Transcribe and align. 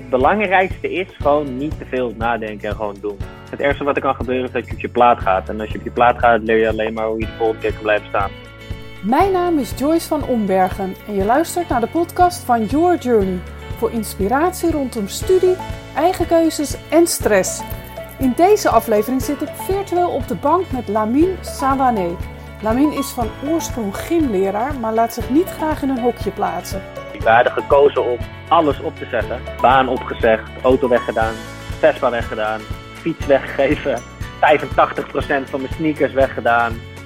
Het 0.00 0.10
belangrijkste 0.10 0.92
is 0.92 1.06
gewoon 1.18 1.56
niet 1.56 1.78
te 1.78 1.84
veel 1.84 2.14
nadenken 2.16 2.68
en 2.68 2.74
gewoon 2.74 2.96
doen. 3.00 3.16
Het 3.50 3.60
ergste 3.60 3.84
wat 3.84 3.96
er 3.96 4.02
kan 4.02 4.14
gebeuren 4.14 4.46
is 4.46 4.52
dat 4.52 4.66
je 4.66 4.72
op 4.72 4.80
je 4.80 4.88
plaat 4.88 5.20
gaat. 5.20 5.48
En 5.48 5.60
als 5.60 5.70
je 5.70 5.78
op 5.78 5.84
je 5.84 5.90
plaat 5.90 6.18
gaat, 6.18 6.42
leer 6.42 6.56
je 6.56 6.68
alleen 6.68 6.92
maar 6.92 7.06
hoe 7.06 7.18
je 7.18 7.26
de 7.26 7.32
volgende 7.38 7.60
keer 7.60 7.78
blijven 7.82 8.08
staan. 8.08 8.30
Mijn 9.02 9.32
naam 9.32 9.58
is 9.58 9.72
Joyce 9.78 10.08
van 10.08 10.26
Ombergen 10.26 10.94
en 11.06 11.14
je 11.14 11.24
luistert 11.24 11.68
naar 11.68 11.80
de 11.80 11.86
podcast 11.86 12.44
van 12.44 12.64
Your 12.64 12.98
Journey 12.98 13.38
voor 13.76 13.90
inspiratie 13.90 14.70
rondom 14.70 15.08
studie, 15.08 15.56
eigen 15.94 16.26
keuzes 16.26 16.76
en 16.90 17.06
stress. 17.06 17.62
In 18.18 18.32
deze 18.36 18.68
aflevering 18.68 19.22
zit 19.22 19.42
ik 19.42 19.48
virtueel 19.48 20.10
op 20.10 20.28
de 20.28 20.36
bank 20.36 20.70
met 20.70 20.88
Lamine 20.88 21.34
Sawane. 21.40 22.16
Lamine 22.62 22.94
is 22.94 23.08
van 23.10 23.28
oorsprong 23.50 23.96
gymleraar, 23.96 24.74
maar 24.74 24.94
laat 24.94 25.14
zich 25.14 25.30
niet 25.30 25.48
graag 25.48 25.82
in 25.82 25.88
een 25.88 26.00
hokje 26.00 26.30
plaatsen. 26.30 26.82
We 27.22 27.30
hadden 27.30 27.52
gekozen 27.52 28.04
om 28.04 28.18
alles 28.48 28.80
op 28.80 28.96
te 28.96 29.06
zeggen. 29.10 29.40
Baan 29.60 29.88
opgezegd, 29.88 30.50
auto 30.62 30.88
weggedaan, 30.88 31.34
Vespa 31.78 32.10
weggedaan, 32.10 32.60
fiets 32.92 33.26
weggegeven, 33.26 33.98
85% 33.98 35.50
van 35.50 35.60
mijn 35.60 35.74
sneakers 35.74 36.12
weggedaan, 36.12 36.72
85% 36.72 37.04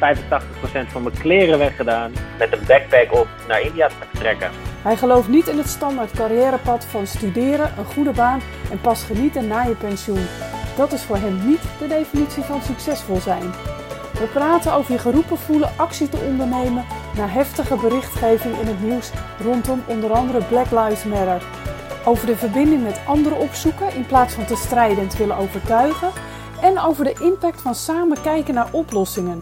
van 0.87 1.03
mijn 1.03 1.19
kleren 1.19 1.59
weggedaan, 1.59 2.13
met 2.39 2.53
een 2.53 2.67
backpack 2.67 3.13
op 3.13 3.29
naar 3.49 3.61
India 3.61 3.87
te 3.87 3.95
vertrekken. 4.11 4.51
Hij 4.83 4.97
gelooft 4.97 5.29
niet 5.29 5.49
in 5.49 5.59
het 5.59 5.69
standaard 5.69 6.11
carrièrepad 6.11 6.85
van 6.85 7.07
studeren, 7.07 7.73
een 7.79 7.85
goede 7.85 8.13
baan 8.13 8.41
en 8.71 8.81
pas 8.81 9.05
genieten 9.05 9.47
na 9.47 9.63
je 9.63 9.75
pensioen. 9.75 10.27
Dat 10.77 10.93
is 10.93 11.03
voor 11.03 11.17
hem 11.17 11.47
niet 11.47 11.63
de 11.79 11.87
definitie 11.87 12.43
van 12.43 12.63
succesvol 12.63 13.17
zijn. 13.17 13.53
We 14.21 14.27
praten 14.33 14.73
over 14.73 14.93
je 14.93 14.99
geroepen 14.99 15.37
voelen 15.37 15.71
actie 15.77 16.09
te 16.09 16.17
ondernemen 16.17 16.85
na 17.17 17.27
heftige 17.27 17.77
berichtgeving 17.77 18.59
in 18.59 18.67
het 18.67 18.83
nieuws 18.83 19.11
rondom 19.41 19.83
onder 19.87 20.13
andere 20.13 20.45
Black 20.45 20.71
Lives 20.71 21.05
Matter. 21.05 21.43
Over 22.05 22.27
de 22.27 22.37
verbinding 22.37 22.83
met 22.83 23.01
anderen 23.07 23.39
opzoeken 23.39 23.95
in 23.95 24.07
plaats 24.07 24.35
van 24.35 24.45
te 24.45 24.57
strijden 24.57 24.99
en 24.99 25.09
te 25.09 25.19
willen 25.19 25.37
overtuigen. 25.37 26.11
En 26.63 26.79
over 26.79 27.05
de 27.05 27.15
impact 27.21 27.61
van 27.61 27.75
samen 27.75 28.23
kijken 28.23 28.55
naar 28.55 28.69
oplossingen. 28.73 29.39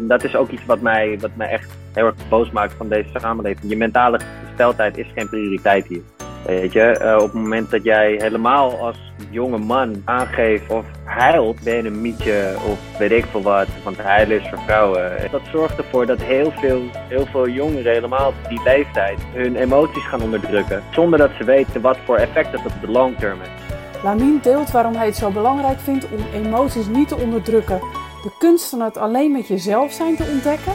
Dat 0.00 0.24
is 0.24 0.36
ook 0.36 0.50
iets 0.50 0.66
wat 0.66 0.80
mij, 0.80 1.18
wat 1.20 1.30
mij 1.34 1.48
echt 1.48 1.70
heel 1.92 2.06
erg 2.06 2.28
boos 2.28 2.50
maakt 2.50 2.74
van 2.76 2.88
deze 2.88 3.08
samenleving. 3.14 3.70
Je 3.70 3.76
mentale 3.76 4.20
gesteldheid 4.48 4.98
is 4.98 5.06
geen 5.14 5.28
prioriteit 5.28 5.86
hier. 5.86 6.02
Weet 6.48 6.72
je, 6.72 7.00
uh, 7.02 7.14
op 7.14 7.22
het 7.22 7.32
moment 7.32 7.70
dat 7.70 7.84
jij 7.84 8.14
helemaal 8.18 8.78
als 8.78 8.96
jonge 9.30 9.58
man 9.58 10.02
aangeeft 10.04 10.70
of 10.70 10.84
huilt, 11.04 11.62
ben 11.62 11.76
je 11.76 11.84
een 11.84 12.00
mietje 12.00 12.54
of 12.70 12.98
weet 12.98 13.10
ik 13.10 13.24
veel 13.24 13.42
wat, 13.42 13.66
want 13.84 13.98
huilen 13.98 14.40
is 14.40 14.48
voor 14.48 14.58
vrouwen. 14.58 15.30
Dat 15.30 15.40
zorgt 15.52 15.78
ervoor 15.78 16.06
dat 16.06 16.22
heel 16.22 16.50
veel, 16.50 16.82
heel 17.08 17.26
veel 17.26 17.48
jongeren, 17.48 17.92
helemaal 17.92 18.28
op 18.28 18.48
die 18.48 18.62
leeftijd, 18.62 19.18
hun 19.32 19.56
emoties 19.56 20.06
gaan 20.06 20.22
onderdrukken. 20.22 20.82
Zonder 20.90 21.18
dat 21.18 21.30
ze 21.38 21.44
weten 21.44 21.80
wat 21.80 21.98
voor 22.04 22.16
effect 22.16 22.52
dat 22.52 22.66
op 22.66 22.80
de 22.80 22.90
long 22.90 23.18
term 23.18 23.38
heeft. 23.40 24.02
Lamine 24.02 24.40
deelt 24.40 24.70
waarom 24.70 24.94
hij 24.94 25.06
het 25.06 25.16
zo 25.16 25.30
belangrijk 25.30 25.80
vindt 25.80 26.06
om 26.10 26.42
emoties 26.42 26.86
niet 26.86 27.08
te 27.08 27.16
onderdrukken. 27.16 27.78
De 28.22 28.30
kunst 28.38 28.68
van 28.68 28.80
het 28.80 28.96
alleen 28.96 29.32
met 29.32 29.48
jezelf 29.48 29.92
zijn 29.92 30.16
te 30.16 30.28
ontdekken 30.32 30.72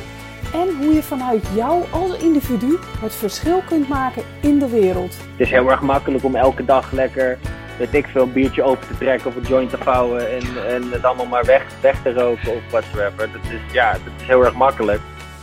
en 0.53 0.75
hoe 0.77 0.93
je 0.93 1.03
vanuit 1.03 1.47
jou 1.55 1.83
als 1.89 2.17
individu 2.17 2.77
het 2.99 3.15
verschil 3.15 3.61
kunt 3.67 3.87
maken 3.87 4.23
in 4.39 4.59
de 4.59 4.69
wereld. 4.69 5.13
Het 5.13 5.47
is 5.47 5.49
heel 5.49 5.71
erg 5.71 5.81
makkelijk 5.81 6.23
om 6.23 6.35
elke 6.35 6.65
dag 6.65 6.91
lekker, 6.91 7.37
weet 7.77 7.93
ik 7.93 8.07
veel, 8.07 8.23
een 8.23 8.33
biertje 8.33 8.63
open 8.63 8.87
te 8.87 8.97
trekken 8.97 9.27
of 9.27 9.35
een 9.35 9.41
joint 9.41 9.69
te 9.69 9.77
vouwen 9.77 10.31
en, 10.31 10.67
en 10.67 10.91
het 10.91 11.03
allemaal 11.03 11.25
maar 11.25 11.45
weg, 11.45 11.65
weg 11.81 12.01
te 12.01 12.13
roken 12.13 12.51
of 12.51 12.61
whatsoever. 12.69 13.17
Dat 13.17 13.51
is, 13.51 13.73
ja, 13.73 13.91
dat 13.91 14.13
is 14.17 14.27
heel 14.27 14.45
erg 14.45 14.53
makkelijk. 14.53 14.99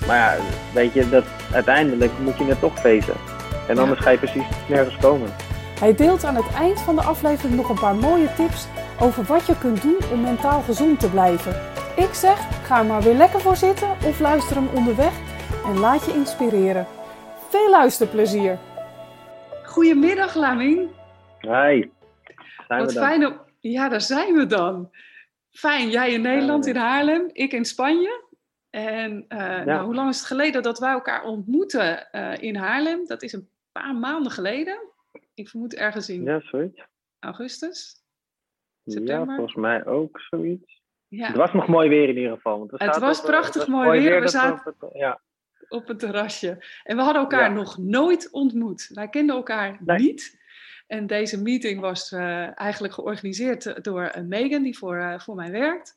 Maar 0.07 0.17
ja, 0.17 0.37
weet 0.73 0.93
je, 0.93 1.09
dat, 1.09 1.25
uiteindelijk 1.53 2.13
moet 2.19 2.39
je 2.39 2.45
het 2.45 2.61
toch 2.61 2.79
feesten. 2.79 3.15
En 3.69 3.79
anders 3.79 4.01
ga 4.01 4.11
je 4.11 4.19
precies 4.19 4.47
nergens 4.69 4.97
komen. 4.97 5.31
Hij 5.81 5.95
deelt 5.95 6.25
aan 6.25 6.37
het 6.37 6.53
eind 6.59 6.81
van 6.81 6.97
de 6.97 7.03
aflevering 7.03 7.57
nog 7.57 7.69
een 7.69 7.79
paar 7.79 7.95
mooie 7.95 8.29
tips 8.37 8.67
over 9.01 9.25
wat 9.25 9.47
je 9.47 9.59
kunt 9.59 9.83
doen 9.83 9.99
om 10.13 10.21
mentaal 10.21 10.61
gezond 10.61 11.01
te 11.01 11.11
blijven. 11.11 11.70
Ik 11.97 12.15
zeg, 12.15 12.67
ga 12.67 12.79
er 12.79 12.87
maar 12.87 13.03
weer 13.03 13.15
lekker 13.15 13.41
voor 13.41 13.57
zitten 13.57 13.91
of 13.91 14.21
luister 14.21 14.57
hem 14.57 14.69
onderweg 14.69 15.13
en 15.65 15.79
laat 15.79 16.05
je 16.05 16.13
inspireren. 16.13 16.87
Veel 17.49 17.71
luisterplezier. 17.71 18.59
Goedemiddag, 19.65 20.35
Laming. 20.35 20.91
Hi. 21.41 21.91
Zijn 22.69 22.81
Wat 22.81 22.93
fijn 22.93 23.27
om... 23.27 23.41
Ja, 23.61 23.89
daar 23.89 24.01
zijn 24.01 24.35
we 24.35 24.47
dan. 24.47 24.91
Fijn, 25.51 25.91
jij 25.91 26.13
in 26.13 26.23
Nederland, 26.23 26.67
in 26.67 26.77
Haarlem, 26.77 27.31
ik 27.33 27.53
in 27.53 27.65
Spanje. 27.65 28.25
En 28.71 29.25
uh, 29.29 29.65
nou, 29.65 29.85
hoe 29.85 29.95
lang 29.95 30.09
is 30.09 30.17
het 30.17 30.27
geleden 30.27 30.63
dat 30.63 30.79
wij 30.79 30.91
elkaar 30.91 31.25
ontmoeten 31.25 32.09
uh, 32.13 32.43
in 32.43 32.57
Haarlem? 32.57 33.07
Dat 33.07 33.23
is 33.23 33.33
een 33.33 33.49
paar 33.73 33.95
maanden 33.95 34.33
geleden. 34.33 34.79
Ik 35.35 35.49
vermoed 35.49 35.75
ergens 35.75 36.09
in 36.09 36.23
ja, 36.23 36.41
zoiets. 36.41 36.83
augustus. 37.19 38.03
September. 38.85 39.29
Ja, 39.29 39.35
volgens 39.35 39.57
mij 39.57 39.87
ook 39.87 40.21
zoiets. 40.21 40.80
Ja. 41.11 41.27
Het 41.27 41.37
was 41.37 41.53
nog 41.53 41.67
mooi 41.67 41.89
weer 41.89 42.09
in 42.09 42.17
ieder 42.17 42.33
geval. 42.33 42.59
Want 42.59 42.71
het 42.71 42.99
was 42.99 43.21
prachtig 43.21 43.67
mooi 43.67 44.01
weer. 44.01 44.21
We 44.21 44.29
zaten 44.29 44.75
op, 44.79 44.91
ja. 44.95 45.21
op 45.69 45.89
een 45.89 45.97
terrasje. 45.97 46.65
En 46.83 46.97
we 46.97 47.03
hadden 47.03 47.23
elkaar 47.23 47.53
nog 47.53 47.79
nooit 47.79 48.29
ontmoet. 48.31 48.91
Wij 48.95 49.09
kenden 49.09 49.37
elkaar 49.37 49.79
niet. 49.81 50.39
En 50.87 51.07
deze 51.07 51.43
meeting 51.43 51.81
was 51.81 52.13
uh, 52.13 52.61
eigenlijk 52.61 52.95
georganiseerd 52.95 53.85
door 53.85 54.13
uh, 54.17 54.23
Megan, 54.23 54.63
die 54.63 54.79
voor, 54.79 54.97
uh, 54.97 55.19
voor 55.19 55.35
mij 55.35 55.51
werkt. 55.51 55.97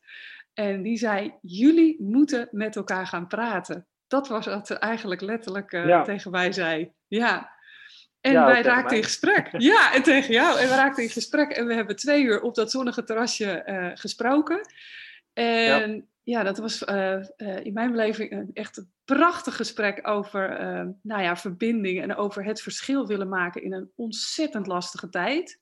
En 0.53 0.81
die 0.81 0.97
zei, 0.97 1.33
jullie 1.41 2.03
moeten 2.03 2.47
met 2.51 2.75
elkaar 2.75 3.07
gaan 3.07 3.27
praten. 3.27 3.87
Dat 4.07 4.27
was 4.27 4.45
wat 4.45 4.67
ze 4.67 4.75
eigenlijk 4.75 5.21
letterlijk 5.21 5.71
ja. 5.71 6.03
tegen 6.03 6.31
mij 6.31 6.51
zei. 6.51 6.91
Ja. 7.07 7.51
En 8.21 8.31
ja, 8.31 8.45
wij 8.45 8.61
raakten 8.61 8.97
in 8.97 9.03
gesprek. 9.03 9.49
Ja, 9.57 9.93
en 9.93 10.03
tegen 10.03 10.33
jou. 10.33 10.59
En 10.59 10.67
we 10.67 10.75
raakten 10.75 11.03
in 11.03 11.09
gesprek. 11.09 11.51
En 11.51 11.67
we 11.67 11.73
hebben 11.73 11.95
twee 11.95 12.23
uur 12.23 12.41
op 12.41 12.55
dat 12.55 12.71
zonnige 12.71 13.03
terrasje 13.03 13.63
gesproken. 13.95 14.61
En 15.33 16.07
ja, 16.23 16.43
dat 16.43 16.57
was 16.57 16.81
uh, 16.81 17.23
uh, 17.37 17.65
in 17.65 17.73
mijn 17.73 17.91
beleving 17.91 18.31
een 18.31 18.49
echt 18.53 18.77
een 18.77 18.91
prachtig 19.05 19.55
gesprek 19.55 20.07
over 20.07 20.61
uh, 20.61 20.87
nou 21.01 21.21
ja, 21.21 21.35
verbinding 21.35 22.01
en 22.01 22.15
over 22.15 22.45
het 22.45 22.61
verschil 22.61 23.07
willen 23.07 23.29
maken 23.29 23.63
in 23.63 23.73
een 23.73 23.91
ontzettend 23.95 24.67
lastige 24.67 25.09
tijd. 25.09 25.61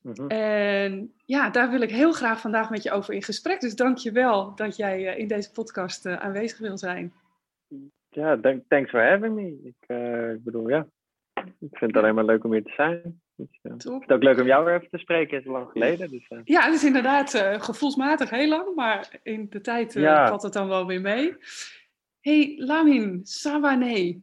Mm-hmm. 0.00 0.28
En 0.28 1.14
ja, 1.24 1.50
daar 1.50 1.70
wil 1.70 1.80
ik 1.80 1.90
heel 1.90 2.12
graag 2.12 2.40
vandaag 2.40 2.70
met 2.70 2.82
je 2.82 2.90
over 2.90 3.14
in 3.14 3.22
gesprek. 3.22 3.60
Dus 3.60 3.74
dank 3.74 3.98
je 3.98 4.12
wel 4.12 4.54
dat 4.54 4.76
jij 4.76 5.16
in 5.16 5.28
deze 5.28 5.50
podcast 5.50 6.06
aanwezig 6.06 6.58
wil 6.58 6.78
zijn. 6.78 7.12
Ja, 8.08 8.40
thanks 8.68 8.90
for 8.90 9.08
having 9.10 9.34
me. 9.34 9.58
Ik, 9.62 9.96
ik 10.36 10.44
bedoel, 10.44 10.68
ja, 10.68 10.86
ik 11.34 11.78
vind 11.78 11.94
het 11.94 11.96
alleen 11.96 12.14
maar 12.14 12.24
leuk 12.24 12.44
om 12.44 12.52
hier 12.52 12.62
te 12.62 12.72
zijn. 12.76 13.22
Dus, 13.36 13.58
uh, 13.62 13.72
het 13.72 13.84
is 13.84 13.90
ook 13.90 14.22
leuk 14.22 14.40
om 14.40 14.46
jou 14.46 14.64
weer 14.64 14.74
even 14.74 14.90
te 14.90 14.98
spreken, 14.98 15.36
het 15.36 15.44
is 15.44 15.50
lang 15.50 15.70
geleden. 15.70 16.10
Dus, 16.10 16.26
uh. 16.30 16.40
Ja, 16.44 16.64
het 16.64 16.74
is 16.74 16.84
inderdaad 16.84 17.34
uh, 17.34 17.60
gevoelsmatig 17.60 18.30
heel 18.30 18.48
lang, 18.48 18.74
maar 18.74 19.18
in 19.22 19.46
de 19.50 19.60
tijd 19.60 19.92
ja. 19.92 20.28
valt 20.28 20.42
het 20.42 20.52
dan 20.52 20.68
wel 20.68 20.86
weer 20.86 21.00
mee. 21.00 21.36
hey, 22.20 22.54
Lamin 22.56 23.20
Sawane, 23.22 24.20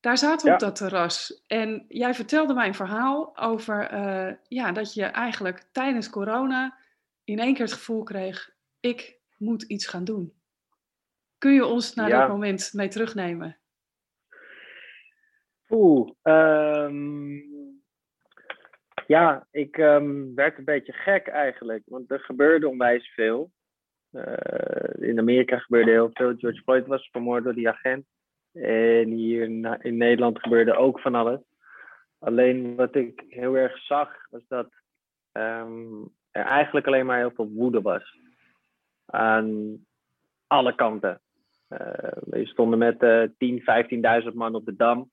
daar 0.00 0.18
zaten 0.18 0.44
we 0.44 0.48
ja. 0.48 0.54
op 0.54 0.60
dat 0.60 0.76
terras. 0.76 1.42
En 1.46 1.84
jij 1.88 2.14
vertelde 2.14 2.54
mij 2.54 2.66
een 2.66 2.74
verhaal 2.74 3.36
over 3.38 3.90
ja, 4.48 4.72
dat 4.72 4.94
je 4.94 5.04
eigenlijk 5.04 5.68
tijdens 5.72 6.10
corona 6.10 6.76
in 7.24 7.38
één 7.38 7.54
keer 7.54 7.64
het 7.64 7.74
gevoel 7.74 8.02
kreeg, 8.02 8.50
ik 8.80 9.18
moet 9.36 9.62
iets 9.62 9.86
gaan 9.86 10.04
doen. 10.04 10.32
Kun 11.38 11.52
je 11.52 11.66
ons 11.66 11.94
naar 11.94 12.08
ja. 12.08 12.20
dat 12.20 12.28
moment 12.28 12.70
mee 12.72 12.88
terugnemen? 12.88 13.56
Oeh, 15.68 16.10
um, 16.22 17.55
ja, 19.06 19.46
ik 19.50 19.78
um, 19.78 20.34
werd 20.34 20.58
een 20.58 20.64
beetje 20.64 20.92
gek 20.92 21.26
eigenlijk, 21.26 21.82
want 21.86 22.10
er 22.10 22.20
gebeurde 22.20 22.68
onwijs 22.68 23.14
veel. 23.14 23.50
Uh, 24.12 25.08
in 25.08 25.18
Amerika 25.18 25.58
gebeurde 25.58 25.90
heel 25.90 26.10
veel. 26.12 26.34
George 26.36 26.62
Floyd 26.62 26.86
was 26.86 27.08
vermoord 27.12 27.44
door 27.44 27.54
die 27.54 27.68
agent. 27.68 28.06
En 28.52 29.10
hier 29.10 29.42
in, 29.80 29.96
Nederland 29.96 30.38
gebeurde 30.40 30.74
ook 30.76 31.00
van 31.00 31.14
alles. 31.14 31.40
Alleen 32.18 32.76
wat 32.76 32.94
ik 32.94 33.24
heel 33.28 33.56
erg 33.56 33.78
zag, 33.78 34.10
was 34.30 34.42
dat 34.48 34.68
um, 35.32 36.10
er 36.30 36.44
eigenlijk 36.44 36.86
alleen 36.86 37.06
maar 37.06 37.18
heel 37.18 37.32
veel 37.34 37.48
woede 37.48 37.82
was. 37.82 38.18
Aan 39.06 39.76
alle 40.46 40.74
kanten. 40.74 41.20
Uh, 41.68 41.78
we 42.20 42.46
stonden 42.46 42.78
met 42.78 43.02
uh, 43.02 43.22
10, 43.38 44.22
15.000 44.22 44.34
man 44.34 44.54
op 44.54 44.64
de 44.64 44.76
Dam. 44.76 45.10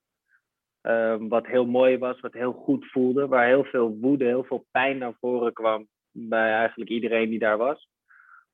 Um, 0.88 1.30
wat 1.30 1.48
heel 1.48 1.66
mooi 1.66 1.98
was, 1.98 2.20
wat 2.20 2.34
heel 2.34 2.54
goed 2.54 2.86
voelde, 2.92 3.28
waar 3.28 3.48
heel 3.48 3.64
veel 3.64 3.98
woede, 4.02 4.26
heel 4.26 4.44
veel 4.44 4.66
pijn 4.72 4.98
naar 4.98 5.14
voren 5.20 5.54
kwam 5.54 5.88
bij 6.12 6.52
eigenlijk 6.54 6.90
iedereen 6.90 7.30
die 7.30 7.40
daar 7.40 7.58
was. 7.58 7.90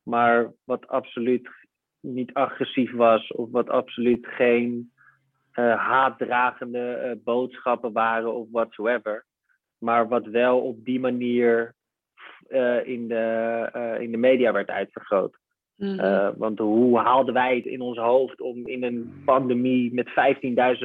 Maar 0.03 0.51
wat 0.63 0.87
absoluut 0.87 1.49
niet 1.99 2.33
agressief 2.33 2.91
was, 2.91 3.31
of 3.31 3.51
wat 3.51 3.69
absoluut 3.69 4.27
geen 4.27 4.91
uh, 5.53 5.75
haatdragende 5.75 7.01
uh, 7.05 7.23
boodschappen 7.23 7.91
waren 7.91 8.33
of 8.33 8.47
whatsoever. 8.51 9.25
Maar 9.77 10.07
wat 10.07 10.25
wel 10.25 10.61
op 10.61 10.85
die 10.85 10.99
manier 10.99 11.75
uh, 12.49 12.87
in, 12.87 13.07
de, 13.07 13.97
in 13.99 14.11
de 14.11 14.17
media 14.17 14.51
werd 14.51 14.69
uitvergroot. 14.69 15.38
Mhm. 15.79 15.99
Uh, 15.99 16.29
want 16.37 16.59
hoe 16.59 16.99
haalden 16.99 17.33
wij 17.33 17.55
het 17.55 17.65
in 17.65 17.81
ons 17.81 17.97
hoofd 17.97 18.41
om 18.41 18.67
in 18.67 18.83
een 18.83 19.21
pandemie 19.25 19.93
met 19.93 20.09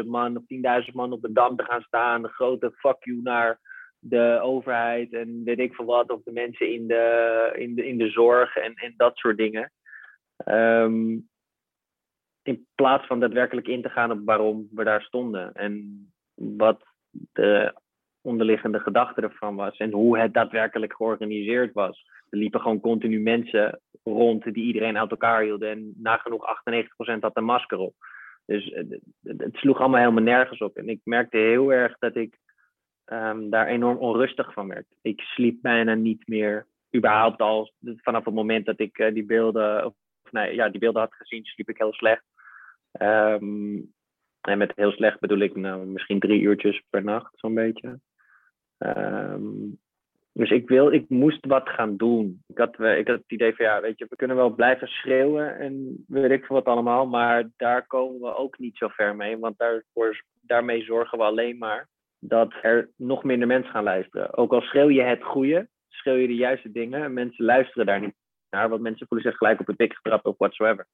15.000 0.03 0.07
man 0.07 0.37
of 0.37 0.43
10.000 0.87 0.93
man 0.93 1.13
op 1.13 1.23
de 1.23 1.33
dam 1.33 1.57
te 1.57 1.65
gaan 1.65 1.83
staan, 1.83 2.25
een 2.25 2.31
grote 2.31 2.73
fuck 2.77 2.97
you 3.05 3.21
naar 3.23 3.61
de 3.99 4.39
overheid 4.43 5.13
en 5.13 5.45
weet 5.45 5.59
ik 5.59 5.75
veel 5.75 5.85
wat, 5.85 6.11
of 6.11 6.23
de 6.23 6.33
mensen 6.33 6.73
in 6.73 6.87
de, 6.87 7.53
in 7.57 7.75
de, 7.75 7.87
in 7.87 7.99
de 7.99 8.11
zorg 8.11 8.57
en, 8.57 8.95
dat 8.97 9.17
soort 9.17 9.37
dingen. 9.37 9.73
Ehm, 10.37 11.19
in 12.43 12.67
plaats 12.75 13.07
van 13.07 13.21
daadwerkelijk 13.21 13.67
in 13.67 13.83
te 13.83 13.89
gaan 13.89 14.11
op 14.11 14.21
waarom 14.25 14.69
we 14.71 14.85
daar 14.85 15.03
stonden 15.03 15.53
en 15.55 16.07
wat 16.35 16.85
de 17.11 17.75
onderliggende 18.21 18.79
gedachte 18.79 19.21
ervan 19.21 19.57
was 19.57 19.77
en 19.77 19.93
hoe 19.93 20.19
het 20.19 20.35
daadwerkelijk 20.35 20.95
georganiseerd 20.95 21.73
was. 21.73 22.05
Liepen 22.31 22.61
gewoon 22.61 22.81
continu 22.81 23.21
mensen 23.21 23.81
rond 24.05 24.45
die 24.45 24.65
iedereen 24.65 24.99
uit 24.99 25.11
elkaar 25.11 25.43
hielden 25.43 25.71
en 25.71 25.93
nagenoeg 25.97 26.63
98% 27.17 27.19
had 27.21 27.37
een 27.37 27.45
masker 27.45 27.79
op. 27.79 27.95
Dus 28.47 28.75
het 29.23 29.57
sloeg 29.57 29.81
allemaal 29.81 30.01
helemaal 30.01 30.23
nergens 30.23 30.61
op. 30.61 30.77
En 30.77 30.89
ik 30.89 31.01
merkte 31.05 31.37
heel 31.37 31.73
erg 31.73 31.99
dat 31.99 32.17
ik 32.17 32.39
um, 33.07 33.51
daar 33.51 33.67
enorm 33.67 33.97
onrustig 33.97 34.53
van 34.53 34.69
werd. 34.69 34.87
Ik 35.03 35.21
sliep 35.21 35.63
bijna 35.63 35.95
niet 35.95 36.27
meer. 36.27 36.67
Überhaupt 36.97 37.41
al 37.41 37.73
vanaf 37.97 38.25
het 38.25 38.35
moment 38.35 38.67
dat 38.67 38.81
ik 38.81 38.99
uh, 38.99 39.15
die 39.15 39.25
beelden, 39.25 39.87
of 39.87 39.95
nee, 40.31 40.55
ja, 40.55 40.69
die 40.69 40.81
beelden 40.81 41.03
had 41.03 41.15
gezien, 41.15 41.45
sliep 41.45 41.69
ik 41.69 41.79
heel 41.79 41.93
slecht. 41.93 42.25
Um, 43.01 43.93
en 44.41 44.59
met 44.59 44.73
heel 44.75 44.93
slecht 44.93 45.21
bedoel 45.21 45.39
ik 45.39 45.57
nou, 45.57 45.87
misschien 45.87 46.21
drie 46.21 46.41
uurtjes 46.41 46.83
per 46.91 47.05
nacht, 47.05 47.39
zo'n 47.39 47.55
beetje. 47.55 48.01
Um, 48.79 49.79
dus 50.37 50.51
ik, 50.51 50.69
wil, 50.69 50.93
ik 50.93 51.09
moest 51.09 51.47
wat 51.47 51.69
gaan 51.69 51.97
doen. 51.97 52.43
Ik 52.47 52.59
had, 52.59 52.77
eh, 52.77 52.99
ik 52.99 53.07
had 53.07 53.17
het 53.17 53.33
idee 53.33 53.55
van 53.55 53.65
ja, 53.65 53.81
weet 53.81 53.99
je, 53.99 54.07
we 54.09 54.17
kunnen 54.17 54.37
wel 54.37 54.51
blijven 54.51 54.89
schreeuwen 54.89 55.59
en 55.59 56.05
weet 56.07 56.31
ik 56.31 56.45
veel 56.45 56.57
wat 56.57 56.65
allemaal, 56.65 57.07
maar 57.07 57.51
daar 57.57 57.87
komen 57.87 58.21
we 58.21 58.37
ook 58.37 58.59
niet 58.59 58.77
zo 58.77 58.89
ver 58.89 59.17
mee. 59.17 59.39
Want 59.39 59.59
daarvoor, 59.59 60.25
daarmee 60.41 60.83
zorgen 60.83 61.19
we 61.19 61.25
alleen 61.25 61.59
maar 61.59 61.89
dat 62.19 62.53
er 62.63 62.91
nog 62.97 63.25
minder 63.25 63.49
mensen 63.49 63.71
gaan 63.71 63.85
luisteren. 63.85 64.37
Ook 64.37 64.53
al 64.53 64.61
schreeuw 64.61 64.89
je 64.89 65.03
het 65.03 65.23
goede, 65.23 65.69
schreeuw 65.89 66.17
je 66.17 66.27
de 66.27 66.35
juiste 66.35 66.73
dingen 66.73 67.03
en 67.03 67.13
mensen 67.13 67.45
luisteren 67.45 67.87
daar 67.87 68.01
niet 68.01 68.15
naar, 68.51 68.69
want 68.69 68.83
mensen 68.83 69.07
voelen 69.07 69.27
zich 69.27 69.37
gelijk 69.37 69.61
op 69.61 69.67
het 69.67 69.79
dik 69.79 69.95
getrapt 69.95 70.25
of 70.25 70.39
whatsoever. 70.39 70.87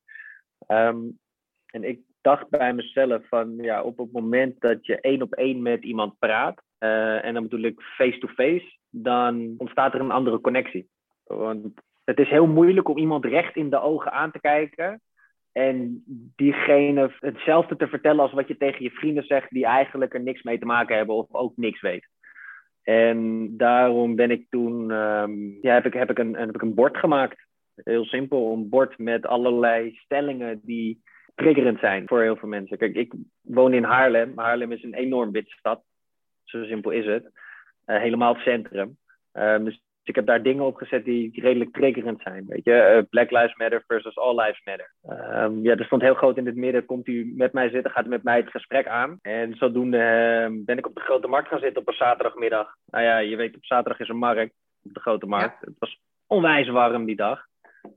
Um, 0.69 1.19
en 1.67 1.85
ik 1.85 2.01
dacht 2.21 2.49
bij 2.49 2.75
mezelf 2.75 3.29
van 3.29 3.57
ja, 3.57 3.83
op 3.83 3.99
het 3.99 4.13
moment 4.13 4.61
dat 4.61 4.87
je 4.87 5.01
één 5.01 5.23
op 5.23 5.33
één 5.33 5.63
met 5.63 5.85
iemand 5.85 6.19
praat, 6.19 6.63
uh, 6.81 7.25
en 7.25 7.35
dan 7.35 7.43
bedoel 7.43 7.63
ik 7.63 7.81
face-to-face, 7.81 8.77
dan 8.91 9.55
ontstaat 9.59 9.95
er 9.95 10.01
een 10.01 10.11
andere 10.11 10.41
connectie. 10.41 10.89
Want 11.25 11.67
het 12.05 12.19
is 12.19 12.29
heel 12.29 12.47
moeilijk 12.47 12.89
om 12.89 12.99
iemand 12.99 13.25
recht 13.25 13.57
in 13.57 13.71
de 13.71 13.81
ogen 13.81 14.13
aan 14.13 14.31
te 14.31 14.41
kijken 14.41 15.01
en 15.53 16.03
diegene 16.37 17.11
hetzelfde 17.19 17.77
te 17.77 17.89
vertellen 17.89 18.21
als 18.21 18.33
wat 18.33 18.49
je 18.49 18.57
tegen 18.57 18.83
je 18.83 18.91
vrienden 18.91 19.25
zegt, 19.25 19.51
die 19.51 19.67
eigenlijk 19.67 20.15
er 20.15 20.23
niks 20.23 20.43
mee 20.43 20.59
te 20.59 20.67
maken 20.67 20.97
hebben 20.97 21.15
of 21.15 21.27
ook 21.35 21.57
niks 21.57 21.81
weten. 21.81 22.09
En 22.83 23.49
daarom 23.57 24.15
ben 24.17 24.31
ik 24.31 24.47
toen, 24.51 24.91
um, 24.91 25.59
ja, 25.61 25.75
heb 25.75 25.87
ik, 25.87 25.93
heb, 25.93 26.11
ik 26.11 26.19
een, 26.19 26.37
heb 26.37 26.55
ik 26.55 26.63
een 26.63 26.75
bord 26.75 26.97
gemaakt. 26.97 27.47
Heel 27.75 28.05
simpel, 28.05 28.53
een 28.53 28.69
bord 28.69 28.99
met 28.99 29.27
allerlei 29.27 29.95
stellingen 29.95 30.61
die 30.63 31.03
triggerend 31.35 31.79
zijn 31.79 32.09
voor 32.09 32.23
heel 32.23 32.37
veel 32.37 32.49
mensen. 32.49 32.79
Kijk, 32.79 32.95
ik 32.95 33.13
woon 33.41 33.75
in 33.75 33.85
Haarlem. 33.85 34.33
Haarlem 34.37 34.73
is 34.73 34.83
een 34.83 34.95
enorm 34.95 35.31
witte 35.31 35.51
stad. 35.51 35.83
Zo 36.51 36.65
simpel 36.65 36.91
is 36.91 37.07
het. 37.07 37.31
Uh, 37.87 37.99
helemaal 37.99 38.33
het 38.35 38.43
centrum. 38.43 38.97
Um, 39.33 39.65
dus 39.65 39.83
ik 40.03 40.15
heb 40.15 40.27
daar 40.27 40.43
dingen 40.43 40.65
op 40.65 40.77
gezet 40.77 41.05
die 41.05 41.41
redelijk 41.41 41.73
triggerend 41.73 42.21
zijn. 42.23 42.47
Weet 42.49 42.65
je, 42.65 42.97
uh, 42.97 43.09
Black 43.11 43.31
Lives 43.31 43.55
Matter 43.55 43.85
versus 43.87 44.17
All 44.17 44.41
Lives 44.41 44.63
Matter. 44.65 44.95
Um, 45.45 45.63
ja, 45.63 45.77
er 45.77 45.85
stond 45.85 46.03
heel 46.03 46.15
groot 46.15 46.37
in 46.37 46.47
het 46.47 46.57
midden. 46.57 46.87
Komt 46.87 47.09
u 47.09 47.33
met 47.37 47.53
mij 47.53 47.69
zitten, 47.71 47.91
gaat 47.91 48.07
u 48.07 48.09
met 48.09 48.23
mij 48.23 48.37
het 48.37 48.51
gesprek 48.51 48.87
aan. 48.87 49.19
En 49.23 49.55
zodoende 49.55 49.97
uh, 49.99 50.65
ben 50.65 50.79
ik 50.79 50.87
op 50.87 50.95
de 50.95 51.01
grote 51.01 51.29
markt 51.29 51.49
gaan 51.49 51.61
zitten 51.61 51.81
op 51.83 51.89
een 51.89 51.95
zaterdagmiddag. 51.95 52.75
Nou 52.87 53.05
ja, 53.05 53.19
je 53.19 53.37
weet, 53.37 53.57
op 53.57 53.65
zaterdag 53.65 54.01
is 54.01 54.09
een 54.09 54.17
markt 54.17 54.55
op 54.83 54.95
de 54.95 55.01
grote 55.01 55.27
markt. 55.27 55.61
Het 55.61 55.79
was 55.79 56.01
onwijs 56.27 56.69
warm 56.69 57.05
die 57.05 57.17
dag. 57.17 57.47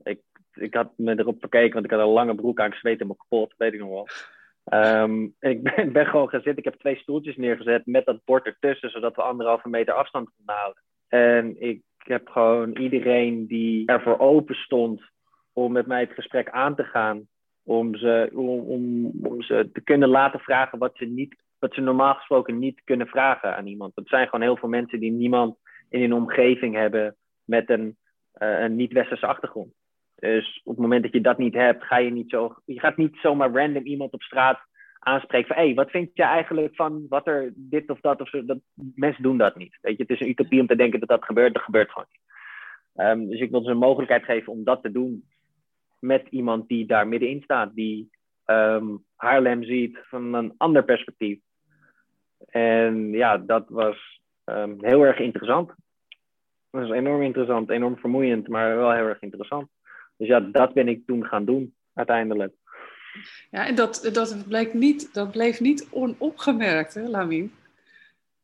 Ik, 0.02 0.20
ik 0.54 0.74
had 0.74 0.92
me 0.96 1.18
erop 1.18 1.36
verkeken, 1.40 1.72
want 1.72 1.84
ik 1.84 1.90
had 1.90 2.00
een 2.00 2.06
lange 2.06 2.34
broek 2.34 2.60
aan. 2.60 2.66
Ik 2.66 2.74
zweette 2.74 3.04
me 3.04 3.16
kapot, 3.16 3.54
weet 3.56 3.72
ik 3.72 3.80
nog 3.80 3.88
wel. 3.88 4.08
Um, 4.72 5.34
ik, 5.40 5.92
ben, 5.92 6.06
gewoon 6.06 6.28
gaan 6.28 6.40
zitten. 6.40 6.56
Ik 6.56 6.64
heb 6.64 6.74
twee 6.74 6.96
stoeltjes 6.96 7.36
neergezet 7.36 7.86
met 7.86 8.04
dat 8.04 8.24
bord 8.24 8.46
ertussen, 8.46 8.90
zodat 8.90 9.16
we 9.16 9.22
anderhalve 9.22 9.68
meter 9.68 9.94
afstand 9.94 10.30
konden 10.36 10.54
houden. 10.54 10.82
En 11.08 11.62
ik 11.62 11.82
heb 11.96 12.28
gewoon 12.28 12.76
iedereen 12.78 13.46
die 13.46 13.86
ervoor 13.86 14.18
open 14.18 14.54
stond 14.54 15.02
om 15.52 15.72
met 15.72 15.86
mij 15.86 16.00
het 16.00 16.12
gesprek 16.12 16.50
aan 16.50 16.74
te 16.74 16.84
gaan, 16.84 17.28
om 17.62 17.96
ze, 17.96 18.30
om, 18.34 19.12
om, 19.22 19.42
ze 19.42 19.70
te 19.72 19.80
kunnen 19.80 20.08
laten 20.08 20.40
vragen 20.40 20.78
wat 20.78 20.96
ze, 20.96 21.04
niet, 21.04 21.36
wat 21.58 21.74
ze 21.74 21.80
normaal 21.80 22.14
gesproken 22.14 22.58
niet 22.58 22.80
kunnen 22.84 23.06
vragen 23.06 23.56
aan 23.56 23.66
iemand. 23.66 23.92
Het 23.94 24.08
zijn 24.08 24.24
gewoon 24.24 24.46
heel 24.46 24.56
veel 24.56 24.68
mensen 24.68 25.00
die 25.00 25.12
niemand 25.12 25.56
in 25.88 26.00
hun 26.00 26.12
omgeving 26.12 26.74
hebben 26.74 27.16
met 27.44 27.70
een, 27.70 27.96
uh, 28.38 28.60
een 28.60 28.76
niet-westerse 28.76 29.26
achtergrond. 29.26 29.72
Dus 30.24 30.60
op 30.64 30.72
het 30.72 30.80
moment 30.80 31.02
dat 31.02 31.12
je 31.12 31.20
dat 31.20 31.38
niet 31.38 31.54
hebt, 31.54 31.84
ga 31.84 31.96
je 31.96 32.10
niet 32.10 32.30
zo. 32.30 32.54
Je 32.64 32.80
gaat 32.80 32.96
niet 32.96 33.16
zomaar 33.16 33.52
random 33.52 33.84
iemand 33.84 34.12
op 34.12 34.22
straat 34.22 34.60
aanspreken 34.98 35.46
van 35.46 35.56
hé, 35.56 35.64
hey, 35.64 35.74
wat 35.74 35.90
vind 35.90 36.10
je 36.14 36.22
eigenlijk 36.22 36.74
van 36.76 37.06
wat 37.08 37.26
er 37.26 37.52
dit 37.56 37.90
of 37.90 38.00
dat 38.00 38.20
of 38.20 38.28
zo. 38.28 38.44
Dat, 38.44 38.58
mensen 38.94 39.22
doen 39.22 39.38
dat 39.38 39.56
niet. 39.56 39.78
Weet 39.80 39.96
je, 39.96 40.02
het 40.02 40.12
is 40.12 40.20
een 40.20 40.28
utopie 40.28 40.60
om 40.60 40.66
te 40.66 40.76
denken 40.76 41.00
dat 41.00 41.08
dat 41.08 41.24
gebeurt. 41.24 41.54
Dat 41.54 41.62
gebeurt 41.62 41.90
gewoon 41.90 42.06
niet. 42.10 42.22
Um, 43.06 43.28
dus 43.28 43.40
ik 43.40 43.50
wil 43.50 43.62
ze 43.62 43.70
een 43.70 43.76
mogelijkheid 43.76 44.24
geven 44.24 44.52
om 44.52 44.64
dat 44.64 44.82
te 44.82 44.92
doen 44.92 45.24
met 45.98 46.26
iemand 46.30 46.68
die 46.68 46.86
daar 46.86 47.08
middenin 47.08 47.42
staat, 47.42 47.74
die 47.74 48.10
um, 48.46 49.04
Haarlem 49.16 49.64
ziet 49.64 49.98
van 50.02 50.34
een 50.34 50.54
ander 50.56 50.84
perspectief. 50.84 51.40
En 52.46 53.10
ja, 53.10 53.38
dat 53.38 53.68
was 53.68 54.20
um, 54.44 54.76
heel 54.80 55.02
erg 55.02 55.18
interessant. 55.18 55.68
Dat 56.70 56.80
was 56.82 56.90
enorm 56.90 57.22
interessant, 57.22 57.70
enorm 57.70 57.96
vermoeiend, 57.96 58.48
maar 58.48 58.76
wel 58.76 58.92
heel 58.92 59.06
erg 59.06 59.22
interessant. 59.22 59.68
Dus 60.16 60.28
ja, 60.28 60.40
dat 60.40 60.74
ben 60.74 60.88
ik 60.88 61.06
toen 61.06 61.24
gaan 61.24 61.44
doen, 61.44 61.74
uiteindelijk. 61.94 62.54
Ja, 63.50 63.66
en 63.66 63.74
dat, 63.74 64.10
dat, 64.12 64.44
bleek 64.48 64.74
niet, 64.74 65.14
dat 65.14 65.30
bleef 65.30 65.60
niet 65.60 65.88
onopgemerkt, 65.90 66.94
hè, 66.94 67.08
Lamien? 67.08 67.52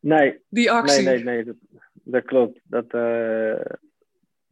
Nee. 0.00 0.40
Die 0.48 0.70
actie. 0.70 1.04
Nee, 1.04 1.14
nee, 1.14 1.24
nee, 1.24 1.44
dat, 1.44 1.56
dat 1.92 2.24
klopt. 2.24 2.60
Dat, 2.64 2.94
uh, 2.94 3.60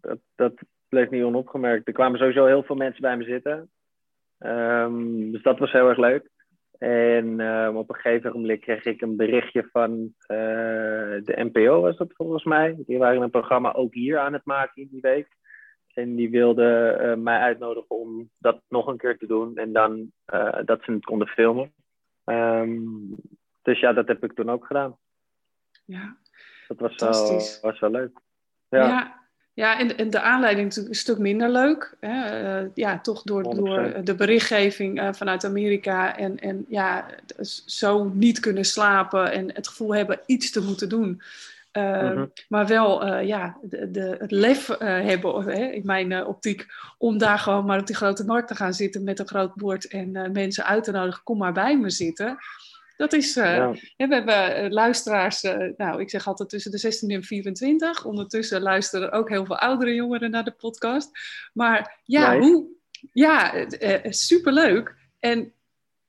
dat, 0.00 0.18
dat 0.34 0.52
bleef 0.88 1.10
niet 1.10 1.22
onopgemerkt. 1.22 1.86
Er 1.86 1.92
kwamen 1.92 2.18
sowieso 2.18 2.46
heel 2.46 2.62
veel 2.62 2.76
mensen 2.76 3.00
bij 3.00 3.16
me 3.16 3.24
zitten. 3.24 3.70
Um, 4.38 5.32
dus 5.32 5.42
dat 5.42 5.58
was 5.58 5.72
heel 5.72 5.88
erg 5.88 5.98
leuk. 5.98 6.30
En 6.78 7.40
um, 7.40 7.76
op 7.76 7.88
een 7.88 7.94
gegeven 7.94 8.32
moment 8.32 8.60
kreeg 8.60 8.84
ik 8.84 9.00
een 9.00 9.16
berichtje 9.16 9.68
van 9.72 9.90
uh, 9.92 11.18
de 11.24 11.50
NPO, 11.52 11.80
was 11.80 11.96
dat 11.96 12.12
volgens 12.12 12.44
mij. 12.44 12.76
Die 12.86 12.98
waren 12.98 13.22
een 13.22 13.30
programma 13.30 13.72
ook 13.72 13.94
hier 13.94 14.18
aan 14.18 14.32
het 14.32 14.44
maken 14.44 14.82
in 14.82 14.88
die 14.90 15.00
week. 15.00 15.28
En 15.98 16.14
die 16.14 16.30
wilde 16.30 16.98
uh, 17.02 17.22
mij 17.22 17.38
uitnodigen 17.38 17.90
om 17.90 18.30
dat 18.38 18.60
nog 18.68 18.86
een 18.86 18.96
keer 18.96 19.18
te 19.18 19.26
doen. 19.26 19.56
En 19.56 19.72
dan 19.72 20.12
uh, 20.34 20.58
dat 20.64 20.82
ze 20.82 20.92
het 20.92 21.04
konden 21.04 21.28
filmen. 21.28 21.72
Um, 22.24 23.14
dus 23.62 23.80
ja, 23.80 23.92
dat 23.92 24.08
heb 24.08 24.24
ik 24.24 24.32
toen 24.32 24.50
ook 24.50 24.66
gedaan. 24.66 24.96
Ja, 25.84 26.16
dat 26.68 26.78
was 26.78 26.94
wel, 26.96 27.40
was 27.70 27.80
wel 27.80 27.90
leuk. 27.90 28.20
Ja, 28.68 28.86
ja, 28.86 29.20
ja 29.54 29.78
en, 29.78 29.96
en 29.96 30.10
de 30.10 30.20
aanleiding 30.20 30.68
is 30.68 30.76
een 30.76 30.94
stuk 30.94 31.18
minder 31.18 31.48
leuk. 31.50 31.96
Hè? 32.00 32.62
Uh, 32.62 32.70
ja, 32.74 33.00
toch 33.00 33.22
door, 33.22 33.42
door 33.42 34.04
de 34.04 34.14
berichtgeving 34.14 35.16
vanuit 35.16 35.44
Amerika. 35.44 36.16
En, 36.16 36.38
en 36.38 36.64
ja, 36.68 37.06
zo 37.66 38.04
niet 38.04 38.40
kunnen 38.40 38.64
slapen 38.64 39.32
en 39.32 39.52
het 39.52 39.68
gevoel 39.68 39.94
hebben 39.94 40.20
iets 40.26 40.50
te 40.50 40.62
moeten 40.62 40.88
doen. 40.88 41.22
Uh, 41.72 42.02
mm-hmm. 42.02 42.32
Maar 42.48 42.66
wel 42.66 43.06
uh, 43.06 43.26
ja, 43.26 43.58
de, 43.62 43.90
de, 43.90 44.16
het 44.18 44.30
lef 44.30 44.68
uh, 44.68 44.78
hebben, 44.78 45.44
hè, 45.44 45.64
in 45.64 45.82
mijn 45.84 46.26
optiek, 46.26 46.66
om 46.98 47.18
daar 47.18 47.38
gewoon 47.38 47.64
maar 47.64 47.80
op 47.80 47.86
die 47.86 47.96
grote 47.96 48.24
markt 48.24 48.48
te 48.48 48.54
gaan 48.54 48.74
zitten 48.74 49.04
met 49.04 49.18
een 49.18 49.28
groot 49.28 49.54
bord 49.54 49.88
en 49.88 50.32
mensen 50.32 50.64
uit 50.64 50.84
te 50.84 50.90
nodigen, 50.90 51.22
kom 51.22 51.38
maar 51.38 51.52
bij 51.52 51.78
me 51.78 51.90
zitten. 51.90 52.36
Dat 52.96 53.12
is, 53.12 53.34
ja. 53.34 53.70
we 53.96 54.06
hebben 54.14 54.72
luisteraars, 54.72 55.42
nou 55.76 56.00
ik 56.00 56.10
zeg 56.10 56.26
altijd 56.26 56.48
tussen 56.48 56.70
de 56.70 56.78
16 56.78 57.10
en 57.10 57.22
24. 57.22 58.04
Ondertussen 58.04 58.60
luisteren 58.60 59.12
ook 59.12 59.28
heel 59.28 59.46
veel 59.46 59.58
oudere 59.58 59.94
jongeren 59.94 60.30
naar 60.30 60.44
de 60.44 60.50
podcast. 60.50 61.10
Maar 61.52 62.00
ja, 62.04 62.38
hoe, 62.38 62.66
ja, 63.12 63.66
superleuk. 64.02 64.94
En 65.20 65.52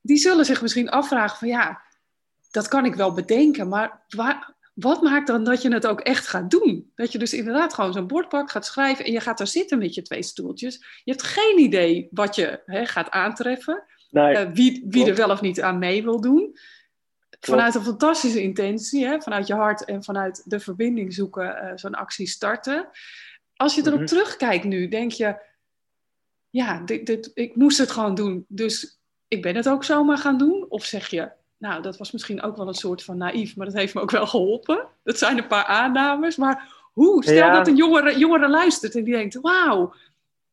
die 0.02 0.18
zullen 0.18 0.46
zich 0.46 0.62
misschien 0.62 0.90
afvragen 0.90 1.38
van 1.38 1.48
ja, 1.48 1.82
dat 2.52 2.68
kan 2.68 2.86
ik 2.86 2.96
wel 2.96 3.14
bedenken, 3.14 3.68
maar 3.68 4.04
waar, 4.08 4.56
wat 4.80 5.02
maakt 5.02 5.28
dan 5.28 5.44
dat 5.44 5.62
je 5.62 5.74
het 5.74 5.88
ook 5.88 6.00
echt 6.00 6.28
gaat 6.28 6.52
doen? 6.52 6.92
Dat 6.96 7.12
je 7.12 7.18
dus 7.18 7.34
inderdaad 7.34 7.74
gewoon 7.74 7.94
zo'n 7.94 8.08
bord 8.08 8.30
pakt, 8.30 8.52
gaat 8.52 8.66
schrijven 8.66 9.06
en 9.06 9.12
je 9.12 9.20
gaat 9.20 9.38
daar 9.38 9.48
zitten 9.48 9.78
met 9.78 9.94
je 9.94 10.02
twee 10.02 10.24
stoeltjes. 10.24 10.76
Je 11.04 11.12
hebt 11.12 11.24
geen 11.24 11.60
idee 11.60 12.08
wat 12.12 12.36
je 12.36 12.62
hè, 12.66 12.86
gaat 12.86 13.10
aantreffen, 13.10 13.84
nee, 14.10 14.46
uh, 14.46 14.52
wie, 14.54 14.86
wie 14.90 15.10
er 15.10 15.16
wel 15.16 15.30
of 15.30 15.42
niet 15.42 15.62
aan 15.62 15.80
mee 15.80 16.04
wil 16.04 16.22
doen. 16.22 16.58
Vanuit 17.40 17.76
een 17.76 17.84
fantastische 17.84 18.42
intentie, 18.42 19.06
hè, 19.06 19.22
vanuit 19.22 19.48
je 19.48 19.54
hart 19.54 19.86
en 19.86 20.04
vanuit 20.04 20.44
de 20.46 20.60
verbinding 20.60 21.14
zoeken, 21.14 21.64
uh, 21.64 21.72
zo'n 21.76 21.96
actie 21.96 22.28
starten. 22.28 22.90
Als 23.56 23.76
je 23.76 23.82
erop 23.82 23.94
mm-hmm. 23.94 24.08
terugkijkt 24.08 24.64
nu, 24.64 24.88
denk 24.88 25.12
je, 25.12 25.36
ja, 26.50 26.80
dit, 26.80 27.06
dit, 27.06 27.32
ik 27.34 27.56
moest 27.56 27.78
het 27.78 27.92
gewoon 27.92 28.16
doen, 28.16 28.46
dus 28.48 29.00
ik 29.28 29.42
ben 29.42 29.56
het 29.56 29.70
ook 29.70 29.84
zomaar 29.84 30.18
gaan 30.18 30.38
doen. 30.38 30.66
Of 30.70 30.86
zeg 30.86 31.08
je, 31.08 31.32
nou, 31.60 31.82
dat 31.82 31.98
was 31.98 32.12
misschien 32.12 32.42
ook 32.42 32.58
wel 32.58 32.68
een 32.68 32.74
soort 32.74 33.04
van 33.04 33.18
naïef, 33.18 33.56
maar 33.56 33.66
dat 33.66 33.76
heeft 33.76 33.94
me 33.94 34.02
ook 34.02 34.12
wel 34.12 34.28
geholpen. 34.28 34.88
Dat 35.04 35.18
zijn 35.18 35.38
een 35.38 35.48
paar 35.48 35.66
aannames. 35.66 36.38
Maar 36.38 36.74
hoe? 36.94 37.24
Stel 37.24 37.52
dat 37.52 37.68
een 37.68 37.76
jongere, 37.76 38.18
jongere 38.18 38.50
luistert 38.50 38.96
en 38.96 39.04
die 39.04 39.14
denkt: 39.14 39.42
Wauw, 39.42 39.94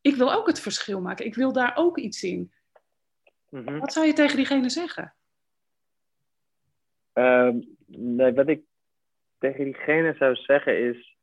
ik 0.01 0.15
wil 0.15 0.33
ook 0.33 0.47
het 0.47 0.59
verschil 0.59 1.01
maken. 1.01 1.25
Ik 1.25 1.35
wil 1.35 1.53
daar 1.53 1.71
ook 1.75 1.97
iets 1.97 2.23
in. 2.23 2.51
Mhm. 3.49 3.77
Wat 3.77 3.93
zou 3.93 4.05
je 4.05 4.13
tegen 4.13 4.35
diegene 4.35 4.69
zeggen? 4.69 5.13
Ehm, 7.13 7.59
nee, 7.85 8.33
wat 8.33 8.47
ik 8.47 8.61
tegen 9.37 9.63
diegene 9.63 10.15
zou 10.17 10.35
zeggen 10.35 10.79
is. 10.79 11.17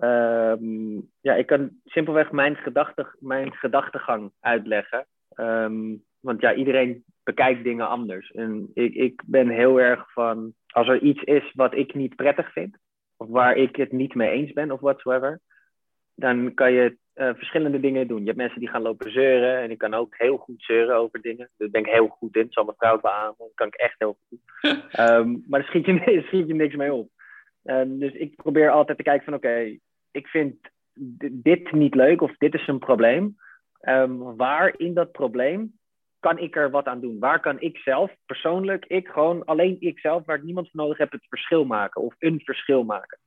Ehm, 0.00 1.00
ja, 1.20 1.34
ik 1.34 1.46
kan 1.46 1.80
simpelweg 1.84 2.30
mijn, 2.30 2.56
gedachte, 2.56 3.16
mijn 3.18 3.52
gedachtegang 3.52 4.32
uitleggen. 4.40 5.06
Ehm, 5.28 5.94
want 6.26 6.40
ja, 6.40 6.54
iedereen 6.54 7.04
bekijkt 7.22 7.64
dingen 7.64 7.88
anders. 7.88 8.30
En 8.30 8.70
ik, 8.74 8.94
ik 8.94 9.22
ben 9.26 9.48
heel 9.48 9.80
erg 9.80 10.12
van, 10.12 10.54
als 10.66 10.88
er 10.88 11.02
iets 11.02 11.22
is 11.22 11.52
wat 11.54 11.74
ik 11.74 11.94
niet 11.94 12.16
prettig 12.16 12.52
vind, 12.52 12.76
of 13.16 13.28
waar 13.28 13.56
ik 13.56 13.76
het 13.76 13.92
niet 13.92 14.14
mee 14.14 14.30
eens 14.30 14.52
ben 14.52 14.70
of 14.70 14.80
whatsoever, 14.80 15.40
dan 16.14 16.54
kan 16.54 16.72
je 16.72 16.96
uh, 17.14 17.34
verschillende 17.34 17.80
dingen 17.80 18.08
doen. 18.08 18.18
Je 18.18 18.24
hebt 18.24 18.36
mensen 18.36 18.60
die 18.60 18.68
gaan 18.68 18.82
lopen 18.82 19.12
zeuren 19.12 19.58
en 19.58 19.70
ik 19.70 19.78
kan 19.78 19.94
ook 19.94 20.14
heel 20.18 20.36
goed 20.36 20.62
zeuren 20.62 20.96
over 20.96 21.20
dingen. 21.20 21.50
Daar 21.56 21.70
ben 21.70 21.80
ik 21.80 21.92
heel 21.92 22.08
goed 22.08 22.36
in, 22.36 22.42
dat 22.42 22.52
zal 22.52 22.64
mijn 22.64 22.76
vrouw 22.76 23.00
beamen, 23.00 23.34
dat 23.38 23.54
kan 23.54 23.66
ik 23.66 23.74
echt 23.74 23.94
heel 23.98 24.18
goed. 24.28 24.40
um, 24.98 25.42
maar 25.48 25.60
daar 25.60 25.68
schiet 25.68 25.86
je, 25.86 26.22
schiet 26.26 26.46
je 26.46 26.54
niks 26.54 26.74
mee 26.74 26.92
op. 26.92 27.10
Um, 27.64 27.98
dus 27.98 28.12
ik 28.12 28.36
probeer 28.36 28.70
altijd 28.70 28.98
te 28.98 29.04
kijken 29.04 29.24
van 29.24 29.34
oké, 29.34 29.78
ik 30.10 30.26
vind 30.26 30.56
dit 31.32 31.72
niet 31.72 31.94
leuk 31.94 32.20
of 32.20 32.36
dit 32.36 32.54
is 32.54 32.66
een 32.66 32.78
probleem. 32.78 33.36
Um, 33.88 34.36
waar 34.36 34.74
in 34.76 34.94
dat 34.94 35.12
probleem 35.12 35.78
kan 36.26 36.38
ik 36.38 36.56
er 36.56 36.70
wat 36.70 36.86
aan 36.86 37.00
doen? 37.00 37.18
Waar 37.18 37.40
kan 37.40 37.60
ik 37.60 37.78
zelf, 37.78 38.12
persoonlijk, 38.26 38.84
ik 38.86 39.08
gewoon 39.08 39.44
alleen 39.44 39.76
ik 39.80 39.98
zelf, 39.98 40.24
waar 40.24 40.36
ik 40.36 40.42
niemand 40.42 40.70
voor 40.70 40.80
nodig 40.80 40.98
heb, 40.98 41.12
het 41.12 41.26
verschil 41.28 41.64
maken 41.64 42.02
of 42.02 42.14
een 42.18 42.40
verschil 42.44 42.84
maken? 42.84 43.18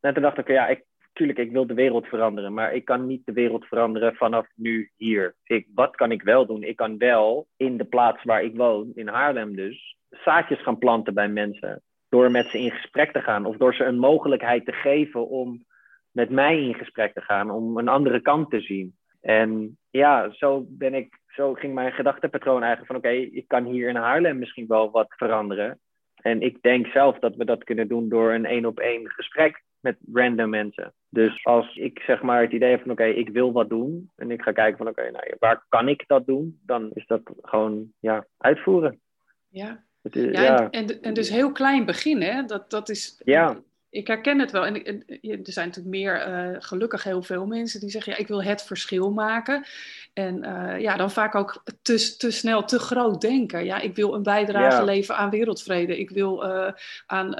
En 0.00 0.14
toen 0.14 0.22
dacht 0.22 0.38
ik, 0.38 0.48
ja, 0.48 0.68
ik, 0.68 0.84
tuurlijk, 1.12 1.38
ik 1.38 1.52
wil 1.52 1.66
de 1.66 1.74
wereld 1.74 2.06
veranderen, 2.06 2.54
maar 2.54 2.74
ik 2.74 2.84
kan 2.84 3.06
niet 3.06 3.26
de 3.26 3.32
wereld 3.32 3.64
veranderen 3.64 4.14
vanaf 4.14 4.46
nu 4.54 4.90
hier. 4.96 5.34
Ik, 5.44 5.66
wat 5.74 5.96
kan 5.96 6.12
ik 6.12 6.22
wel 6.22 6.46
doen? 6.46 6.62
Ik 6.62 6.76
kan 6.76 6.98
wel 6.98 7.46
in 7.56 7.76
de 7.76 7.84
plaats 7.84 8.24
waar 8.24 8.42
ik 8.42 8.56
woon, 8.56 8.92
in 8.94 9.08
Haarlem 9.08 9.56
dus, 9.56 9.96
zaadjes 10.10 10.62
gaan 10.62 10.78
planten 10.78 11.14
bij 11.14 11.28
mensen. 11.28 11.82
Door 12.08 12.30
met 12.30 12.46
ze 12.46 12.58
in 12.58 12.70
gesprek 12.70 13.12
te 13.12 13.20
gaan 13.20 13.46
of 13.46 13.56
door 13.56 13.74
ze 13.74 13.84
een 13.84 13.98
mogelijkheid 13.98 14.64
te 14.64 14.72
geven 14.72 15.28
om 15.28 15.64
met 16.10 16.30
mij 16.30 16.62
in 16.62 16.74
gesprek 16.74 17.12
te 17.12 17.20
gaan, 17.20 17.50
om 17.50 17.78
een 17.78 17.88
andere 17.88 18.20
kant 18.20 18.50
te 18.50 18.60
zien. 18.60 18.96
En 19.26 19.78
ja, 19.90 20.30
zo 20.32 20.64
ben 20.68 20.94
ik 20.94 21.18
zo 21.28 21.54
ging 21.54 21.74
mijn 21.74 21.92
gedachtepatroon 21.92 22.62
eigenlijk 22.62 22.86
van 22.86 22.96
oké, 22.96 23.36
ik 23.36 23.48
kan 23.48 23.64
hier 23.64 23.88
in 23.88 23.96
Haarlem 23.96 24.38
misschien 24.38 24.66
wel 24.66 24.90
wat 24.90 25.06
veranderen. 25.08 25.78
En 26.14 26.40
ik 26.40 26.62
denk 26.62 26.86
zelf 26.86 27.18
dat 27.18 27.36
we 27.36 27.44
dat 27.44 27.64
kunnen 27.64 27.88
doen 27.88 28.08
door 28.08 28.32
een 28.32 28.44
één 28.44 28.64
op 28.64 28.78
één 28.78 29.10
gesprek 29.10 29.62
met 29.80 29.96
random 30.12 30.50
mensen. 30.50 30.92
Dus 31.08 31.44
als 31.44 31.76
ik 31.76 31.98
zeg 31.98 32.22
maar 32.22 32.42
het 32.42 32.52
idee 32.52 32.70
heb 32.70 32.82
van 32.82 32.90
oké, 32.90 33.04
ik 33.04 33.28
wil 33.28 33.52
wat 33.52 33.68
doen. 33.68 34.10
En 34.16 34.30
ik 34.30 34.42
ga 34.42 34.52
kijken 34.52 34.78
van 34.78 34.88
oké, 34.88 35.10
nou, 35.10 35.34
waar 35.38 35.64
kan 35.68 35.88
ik 35.88 36.04
dat 36.06 36.26
doen? 36.26 36.60
Dan 36.62 36.90
is 36.94 37.06
dat 37.06 37.20
gewoon 37.40 37.92
ja, 38.00 38.26
uitvoeren. 38.38 39.00
Ja, 39.48 39.84
ja, 40.02 40.42
ja. 40.42 40.70
En, 40.70 41.02
en, 41.02 41.14
dus 41.14 41.30
heel 41.30 41.52
klein 41.52 41.84
beginnen. 41.84 42.46
Dat, 42.46 42.70
dat 42.70 42.88
is, 42.88 43.20
ja 43.24 43.56
ik 43.96 44.06
herken 44.06 44.38
het 44.38 44.50
wel. 44.50 44.66
En, 44.66 44.84
er 45.22 45.52
zijn 45.52 45.66
natuurlijk 45.66 45.96
meer, 45.96 46.28
uh, 46.28 46.56
gelukkig 46.58 47.02
heel 47.02 47.22
veel 47.22 47.46
mensen 47.46 47.80
die 47.80 47.90
zeggen, 47.90 48.12
ja, 48.12 48.18
ik 48.18 48.28
wil 48.28 48.42
het 48.42 48.62
verschil 48.62 49.12
maken. 49.12 49.64
En 50.12 50.44
uh, 50.44 50.80
ja, 50.80 50.96
dan 50.96 51.10
vaak 51.10 51.34
ook 51.34 51.62
te, 51.82 52.16
te 52.16 52.30
snel, 52.30 52.64
te 52.64 52.78
groot 52.78 53.20
denken. 53.20 53.64
Ja, 53.64 53.80
ik 53.80 53.94
wil 53.94 54.14
een 54.14 54.22
bijdrage 54.22 54.84
leveren 54.84 55.20
aan 55.20 55.30
wereldvrede. 55.30 55.98
Ik 55.98 56.10
wil 56.10 56.44
uh, 56.44 56.72
aan 57.06 57.36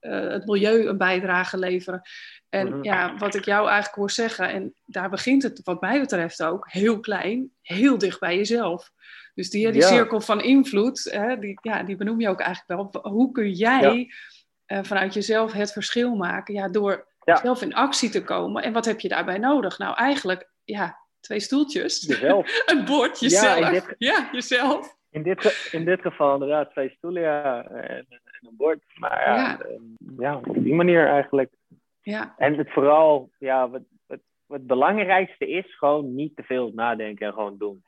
het 0.00 0.46
milieu 0.46 0.86
een 0.86 0.98
bijdrage 0.98 1.58
leveren. 1.58 2.02
En 2.48 2.68
mhm. 2.68 2.84
ja, 2.84 3.16
wat 3.18 3.34
ik 3.34 3.44
jou 3.44 3.66
eigenlijk 3.66 3.96
hoor 3.96 4.10
zeggen, 4.10 4.48
en 4.48 4.74
daar 4.84 5.10
begint 5.10 5.42
het 5.42 5.60
wat 5.64 5.80
mij 5.80 6.00
betreft 6.00 6.42
ook, 6.42 6.70
heel 6.70 7.00
klein, 7.00 7.50
heel 7.62 7.98
dicht 7.98 8.20
bij 8.20 8.36
jezelf. 8.36 8.90
Dus 9.34 9.50
die, 9.50 9.72
die 9.72 9.82
cirkel 9.82 10.20
van 10.20 10.42
invloed, 10.42 11.08
hè, 11.12 11.38
die, 11.38 11.58
ja, 11.62 11.82
die 11.82 11.96
benoem 11.96 12.20
je 12.20 12.28
ook 12.28 12.40
eigenlijk 12.40 12.92
wel. 12.92 13.02
Hoe 13.12 13.32
kun 13.32 13.52
jij 13.52 14.08
uh, 14.66 14.78
vanuit 14.82 15.14
jezelf 15.14 15.52
het 15.52 15.72
verschil 15.72 16.14
maken. 16.14 16.54
Ja, 16.54 16.68
door 16.68 17.06
zelf 17.24 17.62
in 17.62 17.74
actie 17.74 18.10
te 18.10 18.24
komen. 18.24 18.62
En 18.62 18.72
wat 18.72 18.84
heb 18.84 19.00
je 19.00 19.08
daarbij 19.08 19.38
nodig? 19.38 19.78
Nou, 19.78 19.96
eigenlijk, 19.96 20.50
ja, 20.64 20.98
twee 21.20 21.40
stoeltjes. 21.40 22.06
Jezelf. 22.06 22.62
een 22.72 22.84
bord, 22.84 23.20
jezelf. 23.20 23.58
Ja, 23.58 23.70
dit, 23.70 23.94
ja, 23.98 24.28
jezelf. 24.32 24.96
In 25.10 25.22
dit, 25.22 25.68
in 25.72 25.84
dit 25.84 26.00
geval 26.00 26.32
inderdaad 26.32 26.70
twee 26.70 26.90
stoelen, 26.96 27.22
ja. 27.22 27.64
En, 27.64 28.06
en 28.08 28.20
een 28.40 28.56
bord. 28.56 28.82
Maar 28.94 29.36
ja. 29.36 29.60
Ehm, 29.60 30.20
ja, 30.22 30.36
op 30.36 30.54
die 30.64 30.74
manier 30.74 31.08
eigenlijk. 31.08 31.52
Ja. 32.02 32.34
En 32.36 32.54
het 32.54 32.72
vooral, 32.72 33.30
ja, 33.38 33.68
wat, 33.68 33.82
wat, 34.06 34.18
wat 34.46 34.58
het 34.58 34.66
belangrijkste 34.66 35.48
is, 35.48 35.76
gewoon 35.76 36.14
niet 36.14 36.36
te 36.36 36.42
veel 36.42 36.72
nadenken 36.74 37.26
en 37.26 37.32
gewoon 37.32 37.58
doen. 37.58 37.84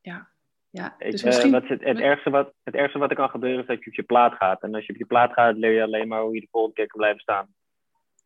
Ja, 0.00 0.28
ja, 0.74 0.94
dus 0.98 1.20
eh, 1.20 1.24
misschien... 1.24 1.50
wat 1.50 1.68
het, 1.68 1.84
het, 1.84 1.98
ergste 1.98 2.30
wat, 2.30 2.52
het 2.62 2.74
ergste 2.74 2.98
wat 2.98 3.10
er 3.10 3.16
kan 3.16 3.28
gebeuren 3.28 3.60
is 3.60 3.66
dat 3.66 3.84
je 3.84 3.90
op 3.90 3.96
je 3.96 4.02
plaat 4.02 4.34
gaat. 4.34 4.62
En 4.62 4.74
als 4.74 4.86
je 4.86 4.92
op 4.92 4.98
je 4.98 5.04
plaat 5.04 5.32
gaat, 5.32 5.56
leer 5.56 5.72
je 5.72 5.82
alleen 5.82 6.08
maar 6.08 6.20
hoe 6.20 6.34
je 6.34 6.40
de 6.40 6.48
volgende 6.50 6.76
keer 6.76 6.86
kan 6.86 7.00
blijven 7.00 7.20
staan. 7.20 7.46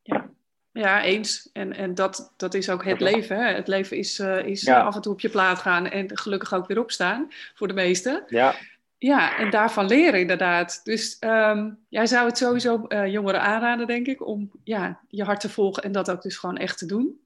Ja, 0.02 0.30
ja 0.72 1.02
eens. 1.02 1.50
En, 1.52 1.72
en 1.72 1.94
dat, 1.94 2.34
dat 2.36 2.54
is 2.54 2.70
ook 2.70 2.84
het 2.84 3.00
leven. 3.00 3.36
Hè? 3.36 3.54
Het 3.54 3.68
leven 3.68 3.96
is, 3.96 4.18
uh, 4.18 4.46
is 4.46 4.68
af 4.68 4.94
en 4.94 5.00
toe 5.00 5.12
op 5.12 5.20
je 5.20 5.28
plaat 5.28 5.58
gaan 5.58 5.86
en 5.86 6.16
gelukkig 6.18 6.54
ook 6.54 6.66
weer 6.66 6.78
opstaan, 6.78 7.26
voor 7.54 7.68
de 7.68 7.74
meesten. 7.74 8.24
Ja. 8.26 8.54
Ja, 8.98 9.36
en 9.36 9.50
daarvan 9.50 9.86
leren 9.86 10.20
inderdaad. 10.20 10.84
Dus 10.84 11.16
um, 11.20 11.78
jij 11.88 12.06
zou 12.06 12.26
het 12.26 12.38
sowieso 12.38 12.84
uh, 12.88 13.06
jongeren 13.06 13.40
aanraden, 13.40 13.86
denk 13.86 14.06
ik, 14.06 14.26
om 14.26 14.50
ja, 14.64 15.00
je 15.08 15.24
hart 15.24 15.40
te 15.40 15.48
volgen 15.48 15.82
en 15.82 15.92
dat 15.92 16.10
ook 16.10 16.22
dus 16.22 16.36
gewoon 16.36 16.56
echt 16.56 16.78
te 16.78 16.86
doen. 16.86 17.20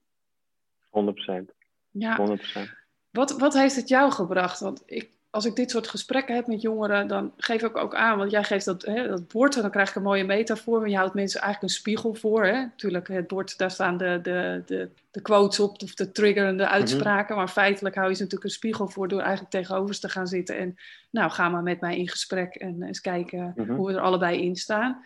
100%. 0.85 0.91
Ja. 1.91 2.37
100%. 2.37 2.82
Wat, 3.13 3.31
wat 3.31 3.53
heeft 3.53 3.75
het 3.75 3.87
jou 3.87 4.11
gebracht? 4.11 4.59
Want 4.59 4.83
ik, 4.85 5.09
als 5.29 5.45
ik 5.45 5.55
dit 5.55 5.71
soort 5.71 5.87
gesprekken 5.87 6.35
heb 6.35 6.47
met 6.47 6.61
jongeren, 6.61 7.07
dan 7.07 7.33
geef 7.37 7.63
ik 7.63 7.77
ook 7.77 7.95
aan, 7.95 8.17
want 8.17 8.31
jij 8.31 8.43
geeft 8.43 8.65
dat, 8.65 8.81
hè, 8.81 9.07
dat 9.07 9.27
bord 9.27 9.55
en 9.55 9.61
dan 9.61 9.71
krijg 9.71 9.89
ik 9.89 9.95
een 9.95 10.01
mooie 10.01 10.23
metafoor, 10.23 10.79
maar 10.79 10.89
je 10.89 10.95
houdt 10.95 11.13
mensen 11.13 11.41
eigenlijk 11.41 11.73
een 11.73 11.79
spiegel 11.79 12.13
voor. 12.13 12.45
Hè? 12.45 12.51
Natuurlijk, 12.51 13.07
het 13.07 13.27
bord, 13.27 13.57
daar 13.57 13.71
staan 13.71 13.97
de, 13.97 14.19
de, 14.21 14.63
de, 14.65 14.89
de 15.11 15.21
quotes 15.21 15.59
op, 15.59 15.81
of 15.81 15.93
de 15.93 16.11
triggerende 16.11 16.63
mhm. 16.63 16.71
uitspraken, 16.71 17.35
maar 17.35 17.47
feitelijk 17.47 17.95
hou 17.95 18.09
je 18.09 18.15
ze 18.15 18.21
natuurlijk 18.21 18.49
een 18.49 18.55
spiegel 18.55 18.87
voor 18.87 19.07
door 19.07 19.19
eigenlijk 19.19 19.51
tegenover 19.51 19.99
te 19.99 20.09
gaan 20.09 20.27
zitten 20.27 20.57
en 20.57 20.75
nou, 21.09 21.31
ga 21.31 21.49
maar 21.49 21.63
met 21.63 21.81
mij 21.81 21.97
in 21.97 22.09
gesprek 22.09 22.55
en 22.55 22.83
eens 22.83 23.01
kijken 23.01 23.53
mhm. 23.55 23.71
hoe 23.73 23.87
we 23.87 23.93
er 23.93 24.01
allebei 24.01 24.41
in 24.41 24.55
staan. 24.55 25.01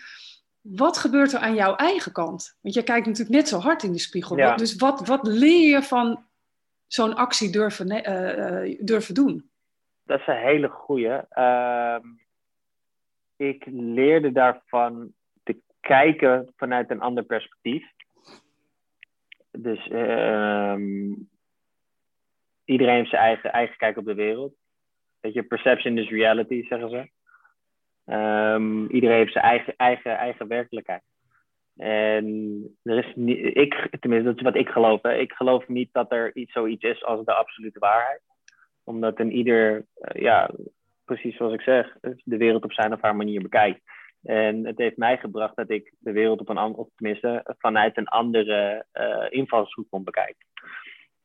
Wat 0.62 0.98
gebeurt 0.98 1.34
er 1.34 1.40
aan 1.40 1.56
jouw 1.56 1.76
eigen 1.76 2.12
kant? 2.12 2.56
Want 2.62 2.74
jij 2.74 2.84
kijkt 2.84 3.06
natuurlijk 3.06 3.36
net 3.36 3.48
zo 3.48 3.60
hard 3.60 3.84
in 3.84 3.92
de 3.92 4.00
spiegel. 4.00 4.56
Dus 4.56 4.76
wat, 4.76 5.08
wat 5.08 5.28
leer 5.28 5.70
je 5.70 5.84
van 5.84 6.26
zo'n 6.88 7.16
actie 7.16 7.52
durven, 7.52 7.92
uh, 7.92 8.78
durven 8.80 9.14
doen? 9.14 9.50
Dat 10.04 10.20
is 10.20 10.28
een 10.28 10.38
hele 10.38 10.68
goede. 10.68 11.26
Uh, 11.34 11.98
ik 13.36 13.66
leerde 13.70 14.32
daarvan 14.32 15.14
te 15.44 15.62
kijken 15.80 16.54
vanuit 16.56 16.90
een 16.90 17.02
ander 17.02 17.24
perspectief. 17.24 17.86
Dus 19.52 19.88
uh, 19.88 20.76
iedereen 22.66 22.96
heeft 22.96 23.10
zijn 23.10 23.22
eigen, 23.22 23.52
eigen 23.52 23.78
kijk 23.78 23.98
op 23.98 24.06
de 24.06 24.16
wereld. 24.16 24.54
Weet 25.20 25.34
je, 25.34 25.44
perception 25.44 25.98
is 25.98 26.10
reality, 26.10 26.68
zeggen 26.68 26.90
ze. 26.90 27.10
Um, 28.14 28.90
iedereen 28.90 29.18
heeft 29.18 29.32
zijn 29.32 29.44
eigen, 29.44 29.76
eigen, 29.76 30.18
eigen 30.18 30.48
werkelijkheid. 30.48 31.04
En 31.78 32.78
er 32.84 32.98
is 32.98 33.12
niet, 33.16 33.58
ik, 33.58 33.88
tenminste, 34.00 34.30
dat 34.30 34.38
is 34.38 34.44
wat 34.44 34.56
ik 34.56 34.70
geloof. 34.70 35.02
Hè. 35.02 35.16
Ik 35.16 35.32
geloof 35.32 35.68
niet 35.68 35.90
dat 35.92 36.12
er 36.12 36.36
iets, 36.36 36.52
zoiets 36.52 36.84
is 36.84 37.04
als 37.04 37.26
de 37.26 37.34
absolute 37.34 37.80
waarheid. 37.80 38.22
Omdat 38.84 39.20
een 39.20 39.32
ieder, 39.32 39.76
uh, 39.76 40.22
ja, 40.22 40.50
precies 41.06 41.36
zoals 41.36 41.54
ik 41.54 41.62
zeg, 41.62 41.98
de 42.24 42.38
wereld 42.38 42.64
op 42.64 42.74
zijn 42.74 42.94
of 42.94 43.02
haar 43.02 43.16
manier 43.16 43.42
bekijkt. 43.42 43.82
En 44.24 44.66
het 44.66 44.78
heeft 44.78 44.98
mij 44.98 45.18
gebracht 45.18 45.56
dat 45.56 45.70
ik 45.70 45.94
de 46.00 46.12
wereld 46.12 46.40
op 46.40 46.50
een 46.50 46.58
andere, 46.58 46.88
tenminste 46.96 47.56
vanuit 47.58 47.98
een 47.98 48.08
andere 48.08 48.86
uh, 48.94 49.26
invalshoek 49.30 49.90
kon 49.90 50.04
bekijken. 50.04 50.46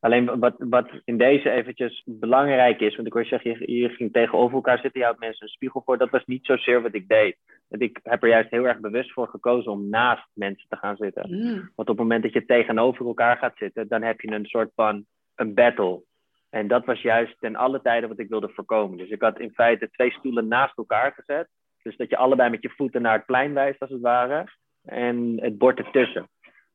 Alleen 0.02 0.38
wat, 0.38 0.54
wat 0.58 0.90
in 1.04 1.16
deze 1.16 1.50
eventjes 1.50 2.02
belangrijk 2.06 2.80
is, 2.80 2.94
want 2.94 3.06
ik 3.06 3.12
hoor 3.12 3.22
je 3.22 3.28
zeggen, 3.28 3.50
je, 3.50 3.72
je 3.72 3.88
ging 3.88 4.12
tegenover 4.12 4.54
elkaar 4.54 4.78
zitten, 4.78 5.00
je 5.00 5.06
houdt 5.06 5.20
mensen 5.20 5.42
een 5.42 5.52
spiegel 5.52 5.82
voor. 5.84 5.98
Dat 5.98 6.10
was 6.10 6.24
niet 6.24 6.46
zozeer 6.46 6.82
wat 6.82 6.94
ik 6.94 7.08
deed. 7.08 7.36
Want 7.68 7.82
ik 7.82 8.00
heb 8.02 8.22
er 8.22 8.28
juist 8.28 8.50
heel 8.50 8.66
erg 8.66 8.80
bewust 8.80 9.12
voor 9.12 9.28
gekozen 9.28 9.72
om 9.72 9.88
naast 9.88 10.28
mensen 10.34 10.68
te 10.68 10.76
gaan 10.76 10.96
zitten. 10.96 11.30
Mm. 11.30 11.54
Want 11.54 11.76
op 11.76 11.86
het 11.86 11.96
moment 11.96 12.22
dat 12.22 12.32
je 12.32 12.44
tegenover 12.44 13.06
elkaar 13.06 13.36
gaat 13.36 13.56
zitten, 13.56 13.88
dan 13.88 14.02
heb 14.02 14.20
je 14.20 14.30
een 14.30 14.46
soort 14.46 14.70
van 14.74 15.04
een 15.34 15.54
battle. 15.54 16.02
En 16.50 16.68
dat 16.68 16.84
was 16.84 17.00
juist 17.00 17.36
ten 17.38 17.56
alle 17.56 17.82
tijden 17.82 18.08
wat 18.08 18.18
ik 18.18 18.28
wilde 18.28 18.48
voorkomen. 18.48 18.98
Dus 18.98 19.10
ik 19.10 19.22
had 19.22 19.38
in 19.38 19.52
feite 19.54 19.90
twee 19.90 20.10
stoelen 20.10 20.48
naast 20.48 20.76
elkaar 20.76 21.12
gezet. 21.12 21.48
Dus 21.82 21.96
dat 21.96 22.10
je 22.10 22.16
allebei 22.16 22.50
met 22.50 22.62
je 22.62 22.70
voeten 22.76 23.02
naar 23.02 23.16
het 23.16 23.26
plein 23.26 23.54
wijst, 23.54 23.80
als 23.80 23.90
het 23.90 24.00
ware. 24.00 24.44
En 24.84 25.40
het 25.40 25.58
bord 25.58 25.78
ertussen. 25.78 26.28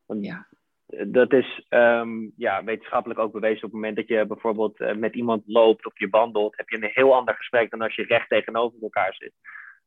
Want 0.06 0.26
ja 0.26 0.48
dat 0.88 1.34
is 1.34 1.66
um, 1.70 2.34
ja, 2.38 2.64
wetenschappelijk 2.64 3.20
ook 3.20 3.32
bewezen. 3.32 3.58
Op 3.58 3.62
het 3.64 3.72
moment 3.72 3.96
dat 3.96 4.08
je 4.08 4.26
bijvoorbeeld 4.26 4.80
uh, 4.80 4.96
met 4.96 5.16
iemand 5.16 5.44
loopt 5.46 5.86
of 5.86 6.00
je 6.00 6.10
wandelt, 6.10 6.58
heb 6.58 6.70
je 6.70 6.76
een 6.76 6.92
heel 6.94 7.16
ander 7.16 7.36
gesprek 7.36 7.70
dan 7.70 7.82
als 7.82 7.96
je 7.96 8.04
recht 8.04 8.30
tegenover 8.30 8.82
elkaar 8.82 9.14
zit. 9.14 9.34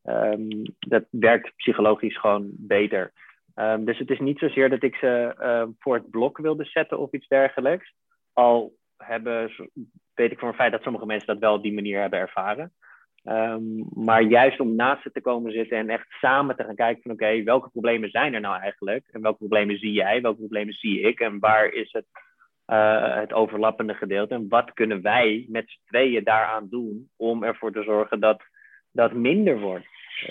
Ehm, 0.03 0.65
dat 0.79 1.05
werkt 1.11 1.57
psychologisch 1.57 2.19
gewoon 2.19 2.51
beter. 2.53 3.13
Ehm, 3.55 3.85
dus 3.85 3.99
het 3.99 4.11
is 4.11 4.19
niet 4.19 4.39
zozeer 4.39 4.69
dat 4.69 4.83
ik 4.83 4.95
ze 4.95 5.35
ehm, 5.39 5.69
voor 5.79 5.95
het 5.95 6.11
blok 6.11 6.39
wilde 6.39 6.65
zetten 6.65 6.99
of 6.99 7.13
iets 7.13 7.29
dergelijks. 7.29 7.95
Al 8.33 8.73
hebben, 8.97 9.51
weet 10.15 10.33
ik 10.33 10.39
voor 10.39 10.49
een 10.49 10.55
feit 10.55 10.73
dat 10.73 10.83
sommige 10.83 11.07
mensen 11.07 11.27
dat 11.27 11.39
wel 11.39 11.55
op 11.55 11.63
die 11.63 11.75
manier 11.75 12.01
hebben 12.01 12.19
ervaren. 12.19 12.73
Maar 13.95 14.23
juist 14.23 14.61
om 14.61 14.75
naast 14.75 15.03
ze 15.03 15.11
te 15.11 15.21
komen 15.21 15.53
zitten 15.53 15.79
en 15.79 15.89
echt 15.89 16.07
samen 16.11 16.57
te 16.57 16.65
gaan 16.65 16.75
kijken 16.75 17.03
van 17.03 17.11
oké, 17.11 17.43
welke 17.43 17.71
problemen 17.71 18.11
zijn 18.11 18.35
er 18.35 18.41
nou 18.41 18.61
eigenlijk? 18.61 19.09
En 19.11 19.21
welke 19.21 19.39
problemen 19.39 19.79
zie 19.79 19.93
jij? 19.93 20.21
Welke 20.21 20.39
problemen 20.39 20.75
zie 20.75 21.01
ik? 21.01 21.21
En 21.21 21.39
waar 21.39 21.73
is 21.73 21.93
het, 21.93 22.07
uh, 22.67 23.15
het 23.15 23.33
overlappende 23.33 23.95
gedeelte? 23.95 24.35
En 24.35 24.49
wat 24.49 24.73
kunnen 24.73 25.03
wij 25.03 25.47
met 25.49 25.71
z'n 25.71 25.81
tweeën 25.87 26.25
daaraan 26.25 26.69
doen 26.71 27.09
om 27.17 27.45
ervoor 27.45 27.73
te 27.73 27.83
zorgen 27.83 28.21
dat 28.21 28.43
dat 28.93 29.13
minder 29.13 29.61
wordt? 29.61 29.87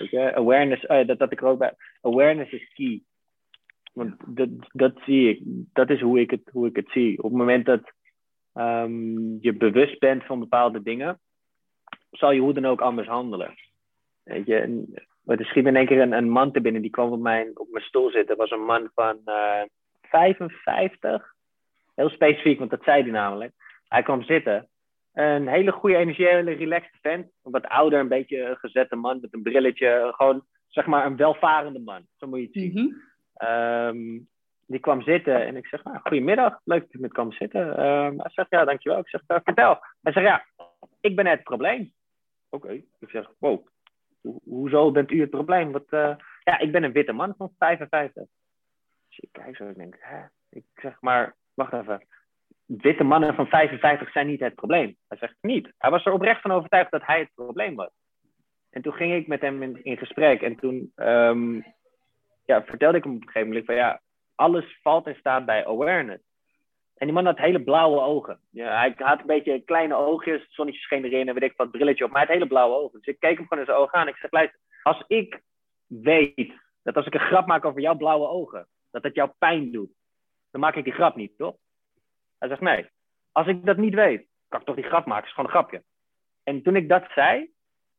Je? 0.09 0.35
Awareness, 0.35 0.83
uh, 0.83 1.07
dat, 1.07 1.19
dat 1.19 1.31
ik 1.31 1.43
ook 1.43 1.59
bij. 1.59 1.73
Awareness 2.01 2.51
is 2.51 2.73
key. 2.73 3.01
Want 3.93 4.15
dat, 4.27 4.49
dat 4.71 4.99
zie 5.05 5.29
ik, 5.29 5.41
dat 5.73 5.89
is 5.89 6.01
hoe 6.01 6.19
ik 6.19 6.31
het, 6.31 6.49
hoe 6.51 6.67
ik 6.67 6.75
het 6.75 6.89
zie. 6.91 7.17
Op 7.17 7.29
het 7.29 7.39
moment 7.39 7.65
dat 7.65 7.91
um, 8.53 9.37
je 9.41 9.53
bewust 9.53 9.99
bent 9.99 10.23
van 10.23 10.39
bepaalde 10.39 10.81
dingen, 10.81 11.19
zal 12.11 12.31
je 12.31 12.39
hoe 12.39 12.53
dan 12.53 12.65
ook 12.65 12.81
anders 12.81 13.07
handelen. 13.07 13.55
Weet 14.23 14.45
je, 14.45 14.55
en, 14.55 14.93
er 15.25 15.45
schiet 15.45 15.65
in 15.65 15.75
één 15.75 15.85
keer 15.85 16.01
een, 16.01 16.11
een, 16.11 16.29
man 16.29 16.51
te 16.51 16.61
binnen, 16.61 16.81
die 16.81 16.91
kwam 16.91 17.11
op 17.11 17.19
mijn, 17.19 17.59
op 17.59 17.67
mijn 17.71 17.85
stoel 17.85 18.09
zitten. 18.09 18.37
Dat 18.37 18.49
was 18.49 18.59
een 18.59 18.65
man 18.65 18.89
van 18.93 19.17
uh, 19.25 19.61
55. 20.01 21.33
Heel 21.95 22.09
specifiek, 22.09 22.59
want 22.59 22.71
dat 22.71 22.83
zei 22.83 23.01
hij 23.01 23.11
namelijk. 23.11 23.53
Hij 23.87 24.03
kwam 24.03 24.23
zitten. 24.23 24.67
Een 25.13 25.47
hele 25.47 25.71
goede, 25.71 25.95
energiële, 25.95 26.51
relaxed 26.51 26.97
vent. 27.01 27.31
Een 27.43 27.51
wat 27.51 27.67
ouder, 27.67 27.99
een 27.99 28.07
beetje 28.07 28.41
een 28.41 28.57
gezette 28.57 28.95
man 28.95 29.19
met 29.21 29.33
een 29.33 29.43
brilletje. 29.43 30.13
Gewoon, 30.15 30.45
zeg 30.67 30.85
maar, 30.85 31.05
een 31.05 31.15
welvarende 31.15 31.79
man. 31.79 32.05
Zo 32.17 32.27
moet 32.27 32.39
je 32.39 32.45
het 32.45 32.53
zien. 32.53 32.71
Mm 32.73 33.07
Um, 33.47 34.27
die 34.65 34.79
kwam 34.79 35.01
zitten 35.01 35.45
en 35.45 35.55
ik 35.55 35.67
zeg, 35.67 35.83
nou, 35.83 35.97
goedemiddag, 36.01 36.59
leuk 36.63 36.81
dat 36.81 36.91
je 36.91 36.99
met 36.99 37.13
kwam 37.13 37.31
zitten. 37.31 37.85
Um, 37.85 38.19
hij 38.19 38.29
zegt, 38.31 38.49
ja, 38.49 38.65
dankjewel. 38.65 38.99
Ik 38.99 39.09
zeg, 39.09 39.21
uh, 39.27 39.37
vertel. 39.43 39.79
Hij 40.01 40.11
zegt, 40.11 40.25
ja, 40.25 40.45
ik 41.01 41.15
ben 41.15 41.25
het 41.25 41.43
probleem. 41.43 41.93
Oké. 42.49 42.71
Ik 42.99 43.09
zeg, 43.09 43.31
wow, 43.37 43.67
Ho 44.21 44.39
hoezo 44.43 44.91
bent 44.91 45.11
u 45.11 45.21
het 45.21 45.29
probleem? 45.29 45.71
Wat, 45.71 45.85
uh, 45.89 46.15
ja, 46.43 46.59
ik 46.59 46.71
ben 46.71 46.83
een 46.83 46.91
witte 46.91 47.11
man 47.11 47.33
van 47.37 47.51
55. 47.57 48.23
Dus 49.07 49.19
ik 49.19 49.29
kijk 49.31 49.55
zo 49.55 49.67
en 49.67 49.73
denk, 49.73 49.95
hè? 49.99 50.25
Ik 50.49 50.65
zeg, 50.75 51.01
maar, 51.01 51.35
wacht 51.53 51.73
even. 51.73 52.07
Witte 52.65 53.03
mannen 53.03 53.35
van 53.35 53.47
55 53.47 54.11
zijn 54.11 54.27
niet 54.27 54.39
het 54.39 54.55
probleem. 54.55 54.97
Hij 55.07 55.17
zegt, 55.17 55.35
niet. 55.41 55.73
Hij 55.77 55.89
was 55.89 56.05
er 56.05 56.13
oprecht 56.13 56.41
van 56.41 56.51
overtuigd 56.51 56.91
dat 56.91 57.05
hij 57.05 57.19
het 57.19 57.33
probleem 57.33 57.75
was. 57.75 57.91
En 58.69 58.81
toen 58.81 58.93
ging 58.93 59.13
ik 59.13 59.27
met 59.27 59.41
hem 59.41 59.63
in, 59.63 59.97
gesprek 59.97 60.41
en 60.41 60.55
toen 60.55 60.91
um, 60.95 61.65
ja, 62.45 62.63
vertelde 62.63 62.97
ik 62.97 63.03
hem 63.03 63.15
op 63.15 63.21
een 63.21 63.27
gegeven 63.27 63.47
moment 63.47 63.65
van 63.65 63.75
ja, 63.75 64.01
alles 64.35 64.79
valt 64.81 65.07
in 65.07 65.15
staat 65.15 65.45
bij 65.45 65.65
awareness. 65.65 66.23
En 66.99 67.05
die 67.05 67.15
man 67.15 67.25
had 67.25 67.37
hele 67.37 67.63
blauwe 67.63 68.01
ogen. 68.01 68.39
Ja, 68.49 68.77
hij 68.77 68.93
had 68.97 69.19
een 69.19 69.25
beetje 69.25 69.59
kleine 69.59 69.95
oogjes, 69.95 70.41
het 70.41 70.51
zonnetje 70.51 70.81
scheen 70.81 71.03
erin 71.03 71.27
en 71.27 71.33
weet 71.33 71.51
ik 71.51 71.57
wat, 71.57 71.71
brilletje 71.71 72.03
op. 72.03 72.11
Maar 72.11 72.19
hij 72.19 72.27
had 72.27 72.37
hele 72.37 72.49
blauwe 72.49 72.75
ogen. 72.75 72.99
Dus 72.99 73.13
ik 73.13 73.19
keek 73.19 73.37
hem 73.37 73.47
gewoon 73.47 73.59
in 73.59 73.69
zijn 73.69 73.77
ogen 73.77 73.99
aan. 73.99 74.07
Ik 74.07 74.15
zeg, 74.15 74.31
luister, 74.31 74.59
als 74.83 75.03
ik 75.07 75.41
weet 75.87 76.53
dat 76.83 76.95
als 76.95 77.05
ik 77.05 77.13
een 77.13 77.19
grap 77.19 77.47
maak 77.47 77.65
over 77.65 77.81
jouw 77.81 77.95
blauwe 77.95 78.27
ogen, 78.27 78.67
dat 78.91 79.03
dat 79.03 79.15
jou 79.15 79.29
pijn 79.37 79.71
doet, 79.71 79.91
dan 80.51 80.61
maak 80.61 80.75
ik 80.75 80.83
die 80.83 80.93
grap 80.93 81.15
niet, 81.15 81.37
toch? 81.37 81.55
Hij 82.37 82.47
zegt, 82.47 82.61
nee. 82.61 82.89
Als 83.31 83.47
ik 83.47 83.65
dat 83.65 83.77
niet 83.77 83.93
weet, 83.93 84.27
kan 84.47 84.59
ik 84.59 84.65
toch 84.65 84.75
die 84.75 84.83
grap 84.83 85.05
maken? 85.05 85.15
Het 85.15 85.25
is 85.25 85.33
gewoon 85.33 85.45
een 85.45 85.55
grapje. 85.55 85.83
En 86.43 86.61
toen 86.61 86.75
ik 86.75 86.89
dat 86.89 87.05
zei, 87.13 87.51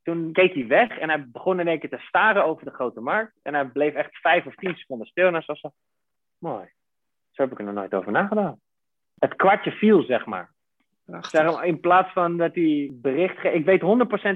toen 0.03 0.33
keek 0.33 0.55
hij 0.55 0.67
weg 0.67 0.99
en 0.99 1.09
hij 1.09 1.31
begon 1.31 1.61
in 1.61 1.69
één 1.69 1.79
keer 1.79 1.91
te 1.91 1.99
staren 1.99 2.45
over 2.45 2.65
de 2.65 2.71
grote 2.71 3.01
markt. 3.01 3.39
En 3.43 3.55
hij 3.55 3.67
bleef 3.67 3.95
echt 3.95 4.17
vijf 4.17 4.47
of 4.47 4.55
tien 4.55 4.77
seconden 4.77 5.07
stil. 5.07 5.27
En 5.27 5.35
hij 5.35 5.43
zo, 5.43 5.73
mooi. 6.39 6.73
Zo 7.31 7.43
heb 7.43 7.53
ik 7.53 7.59
er 7.59 7.65
nog 7.65 7.75
nooit 7.75 7.95
over 7.95 8.13
nagedacht. 8.13 8.59
Het 9.21 9.37
kwartje 9.37 9.71
viel, 9.71 10.03
zeg 10.03 10.27
maar. 10.27 10.51
Zeg, 11.21 11.63
in 11.63 11.81
plaats 11.81 12.13
van 12.13 12.37
dat 12.37 12.55
hij 12.55 12.91
bericht... 12.93 13.45
Ik 13.45 13.65
weet 13.65 13.83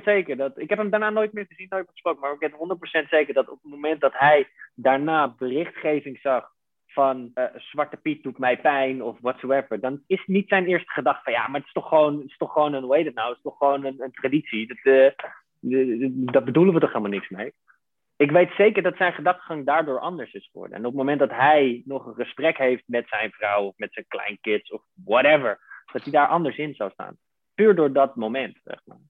100% 0.01 0.03
zeker 0.05 0.37
dat... 0.37 0.59
Ik 0.59 0.69
heb 0.69 0.79
hem 0.79 0.91
daarna 0.91 1.11
nooit 1.11 1.33
meer 1.33 1.47
gezien, 1.49 1.67
nooit 1.69 1.83
meer 1.83 1.93
gesproken. 1.93 2.21
Maar 2.21 2.33
ik 2.33 2.39
weet 2.39 3.05
100% 3.05 3.09
zeker 3.09 3.35
dat 3.35 3.49
op 3.49 3.59
het 3.63 3.71
moment 3.71 4.01
dat 4.01 4.13
hij 4.15 4.49
daarna 4.75 5.35
berichtgeving 5.39 6.19
zag 6.19 6.53
van 6.95 7.31
uh, 7.35 7.45
Zwarte 7.55 7.97
Piet 7.97 8.23
doet 8.23 8.39
mij 8.39 8.61
pijn 8.61 9.03
of 9.03 9.19
whatsoever, 9.21 9.81
dan 9.81 10.03
is 10.07 10.23
niet 10.27 10.49
zijn 10.49 10.67
eerste 10.67 10.93
gedachte 10.93 11.23
van 11.25 11.33
ja, 11.33 11.47
maar 11.47 11.61
het 11.61 11.67
is 11.67 11.73
toch 11.73 11.89
gewoon, 11.89 12.15
het 12.15 12.31
is 12.31 12.37
toch 12.37 12.53
gewoon 12.53 12.73
een, 12.73 12.83
hoe 12.83 12.97
heet 12.97 13.07
het 13.07 13.15
nou, 13.15 13.29
het 13.29 13.37
is 13.37 13.43
toch 13.43 13.59
gewoon 13.59 13.85
een, 13.85 13.97
een 13.99 14.13
traditie. 14.13 14.67
Dat, 14.67 14.79
uh, 14.83 15.11
daar 16.33 16.45
bedoelen 16.45 16.75
we 16.75 16.81
toch 16.81 16.93
helemaal 16.93 17.11
niks 17.11 17.29
mee. 17.29 17.53
Ik 18.17 18.31
weet 18.31 18.51
zeker 18.57 18.83
dat 18.83 18.97
zijn 18.97 19.13
gedachtegang 19.13 19.67
daardoor 19.67 19.99
anders 19.99 20.33
is 20.33 20.49
geworden. 20.53 20.77
En 20.77 20.85
op 20.85 20.91
het 20.91 21.01
moment 21.01 21.19
dat 21.19 21.31
hij 21.31 21.83
nog 21.85 22.07
een 22.07 22.15
gesprek 22.15 22.59
heeft 22.59 22.83
met 22.87 23.09
zijn 23.09 23.31
vrouw 23.31 23.65
of 23.65 23.75
met 23.77 23.93
zijn 23.93 24.05
kleinkids 24.09 24.71
of 24.71 24.83
whatever, 25.05 25.61
dat 25.93 26.03
hij 26.03 26.13
daar 26.13 26.29
anders 26.29 26.57
in 26.57 26.75
zou 26.75 26.91
staan. 26.91 27.17
Puur 27.55 27.75
door 27.75 27.93
dat 27.93 28.17
moment, 28.17 28.59
zeg 28.65 28.81
maar. 28.85 29.01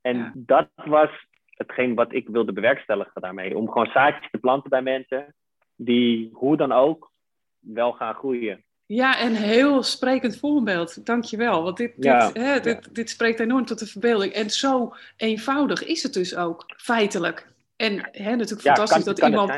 En 0.00 0.32
dat 0.34 0.68
was 0.74 1.10
hetgeen 1.46 1.94
wat 1.94 2.12
ik 2.12 2.28
wilde 2.28 2.52
bewerkstelligen 2.52 3.20
daarmee. 3.20 3.56
Om 3.56 3.68
gewoon 3.70 3.90
zaadjes 3.92 4.30
te 4.30 4.38
planten 4.38 4.70
bij 4.70 4.82
mensen 4.82 5.34
die 5.76 6.30
hoe 6.32 6.56
dan 6.56 6.72
ook 6.72 7.12
wel 7.58 7.92
gaan 7.92 8.14
groeien. 8.14 8.64
Ja, 8.86 9.18
en 9.18 9.34
heel 9.34 9.82
sprekend 9.82 10.38
voorbeeld. 10.38 11.06
Dankjewel. 11.06 11.62
Want 11.62 11.76
dit, 11.76 11.92
dit, 11.96 12.30
hè, 12.32 12.60
dit, 12.60 12.94
dit 12.94 13.10
spreekt 13.10 13.40
enorm 13.40 13.64
tot 13.64 13.78
de 13.78 13.86
verbeelding. 13.86 14.32
En 14.32 14.50
zo 14.50 14.94
eenvoudig 15.16 15.84
is 15.84 16.02
het 16.02 16.12
dus 16.12 16.36
ook, 16.36 16.64
feitelijk. 16.76 17.46
En 17.78 18.08
hè, 18.12 18.36
natuurlijk 18.36 18.68
fantastisch 18.68 19.04
dat 19.04 19.18
iemand... 19.18 19.52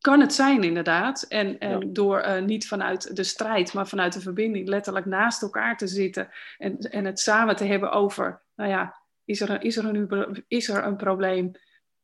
kan 0.00 0.20
het 0.20 0.34
zijn, 0.34 0.62
inderdaad. 0.62 1.22
En, 1.22 1.58
en 1.58 1.92
door 1.92 2.24
uh, 2.26 2.42
niet 2.42 2.68
vanuit 2.68 3.16
de 3.16 3.24
strijd, 3.24 3.72
maar 3.72 3.86
vanuit 3.86 4.12
de 4.12 4.20
verbinding 4.20 4.68
letterlijk 4.68 5.06
naast 5.06 5.42
elkaar 5.42 5.76
te 5.76 5.86
zitten. 5.86 6.28
En, 6.58 6.78
en 6.78 7.04
het 7.04 7.20
samen 7.20 7.56
te 7.56 7.64
hebben 7.64 7.92
over, 7.92 8.42
nou 8.56 8.70
ja, 8.70 8.94
is 9.24 9.40
er, 9.40 9.50
een, 9.50 9.60
is, 9.60 9.76
er 9.76 9.84
een, 9.84 10.44
is 10.48 10.68
er 10.68 10.84
een 10.84 10.96
probleem? 10.96 11.50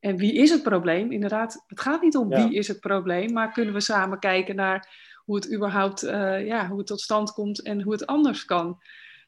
En 0.01 0.17
wie 0.17 0.33
is 0.33 0.51
het 0.51 0.63
probleem? 0.63 1.13
Inderdaad, 1.13 1.65
het 1.67 1.81
gaat 1.81 2.03
niet 2.03 2.17
om 2.17 2.29
wie 2.29 2.55
is 2.55 2.69
het 2.69 2.81
probleem, 2.81 3.33
maar 3.33 3.53
kunnen 3.53 3.75
we 3.75 3.81
samen 3.81 4.19
kijken 4.19 4.57
naar 4.57 4.89
hoe 5.25 5.37
het 5.37 5.53
überhaupt 5.55 6.05
uh, 6.05 6.47
ja, 6.47 6.69
hoe 6.69 6.79
het 6.79 6.87
tot 6.87 7.01
stand 7.01 7.33
komt 7.33 7.63
en 7.63 7.83
hoe 7.83 7.93
het 7.93 8.07
anders 8.07 8.45
kan. 8.45 8.79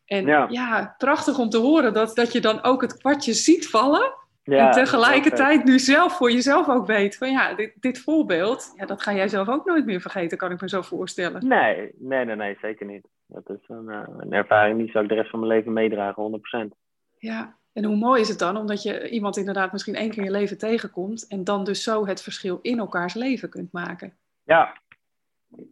En 0.05 0.27
ja, 0.27 0.95
prachtig 0.99 1.39
om 1.39 1.49
te 1.49 1.59
horen 1.59 1.93
dat, 1.93 2.17
dat 2.17 2.33
je 2.33 2.41
dan 2.41 2.63
ook 2.63 2.81
het 2.81 2.97
kwartje 2.97 3.33
ziet 3.33 3.69
vallen. 3.69 4.13
Ja, 4.43 4.67
en 4.67 4.73
tegelijkertijd 4.73 5.65
nu 5.65 5.79
zelf 5.79 6.17
voor 6.17 6.31
jezelf 6.31 6.69
ook 6.69 6.87
weet 6.87 7.17
van 7.17 7.31
ja, 7.31 7.55
dit, 7.55 7.73
dit 7.81 7.99
voorbeeld, 7.99 8.73
ja, 8.77 8.87
dat 8.87 9.03
ga 9.03 9.15
jij 9.15 9.29
zelf 9.29 9.49
ook 9.49 9.67
nooit 9.67 9.87
meer 9.87 10.01
vergeten, 10.01 10.39
kan 10.39 10.51
ik 10.51 10.61
me 10.61 10.69
zo 10.69 10.83
voorstellen. 10.83 11.49
Nee, 11.49 11.91
nee, 11.99 12.25
nee, 12.25 12.37
nee 12.37 12.57
zeker 12.61 12.87
niet. 12.87 13.07
Dat 13.27 13.51
is 13.51 13.69
een, 13.69 13.85
uh, 13.89 14.03
een 14.19 14.33
ervaring 14.33 14.79
die 14.79 14.91
zou 14.91 15.05
ik 15.05 15.11
de 15.11 15.17
rest 15.17 15.31
van 15.31 15.41
mijn 15.41 15.53
leven 15.53 15.73
meedragen, 15.73 16.23
100%. 16.23 16.75
Ja, 17.19 17.57
en 17.73 17.85
hoe 17.85 17.97
mooi 17.97 18.21
is 18.21 18.29
het 18.29 18.39
dan, 18.39 18.57
omdat 18.57 18.83
je 18.83 19.09
iemand 19.09 19.37
inderdaad 19.37 19.73
misschien 19.73 19.95
één 19.95 20.11
keer 20.11 20.19
in 20.19 20.25
je 20.25 20.31
leven 20.31 20.59
tegenkomt 20.59 21.27
en 21.27 21.45
dan 21.45 21.65
dus 21.65 21.83
zo 21.83 22.07
het 22.07 22.23
verschil 22.23 22.59
in 22.63 22.79
elkaars 22.79 23.15
leven 23.15 23.49
kunt 23.49 23.73
maken. 23.73 24.17
Ja, 24.45 24.81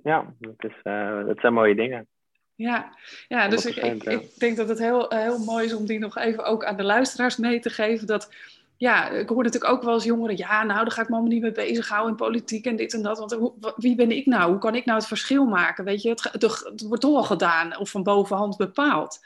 ja, 0.02 0.35
dat, 0.38 0.64
is, 0.70 0.74
uh, 0.85 1.26
dat 1.26 1.38
zijn 1.40 1.52
mooie 1.52 1.74
dingen. 1.74 2.07
Ja, 2.54 2.94
ja 3.28 3.48
dus 3.48 3.66
ik, 3.66 3.76
ik, 3.76 4.04
ik, 4.04 4.38
denk 4.38 4.57
dat 4.57 4.68
het 4.68 4.78
heel, 4.78 5.11
eh, 5.11 5.18
heel 5.18 5.38
mooi 5.38 5.64
is 5.64 5.74
om 5.74 5.87
die 5.87 5.98
nog 5.98 6.16
even 6.16 6.44
ook 6.44 6.64
aan 6.64 6.76
de 6.76 6.85
luisteraars 6.85 7.37
mee 7.37 7.61
te 7.61 7.70
geven. 7.70 8.07
Dat, 8.07 8.35
ja, 8.78 9.08
ik 9.08 9.28
hoor 9.28 9.44
natuurlijk 9.44 9.72
ook 9.72 9.82
wel 9.82 9.94
eens 9.94 10.04
jongeren, 10.04 10.36
ja, 10.36 10.64
nou, 10.64 10.78
daar 10.78 10.92
ga 10.92 11.02
ik 11.02 11.08
me 11.08 11.14
allemaal 11.14 11.32
niet 11.32 11.42
mee 11.42 11.52
bezighouden 11.52 12.10
in 12.10 12.16
politiek 12.16 12.66
en 12.66 12.76
dit 12.76 12.94
en 12.94 13.02
dat. 13.02 13.18
Want 13.18 13.32
hoe, 13.32 13.74
wie 13.76 13.94
ben 13.94 14.10
ik 14.10 14.26
nou? 14.26 14.50
Hoe 14.50 14.60
kan 14.60 14.74
ik 14.74 14.84
nou 14.84 14.98
het 14.98 15.08
verschil 15.08 15.44
maken? 15.44 15.84
Weet 15.84 16.02
je, 16.02 16.08
het, 16.10 16.22
het 16.32 16.82
wordt 16.82 17.02
toch 17.02 17.16
al 17.16 17.24
gedaan 17.24 17.78
of 17.78 17.90
van 17.90 18.02
bovenhand 18.02 18.56
bepaald 18.56 19.20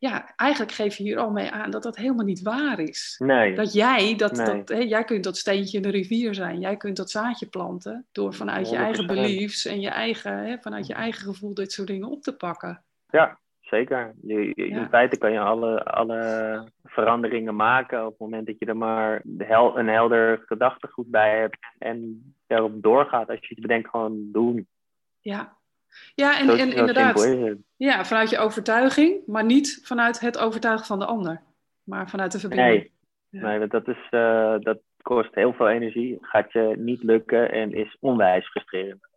ja, 0.00 0.34
eigenlijk 0.36 0.72
geef 0.72 0.96
je 0.96 1.02
hier 1.02 1.18
al 1.18 1.30
mee 1.30 1.50
aan 1.50 1.70
dat 1.70 1.82
dat 1.82 1.96
helemaal 1.96 2.24
niet 2.24 2.42
waar 2.42 2.78
is. 2.78 3.14
Nee. 3.18 3.54
Dat 3.54 3.72
jij, 3.72 4.16
dat, 4.16 4.36
dat, 4.36 4.68
hè, 4.68 4.78
jij 4.78 5.04
kunt 5.04 5.24
dat 5.24 5.36
steentje 5.36 5.76
in 5.76 5.82
de 5.82 5.90
rivier 5.90 6.34
zijn. 6.34 6.60
Jij 6.60 6.76
kunt 6.76 6.96
dat 6.96 7.10
zaadje 7.10 7.46
planten 7.46 8.06
door 8.12 8.34
vanuit 8.34 8.70
je 8.70 8.76
eigen 8.76 9.06
beliefs 9.06 9.66
en 9.66 9.80
je 9.80 9.88
eigen, 9.88 10.36
hè, 10.36 10.58
vanuit 10.58 10.86
je 10.86 10.94
eigen 10.94 11.22
gevoel 11.22 11.54
dit 11.54 11.72
soort 11.72 11.88
dingen 11.88 12.08
op 12.08 12.22
te 12.22 12.36
pakken. 12.36 12.84
Ja, 13.10 13.38
zeker. 13.70 14.14
Je, 14.22 14.54
In 14.54 14.88
feite 14.88 15.18
kan 15.18 15.32
je 15.32 15.40
alle, 15.40 15.84
alle 15.84 16.64
veranderingen 16.84 17.56
maken 17.56 18.04
op 18.04 18.10
het 18.10 18.18
moment 18.18 18.46
dat 18.46 18.58
je 18.58 18.66
er 18.66 18.76
maar 18.76 19.22
hel, 19.38 19.78
een 19.78 19.88
helder 19.88 20.42
gedachtegoed 20.46 21.10
bij 21.10 21.38
hebt 21.38 21.58
en 21.78 22.22
erop 22.46 22.82
doorgaat. 22.82 23.28
Als 23.28 23.40
je 23.40 23.54
het 23.54 23.60
bedenkt, 23.60 23.88
gewoon 23.88 24.28
doen. 24.32 24.68
Ja, 25.20 25.58
ja, 26.14 26.38
en, 26.38 26.48
en 26.48 26.72
inderdaad. 26.72 27.36
Ja, 27.76 28.04
vanuit 28.04 28.30
je 28.30 28.38
overtuiging, 28.38 29.26
maar 29.26 29.44
niet 29.44 29.80
vanuit 29.82 30.20
het 30.20 30.38
overtuigen 30.38 30.86
van 30.86 30.98
de 30.98 31.04
ander, 31.04 31.42
maar 31.82 32.08
vanuit 32.08 32.32
de 32.32 32.38
verbinding. 32.38 32.90
Nee, 33.30 33.42
nee 33.42 33.66
dat, 33.66 33.88
is, 33.88 34.08
uh, 34.10 34.54
dat 34.58 34.78
kost 35.02 35.34
heel 35.34 35.52
veel 35.52 35.68
energie, 35.68 36.18
gaat 36.20 36.52
je 36.52 36.74
niet 36.76 37.02
lukken 37.02 37.52
en 37.52 37.74
is 37.74 37.96
onwijs 38.00 38.48
frustrerend. 38.48 39.08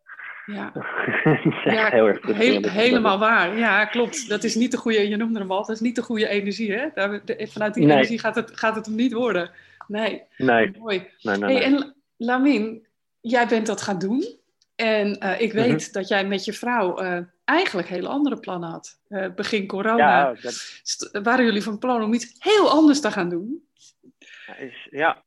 Ja, 0.45 0.71
ja 1.63 1.89
heel 1.89 2.07
erg 2.07 2.25
heel, 2.25 2.69
helemaal 2.69 3.19
waar. 3.19 3.57
Ja, 3.57 3.85
klopt. 3.85 4.29
Dat 4.29 4.43
is 4.43 4.55
niet 4.55 4.71
de 4.71 4.77
goede, 4.77 5.09
je 5.09 5.15
noemde 5.15 5.39
hem 5.39 5.51
al, 5.51 5.65
dat 5.65 5.75
is 5.75 5.79
niet 5.79 5.95
de 5.95 6.01
goede 6.01 6.27
energie. 6.27 6.73
Hè? 6.73 6.87
Daar, 6.93 7.21
vanuit 7.37 7.73
die 7.73 7.83
energie 7.83 8.19
gaat 8.19 8.35
het, 8.35 8.59
gaat 8.59 8.75
het 8.75 8.85
hem 8.85 8.95
niet 8.95 9.13
worden. 9.13 9.51
Nee. 9.87 10.23
Nee. 10.37 10.71
Mooi. 10.79 11.07
Nee, 11.21 11.37
nee, 11.37 11.55
hey, 11.55 11.65
en 11.65 11.95
Lamin, 12.17 12.87
jij 13.21 13.47
bent 13.47 13.65
dat 13.65 13.81
gaan 13.81 13.99
doen. 13.99 14.25
En 14.75 15.17
uh, 15.23 15.41
ik 15.41 15.53
weet 15.53 15.71
mm-hmm. 15.71 15.91
dat 15.91 16.07
jij 16.07 16.27
met 16.27 16.45
je 16.45 16.53
vrouw 16.53 17.01
uh, 17.01 17.19
eigenlijk 17.45 17.87
hele 17.87 18.07
andere 18.07 18.39
plannen 18.39 18.69
had. 18.69 18.99
Uh, 19.09 19.33
begin 19.35 19.67
corona 19.67 19.97
ja, 19.97 20.33
dat... 20.41 21.09
waren 21.23 21.45
jullie 21.45 21.63
van 21.63 21.79
plan 21.79 22.03
om 22.03 22.13
iets 22.13 22.35
heel 22.39 22.69
anders 22.69 23.01
te 23.01 23.11
gaan 23.11 23.29
doen. 23.29 23.67
Ja, 24.89 25.23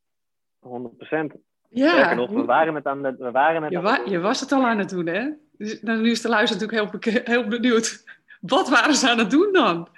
100 0.59 0.97
procent. 0.97 1.35
Ja. 1.71 2.15
nog, 2.15 2.31
we 2.31 2.45
waren 2.45 2.75
het 2.75 2.87
aan 2.87 3.05
het, 3.05 3.19
we 3.19 3.31
waren 3.31 3.63
het 3.63 3.73
je, 3.73 3.81
wa 3.81 4.01
je 4.05 4.21
was 4.21 4.41
het 4.41 4.53
al 4.53 4.67
aan 4.67 4.79
het 4.79 4.89
doen, 4.89 5.07
hè? 5.07 5.31
Dus, 5.59 5.83
nou, 5.83 6.01
nu 6.01 6.11
is 6.11 6.23
de 6.23 6.29
luister 6.29 6.61
natuurlijk 6.61 7.05
heel, 7.05 7.21
heel 7.25 7.49
benieuwd. 7.49 8.05
Wat 8.41 8.69
waren 8.69 8.95
ze 8.95 9.11
aan 9.11 9.19
het 9.19 9.31
doen 9.31 9.53
dan? 9.53 9.89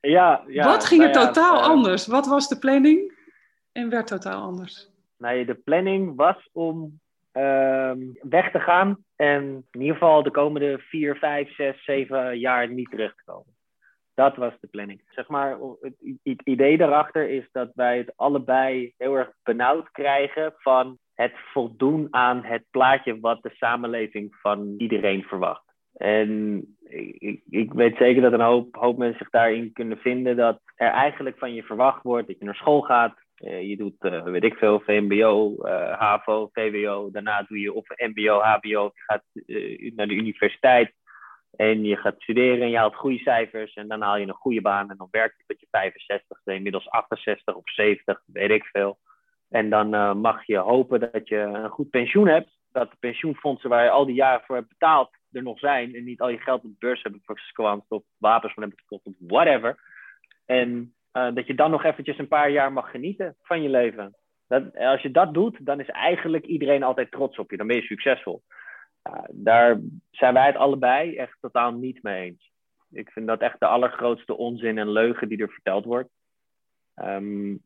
Ja, 0.00 0.44
ja 0.46 0.64
Wat 0.64 0.84
ging 0.84 1.02
er 1.02 1.10
nou 1.10 1.26
totaal 1.26 1.62
anders? 1.62 2.06
Wat 2.06 2.26
was 2.26 2.48
de 2.48 2.58
planning 2.58 3.12
en 3.72 3.88
werd 3.88 4.06
totaal 4.06 4.42
anders? 4.42 4.90
Nee, 5.18 5.44
de 5.44 5.54
planning 5.54 6.16
was 6.16 6.48
om 6.52 7.00
uh, 7.32 7.92
weg 8.20 8.50
te 8.50 8.60
gaan 8.60 9.04
en 9.16 9.66
in 9.70 9.80
ieder 9.80 9.96
geval 9.96 10.22
de 10.22 10.30
komende 10.30 10.78
vier, 10.78 11.16
vijf, 11.16 11.54
zes, 11.54 11.84
zeven 11.84 12.38
jaar 12.38 12.68
niet 12.68 12.90
terug 12.90 13.14
te 13.14 13.22
komen. 13.24 13.54
Dat 14.14 14.36
was 14.36 14.52
de 14.60 14.66
planning. 14.66 15.02
Zeg 15.08 15.28
maar, 15.28 15.58
het, 15.80 15.94
het 16.22 16.42
idee 16.44 16.76
daarachter 16.76 17.28
is 17.28 17.48
dat 17.52 17.70
wij 17.74 17.98
het 17.98 18.12
allebei 18.16 18.94
heel 18.96 19.14
erg 19.14 19.30
benauwd 19.42 19.90
krijgen 19.90 20.54
van 20.56 20.98
het 21.14 21.32
voldoen 21.52 22.06
aan 22.10 22.44
het 22.44 22.64
plaatje 22.70 23.20
wat 23.20 23.42
de 23.42 23.50
samenleving 23.54 24.34
van 24.40 24.74
iedereen 24.78 25.22
verwacht. 25.22 25.62
En 25.94 26.62
ik, 27.18 27.42
ik, 27.50 27.72
weet 27.72 27.96
zeker 27.96 28.22
dat 28.22 28.32
een 28.32 28.40
hoop, 28.40 28.74
hoop 28.74 28.98
mensen 28.98 29.18
zich 29.18 29.30
daarin 29.30 29.72
kunnen 29.72 29.98
vinden 29.98 30.36
dat 30.36 30.60
er 30.76 30.90
eigenlijk 30.90 31.38
van 31.38 31.54
je 31.54 31.62
verwacht 31.62 32.02
wordt 32.02 32.26
dat 32.26 32.38
je 32.38 32.44
naar 32.44 32.54
school 32.54 32.80
gaat. 32.80 33.22
Uh, 33.38 33.68
je 33.68 33.76
doet, 33.76 33.94
uh, 34.00 34.22
weet 34.22 34.44
ik 34.44 34.54
veel, 34.54 34.80
VMBO, 34.80 35.54
uh, 35.58 35.90
eh, 35.90 35.98
HAVO, 35.98 36.48
VWO. 36.52 37.10
Daarna 37.10 37.42
doe 37.42 37.60
je 37.60 37.72
of 37.72 37.86
MBO, 37.88 38.40
HBO. 38.40 38.90
Je 38.94 39.02
gaat 39.02 39.24
naar 39.96 40.06
de 40.06 40.14
universiteit 40.14 40.92
en 41.56 41.84
je 41.84 41.96
gaat 41.96 42.14
studeren 42.18 42.62
en 42.62 42.70
je 42.70 42.76
haalt 42.76 42.94
goede 42.94 43.18
cijfers. 43.18 43.74
En 43.74 43.88
dan 43.88 44.00
haal 44.00 44.16
je 44.16 44.26
een 44.26 44.32
goede 44.32 44.60
baan 44.60 44.90
en 44.90 44.96
dan 44.96 45.08
werk 45.10 45.34
je 45.36 45.44
tot 45.46 45.60
je 45.60 45.66
65, 45.70 46.40
inmiddels 46.44 46.88
68 46.88 47.54
of 47.54 47.70
70, 47.70 48.22
weet 48.26 48.50
ik 48.50 48.64
veel. 48.64 48.98
En 49.48 49.70
dan 49.70 50.18
mag 50.20 50.46
je 50.46 50.58
hopen 50.58 51.00
dat 51.00 51.28
je 51.28 51.36
een 51.36 51.68
goed 51.68 51.90
pensioen 51.90 52.28
hebt. 52.28 52.58
Dat 52.72 52.90
de 52.90 52.96
pensioenfondsen 53.00 53.70
waar 53.70 53.84
je 53.84 53.90
al 53.90 54.06
die 54.06 54.14
jaren 54.14 54.44
voor 54.44 54.56
hebt 54.56 54.68
betaald 54.68 55.10
er 55.32 55.42
nog 55.42 55.58
zijn. 55.58 55.94
En 55.94 56.04
niet 56.04 56.20
al 56.20 56.28
je 56.28 56.38
geld 56.38 56.64
op 56.64 56.70
de 56.70 56.76
beurs 56.78 57.02
hebben 57.02 57.20
verkwamd 57.24 57.84
of 57.88 58.02
wapens 58.16 58.52
van 58.52 58.62
hebben 58.62 58.80
gekocht 58.80 59.06
of 59.06 59.14
whatever. 59.18 59.78
En 60.46 60.94
uh, 61.12 61.34
dat 61.34 61.46
je 61.46 61.54
dan 61.54 61.70
nog 61.70 61.84
eventjes 61.84 62.18
een 62.18 62.28
paar 62.28 62.50
jaar 62.50 62.72
mag 62.72 62.90
genieten 62.90 63.36
van 63.42 63.62
je 63.62 63.68
leven. 63.68 64.14
Dat, 64.48 64.76
als 64.76 65.02
je 65.02 65.10
dat 65.10 65.34
doet, 65.34 65.66
dan 65.66 65.80
is 65.80 65.88
eigenlijk 65.88 66.46
iedereen 66.46 66.82
altijd 66.82 67.10
trots 67.10 67.38
op 67.38 67.50
je. 67.50 67.56
Dan 67.56 67.66
ben 67.66 67.76
je 67.76 67.82
succesvol. 67.82 68.42
Uh, 69.08 69.22
daar 69.30 69.80
zijn 70.10 70.34
wij 70.34 70.46
het 70.46 70.56
allebei 70.56 71.16
echt 71.16 71.36
totaal 71.40 71.72
niet 71.72 72.02
mee 72.02 72.24
eens. 72.24 72.52
Ik 72.90 73.10
vind 73.10 73.26
dat 73.26 73.40
echt 73.40 73.60
de 73.60 73.66
allergrootste 73.66 74.36
onzin 74.36 74.78
en 74.78 74.90
leugen 74.90 75.28
die 75.28 75.42
er 75.42 75.52
verteld 75.52 75.84
wordt. 75.84 76.08
Um, 76.94 77.62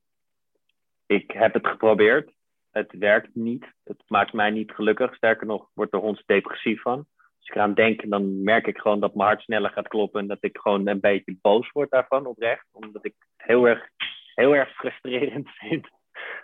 ik 1.08 1.30
heb 1.30 1.54
het 1.54 1.66
geprobeerd. 1.66 2.32
Het 2.70 2.92
werkt 2.98 3.34
niet. 3.34 3.66
Het 3.84 4.02
maakt 4.06 4.32
mij 4.32 4.50
niet 4.50 4.72
gelukkig. 4.72 5.14
Sterker 5.14 5.46
nog, 5.46 5.70
wordt 5.74 5.92
de 5.92 5.98
hond 5.98 6.22
depressief 6.26 6.80
van 6.80 7.06
ik 7.48 7.54
eraan 7.54 7.74
denk, 7.74 8.10
dan 8.10 8.42
merk 8.42 8.66
ik 8.66 8.78
gewoon 8.78 9.00
dat 9.00 9.14
mijn 9.14 9.28
hart 9.28 9.42
sneller 9.42 9.70
gaat 9.70 9.88
kloppen. 9.88 10.20
En 10.20 10.26
dat 10.26 10.38
ik 10.40 10.58
gewoon 10.58 10.86
een 10.86 11.00
beetje 11.00 11.38
boos 11.40 11.70
word 11.72 11.90
daarvan 11.90 12.26
oprecht. 12.26 12.66
Omdat 12.72 13.04
ik 13.04 13.14
het 13.18 13.46
heel 13.46 13.68
erg, 13.68 13.88
heel 14.34 14.54
erg 14.54 14.74
frustrerend 14.74 15.48
vind 15.60 15.88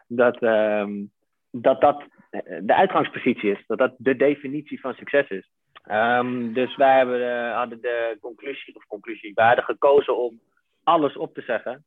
dat, 0.07 0.43
um, 0.43 1.13
dat 1.51 1.81
dat 1.81 2.05
de 2.61 2.75
uitgangspositie 2.75 3.51
is. 3.51 3.65
Dat 3.67 3.79
dat 3.79 3.95
de 3.99 4.17
definitie 4.17 4.81
van 4.81 4.95
succes 4.95 5.29
is. 5.29 5.51
Um, 5.91 6.53
dus 6.53 6.77
wij 6.77 6.97
hebben 6.97 7.19
de, 7.19 7.53
hadden 7.55 7.81
de 7.81 8.17
conclusie, 8.21 8.77
of 8.77 8.87
conclusie, 8.87 9.35
wij 9.35 9.47
hadden 9.47 9.65
gekozen 9.65 10.17
om 10.17 10.41
alles 10.85 11.17
op 11.17 11.35
te 11.35 11.43
zeggen. 11.43 11.85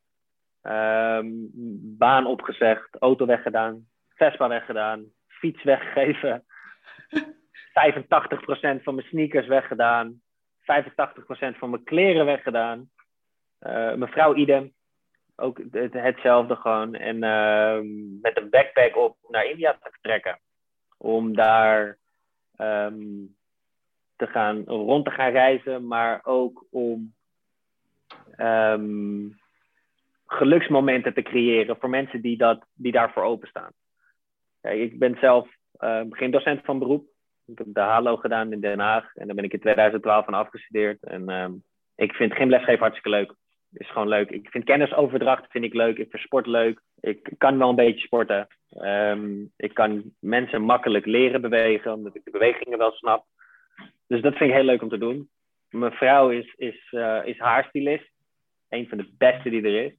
Um, 0.69 1.49
baan 1.97 2.25
opgezegd, 2.25 2.87
auto 2.99 3.25
weggedaan, 3.25 3.87
Vespa 4.15 4.47
weggedaan, 4.47 5.05
fiets 5.27 5.63
weggegeven. 5.63 6.45
85% 7.77 8.83
van 8.83 8.95
mijn 8.95 9.07
sneakers 9.07 9.47
weggedaan. 9.47 10.21
85% 10.61 11.57
van 11.57 11.69
mijn 11.69 11.83
kleren 11.83 12.25
weggedaan. 12.25 12.89
Uh, 13.61 13.93
mijn 13.93 14.11
vrouw 14.11 14.35
idem. 14.35 14.73
Ook 15.35 15.59
het, 15.71 15.93
hetzelfde 15.93 16.55
gewoon. 16.55 16.95
En 16.95 17.15
uh, 17.15 17.79
met 18.21 18.37
een 18.37 18.49
backpack 18.49 18.95
op 18.95 19.17
naar 19.27 19.45
India 19.45 19.73
te 19.73 19.89
vertrekken. 19.91 20.39
Om 20.97 21.35
daar 21.35 21.97
um, 22.57 23.35
te 24.15 24.27
gaan, 24.27 24.63
rond 24.63 25.05
te 25.05 25.11
gaan 25.11 25.31
reizen. 25.31 25.87
Maar 25.87 26.19
ook 26.23 26.65
om 26.71 27.13
um, 28.37 29.39
geluksmomenten 30.27 31.13
te 31.13 31.21
creëren 31.21 31.77
voor 31.79 31.89
mensen 31.89 32.21
die, 32.21 32.37
dat, 32.37 32.65
die 32.73 32.91
daarvoor 32.91 33.23
openstaan. 33.23 33.71
Ik 34.61 34.99
ben 34.99 35.17
zelf 35.19 35.49
uh, 35.79 36.01
geen 36.09 36.31
docent 36.31 36.61
van 36.63 36.79
beroep. 36.79 37.07
Ik 37.45 37.57
heb 37.57 37.67
de 37.69 37.79
HALO 37.79 38.15
gedaan 38.15 38.51
in 38.51 38.61
Den 38.61 38.79
Haag 38.79 39.15
en 39.15 39.25
daar 39.25 39.35
ben 39.35 39.45
ik 39.45 39.53
in 39.53 39.59
2012 39.59 40.25
van 40.25 40.33
afgestudeerd. 40.33 41.03
En 41.03 41.29
um, 41.29 41.63
ik 41.95 42.13
vind 42.13 42.33
gymlesgeven 42.33 42.79
hartstikke 42.79 43.09
leuk. 43.09 43.33
Is 43.73 43.91
gewoon 43.91 44.07
leuk. 44.07 44.29
Ik 44.29 44.49
vind 44.49 44.63
kennisoverdracht 44.63 45.51
vind 45.51 45.63
ik 45.63 45.73
leuk. 45.73 45.97
Ik 45.97 46.09
vind 46.09 46.23
sport 46.23 46.45
leuk. 46.45 46.81
Ik 46.99 47.33
kan 47.37 47.57
wel 47.57 47.69
een 47.69 47.75
beetje 47.75 48.05
sporten. 48.05 48.47
Um, 48.81 49.51
ik 49.57 49.73
kan 49.73 50.03
mensen 50.19 50.61
makkelijk 50.61 51.05
leren 51.05 51.41
bewegen, 51.41 51.93
omdat 51.93 52.15
ik 52.15 52.23
de 52.23 52.31
bewegingen 52.31 52.77
wel 52.77 52.91
snap. 52.91 53.25
Dus 54.07 54.21
dat 54.21 54.35
vind 54.35 54.49
ik 54.49 54.55
heel 54.55 54.65
leuk 54.65 54.81
om 54.81 54.89
te 54.89 54.97
doen. 54.97 55.29
Mijn 55.69 55.91
vrouw 55.91 56.29
is, 56.29 56.53
is, 56.55 56.91
uh, 56.91 57.19
is 57.25 57.39
haarstylist. 57.39 58.11
Een 58.69 58.87
van 58.87 58.97
de 58.97 59.09
beste 59.17 59.49
die 59.49 59.63
er 59.63 59.85
is. 59.85 59.93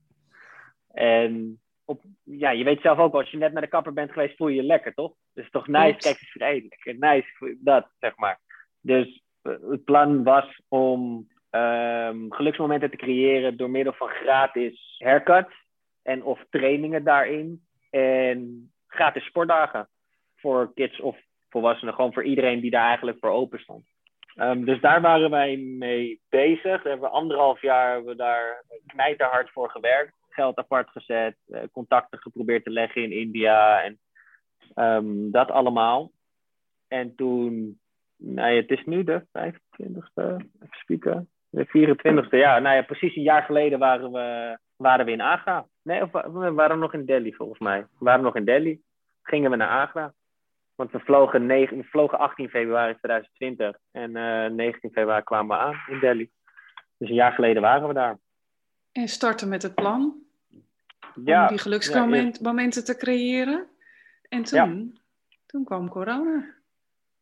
En 0.98 1.60
op, 1.84 2.02
ja, 2.24 2.50
je 2.50 2.64
weet 2.64 2.80
zelf 2.80 2.98
ook, 2.98 3.14
als 3.14 3.30
je 3.30 3.36
net 3.36 3.52
naar 3.52 3.62
de 3.62 3.68
kapper 3.68 3.92
bent 3.92 4.12
geweest, 4.12 4.36
voel 4.36 4.48
je 4.48 4.54
je 4.54 4.62
lekker, 4.62 4.94
toch? 4.94 5.12
Dus 5.34 5.50
toch 5.50 5.66
nice, 5.66 5.98
kijk 5.98 6.18
eens 6.84 6.98
nice, 6.98 7.56
dat, 7.60 7.88
zeg 7.98 8.16
maar. 8.16 8.40
Dus 8.80 9.22
eh, 9.42 9.52
het 9.70 9.84
plan 9.84 10.22
was 10.22 10.62
om 10.68 11.28
um, 11.50 12.32
geluksmomenten 12.32 12.90
te 12.90 12.96
creëren 12.96 13.56
door 13.56 13.70
middel 13.70 13.92
van 13.92 14.08
gratis 14.08 14.94
haircuts 14.98 15.54
en 16.02 16.24
of 16.24 16.44
trainingen 16.50 17.04
daarin. 17.04 17.66
En 17.90 18.70
gratis 18.86 19.24
sportdagen 19.24 19.88
voor 20.36 20.72
kids 20.74 21.00
of 21.00 21.18
volwassenen, 21.48 21.94
gewoon 21.94 22.12
voor 22.12 22.24
iedereen 22.24 22.60
die 22.60 22.70
daar 22.70 22.86
eigenlijk 22.86 23.18
voor 23.20 23.30
open 23.30 23.60
stond. 23.60 23.86
Um, 24.36 24.64
dus 24.64 24.80
daar 24.80 25.00
waren 25.00 25.30
wij 25.30 25.56
mee 25.56 26.20
bezig. 26.28 26.62
Daar 26.62 26.90
hebben 26.92 27.08
we 27.08 27.16
anderhalf 27.16 27.60
jaar 27.60 27.92
hebben 27.92 28.10
we 28.10 28.16
daar 28.16 28.64
knijterhard 28.86 29.50
voor 29.50 29.70
gewerkt 29.70 30.16
geld 30.38 30.58
apart 30.58 30.90
gezet, 30.90 31.36
uh, 31.46 31.60
contacten 31.72 32.18
geprobeerd 32.18 32.64
te 32.64 32.70
leggen 32.70 33.02
in 33.02 33.12
India 33.12 33.82
en 33.82 33.98
um, 34.74 35.30
dat 35.30 35.50
allemaal. 35.50 36.10
En 36.88 37.14
toen, 37.14 37.80
nou 38.16 38.50
ja, 38.50 38.60
het 38.60 38.70
is 38.70 38.84
nu 38.84 39.04
de 39.04 39.26
25e, 39.26 39.56
even 39.78 40.48
spieken, 40.70 41.28
de 41.48 41.66
24e, 41.66 42.28
ja, 42.30 42.58
nou 42.58 42.76
ja, 42.76 42.82
precies 42.82 43.16
een 43.16 43.22
jaar 43.22 43.42
geleden 43.42 43.78
waren 43.78 44.12
we, 44.12 44.58
waren 44.76 45.06
we 45.06 45.12
in 45.12 45.20
Agra. 45.20 45.66
Nee, 45.82 46.02
of 46.02 46.10
we 46.12 46.52
waren 46.52 46.78
nog 46.78 46.94
in 46.94 47.04
Delhi 47.04 47.32
volgens 47.32 47.58
mij. 47.58 47.80
We 47.80 48.04
waren 48.04 48.24
nog 48.24 48.36
in 48.36 48.44
Delhi, 48.44 48.80
gingen 49.22 49.50
we 49.50 49.56
naar 49.56 49.86
Agra. 49.86 50.12
Want 50.74 50.90
we 50.90 50.98
vlogen, 50.98 51.46
9, 51.46 51.76
we 51.76 51.84
vlogen 51.84 52.18
18 52.18 52.48
februari 52.48 52.96
2020 52.96 53.78
en 53.92 54.10
uh, 54.16 54.44
eh, 54.44 54.52
19 54.52 54.90
februari 54.90 55.22
kwamen 55.22 55.56
we 55.56 55.62
aan 55.62 55.76
in 55.86 55.98
Delhi. 55.98 56.30
Dus 56.98 57.08
een 57.08 57.14
jaar 57.14 57.32
geleden 57.32 57.62
waren 57.62 57.88
we 57.88 57.94
daar. 57.94 58.18
En 58.92 59.08
starten 59.08 59.48
met 59.48 59.62
het 59.62 59.74
plan? 59.74 60.27
Ja, 61.24 61.42
om 61.42 61.48
die 61.48 61.58
geluksmomenten 61.58 62.84
te 62.84 62.96
creëren. 62.96 63.66
En 64.28 64.42
toen, 64.42 64.98
toen 65.46 65.64
kwam 65.64 65.88
corona. 65.88 66.56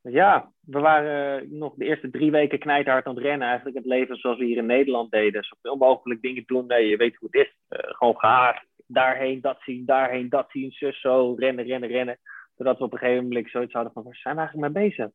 Ja, 0.01 0.53
we 0.61 0.81
waren 0.81 1.59
nog 1.59 1.75
de 1.75 1.85
eerste 1.85 2.11
drie 2.11 2.31
weken 2.31 2.59
knijthard 2.59 3.07
aan 3.07 3.15
het 3.15 3.25
rennen. 3.25 3.49
Eigenlijk 3.49 3.77
het 3.77 3.87
leven 3.87 4.17
zoals 4.17 4.39
we 4.39 4.45
hier 4.45 4.57
in 4.57 4.67
Nederland 4.67 5.11
deden. 5.11 5.45
Zoveel 5.45 5.77
mogelijk 5.77 6.23
dingen 6.23 6.43
doen. 6.47 6.67
Nee, 6.67 6.89
je 6.89 6.97
weet 6.97 7.17
hoe 7.17 7.29
het 7.31 7.47
is. 7.47 7.55
Uh, 7.69 7.79
gewoon 7.95 8.19
gehaast. 8.19 8.67
Daarheen, 8.87 9.41
dat 9.41 9.59
zien, 9.61 9.85
daarheen, 9.85 10.29
dat 10.29 10.51
zien. 10.51 10.71
Zus 10.71 11.01
zo, 11.01 11.35
rennen, 11.35 11.65
rennen, 11.65 11.89
rennen. 11.89 12.19
Zodat 12.57 12.79
we 12.79 12.85
op 12.85 12.93
een 12.93 12.99
gegeven 12.99 13.23
moment 13.23 13.51
zoiets 13.51 13.73
hadden 13.73 13.93
van, 13.93 14.03
waar 14.03 14.15
zijn 14.15 14.35
we 14.35 14.41
eigenlijk 14.41 14.73
mee 14.73 14.89
bezig? 14.89 15.11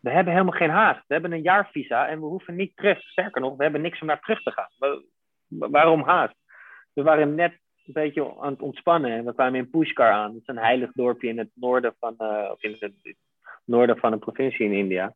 We 0.00 0.10
hebben 0.10 0.32
helemaal 0.32 0.58
geen 0.58 0.70
haast. 0.70 1.04
We 1.06 1.12
hebben 1.12 1.32
een 1.32 1.42
jaarvisa 1.42 2.08
en 2.08 2.20
we 2.20 2.26
hoeven 2.26 2.54
niet 2.54 2.76
terug. 2.76 3.00
Sterker 3.00 3.40
nog, 3.40 3.56
we 3.56 3.62
hebben 3.62 3.80
niks 3.80 4.00
om 4.00 4.06
naar 4.06 4.20
terug 4.20 4.42
te 4.42 4.50
gaan. 4.50 5.02
waarom 5.48 6.02
haast? 6.02 6.34
We 6.92 7.02
waren 7.02 7.34
net 7.34 7.58
een 7.94 8.02
beetje 8.02 8.40
aan 8.40 8.52
het 8.52 8.62
ontspannen. 8.62 9.10
En 9.10 9.24
we 9.24 9.34
kwamen 9.34 9.58
in 9.58 9.70
Pushkar 9.70 10.10
aan. 10.10 10.32
Dat 10.32 10.40
is 10.40 10.46
een 10.46 10.58
heilig 10.58 10.90
dorpje 10.94 11.28
in 11.28 11.38
het 11.38 11.50
noorden 11.54 11.94
van, 11.98 12.14
of 12.50 12.62
in 12.62 12.76
het 12.78 13.16
noorden 13.64 13.98
van 13.98 14.12
een 14.12 14.18
provincie 14.18 14.66
in 14.66 14.72
India. 14.72 15.14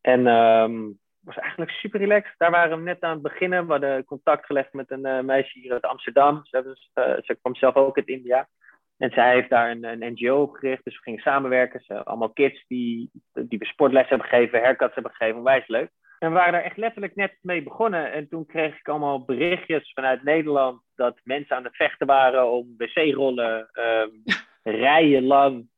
En 0.00 0.26
um, 0.26 0.98
was 1.20 1.36
eigenlijk 1.36 1.70
super 1.70 2.00
relaxed. 2.00 2.34
Daar 2.38 2.50
waren 2.50 2.78
we 2.78 2.84
net 2.84 3.00
aan 3.00 3.12
het 3.12 3.22
beginnen. 3.22 3.66
We 3.66 3.72
hadden 3.72 4.04
contact 4.04 4.46
gelegd 4.46 4.72
met 4.72 4.90
een 4.90 5.06
uh, 5.06 5.20
meisje 5.20 5.58
hier 5.58 5.72
uit 5.72 5.82
Amsterdam. 5.82 6.40
Ze, 6.44 6.76
uh, 6.94 7.16
ze 7.22 7.34
kwam 7.40 7.54
zelf 7.54 7.74
ook 7.74 7.96
uit 7.96 8.08
India. 8.08 8.48
En 8.96 9.10
zij 9.10 9.34
heeft 9.34 9.50
daar 9.50 9.70
een, 9.70 9.84
een 9.84 10.12
NGO 10.12 10.42
opgericht, 10.42 10.84
dus 10.84 10.94
we 10.96 11.02
gingen 11.02 11.20
samenwerken. 11.20 11.80
Ze, 11.80 12.04
allemaal 12.04 12.32
kids 12.32 12.64
die, 12.68 13.10
die 13.32 13.58
we 13.58 13.64
sportles 13.64 14.08
hebben 14.08 14.28
gegeven, 14.28 14.60
haircuts 14.60 14.94
hebben 14.94 15.12
gegeven, 15.12 15.38
onwijs 15.38 15.66
leuk. 15.66 15.90
En 16.18 16.28
we 16.28 16.34
waren 16.34 16.52
daar 16.52 16.62
echt 16.62 16.76
letterlijk 16.76 17.14
net 17.14 17.38
mee 17.40 17.62
begonnen. 17.62 18.12
En 18.12 18.28
toen 18.28 18.46
kreeg 18.46 18.78
ik 18.78 18.88
allemaal 18.88 19.24
berichtjes 19.24 19.92
vanuit 19.92 20.22
Nederland 20.22 20.82
dat 20.94 21.20
mensen 21.24 21.56
aan 21.56 21.64
het 21.64 21.76
vechten 21.76 22.06
waren 22.06 22.50
om 22.50 22.74
wc-rollen, 22.76 23.68
um, 23.72 24.22
rijen 24.82 25.24
lang, 25.24 25.68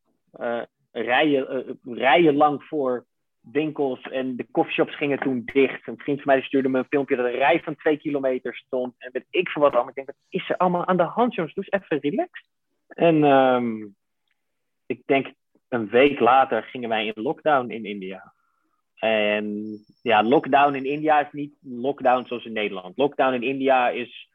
uh, 0.41 0.63
rijen, 0.93 1.67
uh, 1.85 1.97
rijen 1.97 2.35
lang 2.35 2.63
voor 2.65 3.07
winkels 3.41 4.01
en 4.01 4.37
de 4.37 4.47
coffeeshops 4.51 4.97
gingen 4.97 5.19
toen 5.19 5.43
dicht. 5.45 5.87
Een 5.87 5.99
vriend 5.99 6.23
van 6.23 6.35
mij 6.35 6.43
stuurde 6.43 6.69
me 6.69 6.79
een 6.79 6.85
filmpje 6.89 7.17
dat 7.17 7.27
een 7.27 7.33
rij 7.33 7.63
van 7.63 7.77
twee 7.77 7.97
kilometer 7.97 8.55
stond. 8.55 8.95
En 8.99 9.11
weet 9.13 9.27
ik 9.31 9.49
van 9.49 9.63
wat 9.63 9.73
allemaal. 9.73 9.89
Ik 9.89 9.95
denk, 9.95 10.07
wat 10.07 10.17
is 10.29 10.51
er 10.51 10.57
allemaal 10.57 10.87
aan 10.87 10.97
de 10.97 11.03
hand, 11.03 11.35
jongens? 11.35 11.55
Doe 11.55 11.65
eens 11.69 11.83
even 11.83 12.11
relaxed. 12.11 12.47
En 12.89 13.25
um, 13.25 13.97
ik 14.87 15.03
denk 15.07 15.27
een 15.69 15.89
week 15.89 16.21
later 16.21 16.63
gingen 16.63 16.89
wij 16.89 17.07
in 17.07 17.23
lockdown 17.23 17.71
in 17.71 17.85
India. 17.85 18.33
En 18.99 19.79
ja, 20.03 20.23
lockdown 20.23 20.75
in 20.75 20.85
India 20.85 21.21
is 21.21 21.33
niet 21.33 21.55
lockdown 21.63 22.27
zoals 22.27 22.45
in 22.45 22.53
Nederland. 22.53 22.97
Lockdown 22.97 23.35
in 23.35 23.43
India 23.43 23.89
is, 23.89 24.29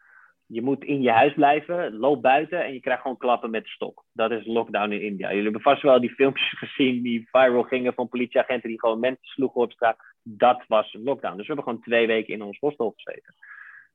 je 0.46 0.62
moet 0.62 0.84
in 0.84 1.02
je 1.02 1.12
huis 1.12 1.34
blijven, 1.34 1.98
loop 1.98 2.22
buiten 2.22 2.64
en 2.64 2.74
je 2.74 2.80
krijgt 2.80 3.02
gewoon 3.02 3.18
klappen 3.18 3.50
met 3.50 3.64
de 3.64 3.70
stok. 3.70 4.04
Dat 4.12 4.32
is 4.32 4.46
lockdown 4.46 4.92
in 4.92 5.02
India. 5.02 5.28
Jullie 5.28 5.44
hebben 5.44 5.62
vast 5.62 5.82
wel 5.82 6.00
die 6.00 6.14
filmpjes 6.14 6.58
gezien 6.64 7.02
die 7.02 7.28
viral 7.32 7.64
gingen 7.64 7.94
van 7.94 8.10
politieagenten 8.10 8.70
die 8.70 8.80
gewoon 8.80 9.00
mensen 9.00 9.26
sloegen 9.26 9.62
op 9.62 9.72
straat. 9.72 9.98
Dat 10.24 10.64
was 10.68 10.94
een 10.94 11.04
lockdown. 11.04 11.38
Dus 11.38 11.48
we 11.48 11.54
hebben 11.54 11.64
gewoon 11.64 11.84
twee 11.84 12.08
weken 12.08 12.34
in 12.34 12.42
ons 12.42 12.60
hostel 12.60 12.94
gezeten. 12.96 13.36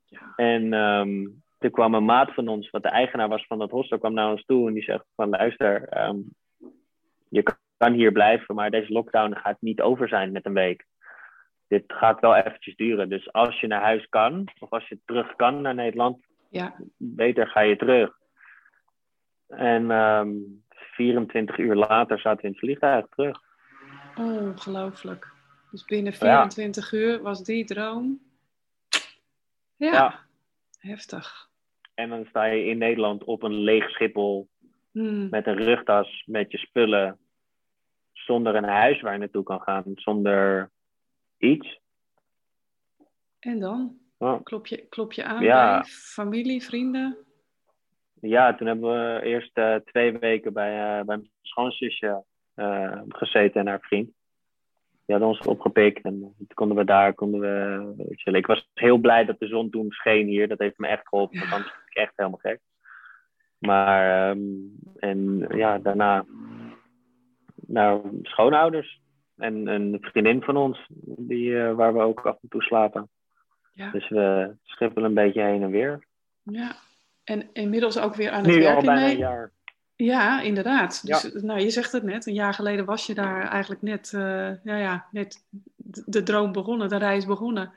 Ja. 0.04 0.33
En 0.37 0.72
um, 0.72 1.42
toen 1.59 1.70
kwam 1.70 1.94
een 1.94 2.04
maat 2.04 2.35
van 2.35 2.48
ons, 2.48 2.70
wat 2.70 2.83
de 2.83 2.88
eigenaar 2.88 3.28
was 3.28 3.46
van 3.46 3.59
dat 3.59 3.70
hostel, 3.70 3.98
kwam 3.98 4.14
naar 4.14 4.31
ons 4.31 4.44
toe 4.44 4.68
en 4.68 4.74
die 4.74 4.83
zegt 4.83 5.04
van 5.14 5.28
luister, 5.28 5.98
um, 6.09 6.35
je 7.28 7.42
kan 7.42 7.57
hier 7.86 8.12
blijven, 8.12 8.54
maar 8.54 8.70
deze 8.70 8.92
lockdown 8.92 9.34
gaat 9.34 9.56
niet 9.60 9.80
over 9.80 10.08
zijn 10.08 10.32
met 10.32 10.46
een 10.46 10.54
week. 10.54 10.84
Dit 11.68 11.84
gaat 11.86 12.20
wel 12.20 12.34
eventjes 12.34 12.76
duren. 12.76 13.08
Dus 13.08 13.32
als 13.32 13.60
je 13.60 13.66
naar 13.66 13.82
huis 13.82 14.08
kan, 14.08 14.48
of 14.58 14.70
als 14.70 14.88
je 14.88 14.98
terug 15.04 15.36
kan 15.36 15.60
naar 15.60 15.74
Nederland, 15.74 16.26
ja. 16.50 16.74
beter 16.96 17.46
ga 17.46 17.60
je 17.60 17.76
terug. 17.76 18.16
En 19.48 19.90
um, 19.90 19.90
ehm, 19.90 20.28
24 20.68 21.58
uur 21.58 21.74
later 21.74 22.18
zaten 22.18 22.40
we 22.40 22.46
in 22.46 22.50
het 22.50 22.58
vliegtuig 22.58 23.06
terug. 23.08 23.40
Ongelooflijk. 24.16 25.32
Dus 25.70 25.84
binnen 25.84 26.12
24 26.12 26.92
uur 26.92 27.22
was 27.22 27.44
die 27.44 27.64
droom. 27.64 28.20
Ja. 29.76 29.92
ja. 29.92 30.20
Heftig. 30.78 31.48
En 31.94 32.08
dan 32.08 32.24
sta 32.28 32.44
je 32.44 32.64
in 32.64 32.78
Nederland 32.78 33.24
op 33.24 33.42
een 33.42 33.54
leeg 33.54 33.90
Schiphol. 33.90 34.48
Hmm. 34.92 35.28
Met 35.30 35.46
een 35.46 35.56
rugtas, 35.56 36.22
met 36.26 36.50
je 36.50 36.58
spullen 36.58 37.18
zonder 38.26 38.54
een 38.54 38.64
huis 38.64 39.00
waar 39.00 39.12
je 39.12 39.18
naartoe 39.18 39.42
kan 39.42 39.61
gaan, 39.61 39.85
zonder 39.94 40.70
iets. 41.38 41.81
En 43.38 43.59
dan? 43.61 43.96
Klop, 44.42 44.66
je, 44.66 44.87
klop 44.88 45.12
je 45.12 45.24
aan 45.24 45.40
bij 45.40 45.85
familie, 45.85 46.62
vrienden? 46.62 47.16
Ja, 48.20 48.54
toen 48.54 48.66
hebben 48.66 48.90
we 48.90 49.20
eerst 49.22 49.59
uh, 49.59 49.74
twee 49.74 50.18
weken 50.18 50.52
bij, 50.52 50.98
uh, 50.98 51.04
bij 51.04 51.16
mijn 51.16 51.31
schoonzusje 51.42 52.24
uh, 52.54 53.00
gezeten 53.09 53.61
en 53.61 53.66
haar 53.66 53.81
vriend. 53.81 54.07
Die 55.07 55.16
hadden 55.16 55.28
ons 55.28 55.46
opgepikt 55.46 56.04
en 56.04 56.18
toen 56.20 56.46
konden 56.54 56.76
we 56.76 56.85
daar 56.85 57.14
konden 57.14 57.40
we 57.40 57.94
chillen. 58.16 58.38
Ik 58.38 58.46
was 58.46 58.70
heel 58.74 58.98
blij 58.98 59.24
dat 59.24 59.38
de 59.38 59.46
zon 59.46 59.70
toen 59.70 59.90
scheen 59.90 60.26
hier. 60.26 60.48
Dat 60.48 60.59
heeft 60.59 60.78
me 60.78 60.87
echt 60.87 61.09
geholpen, 61.09 61.38
want 61.38 61.52
anders 61.52 61.72
was 61.72 61.83
ik 61.87 61.96
echt 61.96 62.12
helemaal 62.16 62.38
gek. 62.38 62.61
Maar, 63.59 64.31
um, 64.31 64.78
en 64.96 65.46
ja, 65.48 65.78
daarna 65.78 66.24
nou, 67.68 68.18
schoonouders. 68.22 69.00
En 69.37 69.66
een 69.66 69.98
vriendin 70.00 70.42
van 70.42 70.57
ons, 70.57 70.87
die, 71.18 71.50
uh, 71.50 71.74
waar 71.74 71.94
we 71.94 72.00
ook 72.00 72.20
af 72.20 72.37
en 72.42 72.48
toe 72.48 72.62
slapen. 72.62 73.09
Ja. 73.72 73.90
Dus 73.90 74.09
we 74.09 74.54
schippelen 74.62 75.09
een 75.09 75.14
beetje 75.14 75.42
heen 75.42 75.62
en 75.62 75.70
weer. 75.70 76.07
Ja, 76.42 76.76
en 77.24 77.48
inmiddels 77.52 77.98
ook 77.98 78.14
weer 78.14 78.31
aan 78.31 78.44
het 78.44 78.54
nu 78.54 78.62
werken 78.62 78.76
al 78.76 78.83
bijna 78.83 79.11
een 79.11 79.16
jaar. 79.16 79.50
Ja, 79.96 80.40
inderdaad. 80.40 81.07
Dus, 81.07 81.33
Nou, 81.33 81.61
je 81.61 81.70
zegt 81.70 81.92
het 81.92 82.02
net, 82.02 82.26
een 82.26 82.35
jaar 82.35 82.54
geleden 82.54 82.85
was 82.85 83.07
je 83.07 83.14
daar 83.14 83.48
eigenlijk 83.48 83.83
net, 83.83 84.12
uh, 84.14 84.64
ja, 84.64 84.76
ja, 84.76 85.07
net 85.11 85.44
de 86.07 86.22
droom 86.22 86.52
begonnen, 86.52 86.88
de 86.88 86.96
reis 86.96 87.26
begonnen. 87.26 87.72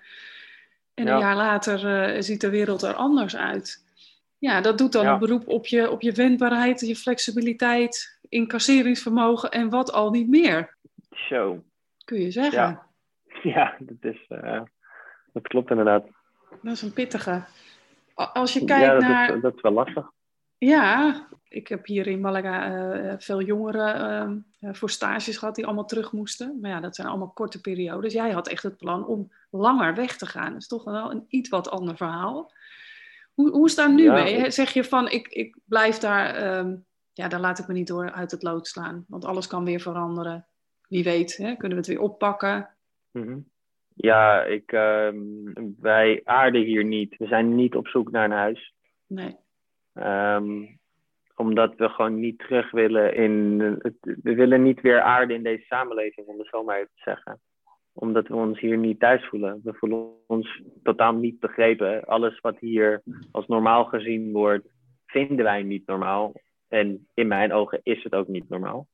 En 0.93 1.08
een 1.08 1.19
jaar 1.19 1.36
later 1.36 2.13
uh, 2.15 2.21
ziet 2.21 2.41
de 2.41 2.49
wereld 2.49 2.82
er 2.82 2.93
anders 2.93 3.36
uit. 3.36 3.86
Ja, 4.38 4.62
dat 4.62 4.77
doet 4.77 4.91
dan 4.91 5.06
een 5.06 5.19
beroep 5.19 5.47
op 5.47 5.65
je, 5.65 5.91
op 5.91 6.01
je 6.01 6.12
wendbaarheid, 6.12 6.80
je 6.80 6.95
flexibiliteit, 6.95 8.19
incasseringsvermogen 8.31 9.51
en 9.51 9.69
wat 9.69 9.91
al 9.91 10.09
niet 10.09 10.27
meer. 10.27 10.77
Zo. 11.09 11.63
Kun 12.05 12.19
je 12.19 12.31
zeggen. 12.31 12.61
Ja, 12.61 12.87
ja 13.53 13.75
dat, 13.79 14.13
is, 14.13 14.25
uh, 14.29 14.61
dat 15.33 15.47
klopt 15.47 15.69
inderdaad. 15.69 16.05
Dat 16.61 16.73
is 16.73 16.81
een 16.81 16.93
pittige. 16.93 17.43
Als 18.13 18.53
je 18.53 18.65
kijkt 18.65 18.85
ja, 18.85 18.93
dat 18.93 19.01
naar... 19.01 19.35
Is, 19.35 19.41
dat 19.41 19.55
is 19.55 19.61
wel 19.61 19.71
lastig. 19.71 20.11
Ja, 20.57 21.27
ik 21.47 21.67
heb 21.67 21.85
hier 21.85 22.07
in 22.07 22.21
Malaga 22.21 22.95
uh, 22.95 23.13
veel 23.17 23.41
jongeren 23.41 24.45
uh, 24.59 24.73
voor 24.73 24.89
stages 24.89 25.37
gehad 25.37 25.55
die 25.55 25.65
allemaal 25.65 25.85
terug 25.85 26.11
moesten. 26.11 26.57
Maar 26.61 26.71
ja, 26.71 26.79
dat 26.79 26.95
zijn 26.95 27.07
allemaal 27.07 27.31
korte 27.31 27.61
periodes. 27.61 28.13
Jij 28.13 28.31
had 28.31 28.47
echt 28.47 28.63
het 28.63 28.77
plan 28.77 29.05
om 29.05 29.31
langer 29.49 29.95
weg 29.95 30.17
te 30.17 30.25
gaan. 30.25 30.51
Dat 30.51 30.61
is 30.61 30.67
toch 30.67 30.83
wel 30.83 31.11
een 31.11 31.25
iets 31.27 31.49
wat 31.49 31.69
ander 31.69 31.97
verhaal. 31.97 32.51
Hoe, 33.33 33.51
hoe 33.51 33.65
is 33.65 33.75
daar 33.75 33.93
nu 33.93 34.11
mee? 34.11 34.51
Zeg 34.51 34.73
je 34.73 34.83
van, 34.83 35.09
ik, 35.09 35.27
ik 35.27 35.57
blijf 35.65 35.97
daar, 35.97 36.57
um, 36.57 36.85
ja, 37.13 37.28
daar 37.28 37.39
laat 37.39 37.60
ik 37.60 37.67
me 37.67 37.74
niet 37.74 37.88
door 37.88 38.12
uit 38.12 38.32
het 38.32 38.43
lood 38.43 38.67
slaan. 38.67 39.06
Want 39.08 39.26
alles 39.26 39.47
kan 39.47 39.65
weer 39.65 39.80
veranderen. 39.80 40.45
Wie 40.88 41.04
weet, 41.04 41.38
hè? 41.38 41.56
kunnen 41.56 41.78
we 41.78 41.84
het 41.84 41.88
weer 41.88 42.02
oppakken? 42.02 42.69
Mm 43.12 43.50
Ja, 43.93 44.43
ik, 44.43 44.71
uh, 44.71 45.10
wij 45.80 46.21
aarden 46.24 46.62
hier 46.62 46.84
niet. 46.84 47.17
We 47.17 47.28
zijn 47.28 47.56
niet 47.56 47.76
op 47.76 47.88
zoek 47.88 48.12
naar 48.12 48.26
een 48.26 48.32
huis. 48.32 48.74
Nee. 49.08 49.38
Um, 49.93 50.80
omdat 51.36 51.76
we 51.76 51.89
gewoon 51.89 52.19
niet 52.19 52.39
terug 52.39 52.71
willen 52.71 53.15
in... 53.15 53.58
We 54.02 54.36
willen 54.36 54.63
niet 54.63 54.82
weer 54.82 55.02
aarden 55.02 55.36
in 55.36 55.43
deze 55.43 55.63
samenleving, 55.63 56.28
om 56.28 56.38
het 56.39 56.47
zo 56.47 56.63
maar 56.63 56.78
even 56.78 56.91
te 56.95 57.02
zeggen 57.04 57.41
omdat 57.93 58.28
we 58.28 58.36
ons 58.36 58.60
hier 58.60 58.78
niet 58.78 59.00
thuis 59.00 59.26
voelen. 59.28 59.60
We 59.63 59.74
voelen 59.74 60.13
ons 60.28 60.62
totaal 60.84 61.13
niet 61.13 61.39
begrepen. 61.39 62.04
Alles 62.04 62.39
wat 62.39 62.60
hier 62.60 63.02
als 63.32 63.47
normaal 63.47 63.86
gezien 63.86 64.32
wordt, 64.32 64.67
vinden 65.06 65.45
wij 65.45 65.63
niet 65.63 65.88
normaal. 65.88 66.34
En 66.71 67.07
in 67.13 67.27
mijn 67.27 67.53
ogen 67.53 67.79
is 67.84 68.03
het 68.03 68.13
ook 68.13 68.27
niet 68.27 68.49
normaal. 68.49 68.88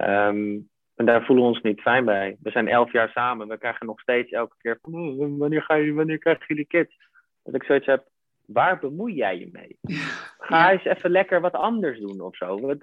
Um, 0.00 0.68
en 0.94 1.06
daar 1.06 1.24
voelen 1.24 1.44
we 1.44 1.50
ons 1.50 1.62
niet 1.62 1.80
fijn 1.80 2.04
bij. 2.04 2.36
We 2.42 2.50
zijn 2.50 2.68
elf 2.68 2.92
jaar 2.92 3.08
samen. 3.08 3.48
We 3.48 3.58
krijgen 3.58 3.86
nog 3.86 4.00
steeds 4.00 4.30
elke 4.30 4.56
keer 4.58 4.78
van, 4.82 4.94
oh, 4.94 5.38
wanneer, 5.38 5.62
ga 5.62 5.74
je, 5.74 5.92
wanneer 5.92 6.18
krijgen 6.18 6.44
jullie 6.48 6.66
kids? 6.66 6.96
Dat 7.42 7.54
ik 7.54 7.64
zoiets 7.64 7.86
heb, 7.86 8.06
waar 8.46 8.78
bemoei 8.78 9.14
jij 9.14 9.38
je 9.38 9.48
mee? 9.52 9.78
Ga 10.38 10.72
eens 10.72 10.84
even 10.84 11.10
lekker 11.10 11.40
wat 11.40 11.52
anders 11.52 11.98
doen 11.98 12.20
of 12.20 12.36
zo. 12.36 12.76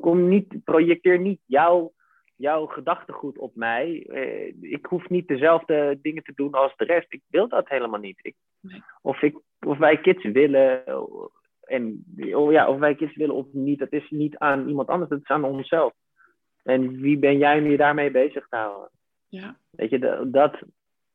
Kom 0.00 0.28
niet, 0.28 0.64
projecteer 0.64 1.18
niet 1.18 1.40
jouw 1.46 1.92
jouw 2.36 2.66
gedachtegoed 2.66 3.38
op 3.38 3.54
mij. 3.54 4.06
Eh, 4.08 4.72
ik 4.72 4.86
hoef 4.86 5.08
niet 5.08 5.28
dezelfde 5.28 5.98
dingen 6.02 6.22
te 6.22 6.32
doen 6.34 6.52
als 6.52 6.76
de 6.76 6.84
rest. 6.84 7.12
Ik 7.12 7.22
wil 7.28 7.48
dat 7.48 7.68
helemaal 7.68 8.00
niet. 8.00 8.18
Ik, 8.22 8.34
of, 9.02 9.22
ik, 9.22 9.36
of 9.66 9.78
wij 9.78 10.00
kids 10.00 10.24
willen. 10.24 10.82
En, 11.66 12.04
oh 12.32 12.52
ja, 12.52 12.68
of 12.68 12.78
wij 12.78 12.94
kids 12.94 13.16
willen 13.16 13.34
of 13.34 13.46
niet, 13.52 13.78
dat 13.78 13.92
is 13.92 14.10
niet 14.10 14.38
aan 14.38 14.68
iemand 14.68 14.88
anders, 14.88 15.10
dat 15.10 15.20
is 15.20 15.28
aan 15.28 15.44
onszelf. 15.44 15.92
En 16.62 17.00
wie 17.00 17.18
ben 17.18 17.38
jij 17.38 17.58
om 17.58 17.66
je 17.66 17.76
daarmee 17.76 18.10
bezig 18.10 18.46
te 18.48 18.56
houden? 18.56 18.90
Ja. 19.28 19.56
Weet 19.70 19.90
je, 19.90 20.26
dat, 20.30 20.56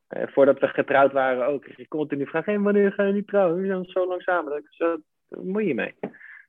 eh, 0.08 0.28
voordat 0.28 0.60
we 0.60 0.68
getrouwd 0.68 1.12
waren 1.12 1.48
ook, 1.48 1.62
kreeg 1.62 1.78
ik 1.78 1.88
continu 1.88 2.28
vragen, 2.28 2.54
hey, 2.54 2.62
wanneer 2.62 2.92
ga 2.92 3.04
je 3.04 3.14
niet 3.14 3.28
trouwen? 3.28 3.62
We 3.62 3.68
zijn 3.68 3.86
zo 3.86 4.08
lang 4.08 4.22
samen. 4.22 4.52
Dat, 4.52 4.62
zo, 4.70 4.98
daar 5.28 5.46
moet 5.46 5.66
je 5.66 5.76
mee. 5.76 5.94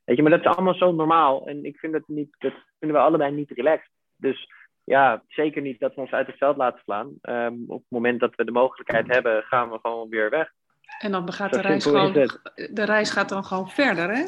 Weet 0.05 0.15
je, 0.15 0.21
maar 0.21 0.31
dat 0.31 0.39
is 0.39 0.45
allemaal 0.45 0.73
zo 0.73 0.91
normaal. 0.91 1.47
En 1.47 1.65
ik 1.65 1.77
vind 1.77 1.93
dat 1.93 2.07
niet, 2.07 2.35
dat 2.37 2.53
vinden 2.79 2.97
we 2.97 3.03
allebei 3.03 3.31
niet 3.31 3.51
relaxed. 3.51 3.91
Dus 4.17 4.51
ja, 4.83 5.23
zeker 5.27 5.61
niet 5.61 5.79
dat 5.79 5.95
we 5.95 6.01
ons 6.01 6.11
uit 6.11 6.27
het 6.27 6.37
veld 6.37 6.57
laten 6.57 6.81
slaan. 6.83 7.13
Um, 7.21 7.63
op 7.67 7.79
het 7.79 7.91
moment 7.91 8.19
dat 8.19 8.35
we 8.35 8.45
de 8.45 8.51
mogelijkheid 8.51 9.07
hebben, 9.07 9.43
gaan 9.43 9.69
we 9.69 9.79
gewoon 9.79 10.09
weer 10.09 10.29
weg. 10.29 10.51
En 10.99 11.11
dan 11.11 11.33
gaat 11.33 11.53
de 11.53 11.61
reis 11.61 11.83
gewoon, 11.83 12.13
de 12.71 12.83
reis 12.83 13.09
gaat 13.09 13.29
dan 13.29 13.45
gewoon 13.45 13.69
verder, 13.69 14.15
hè? 14.15 14.23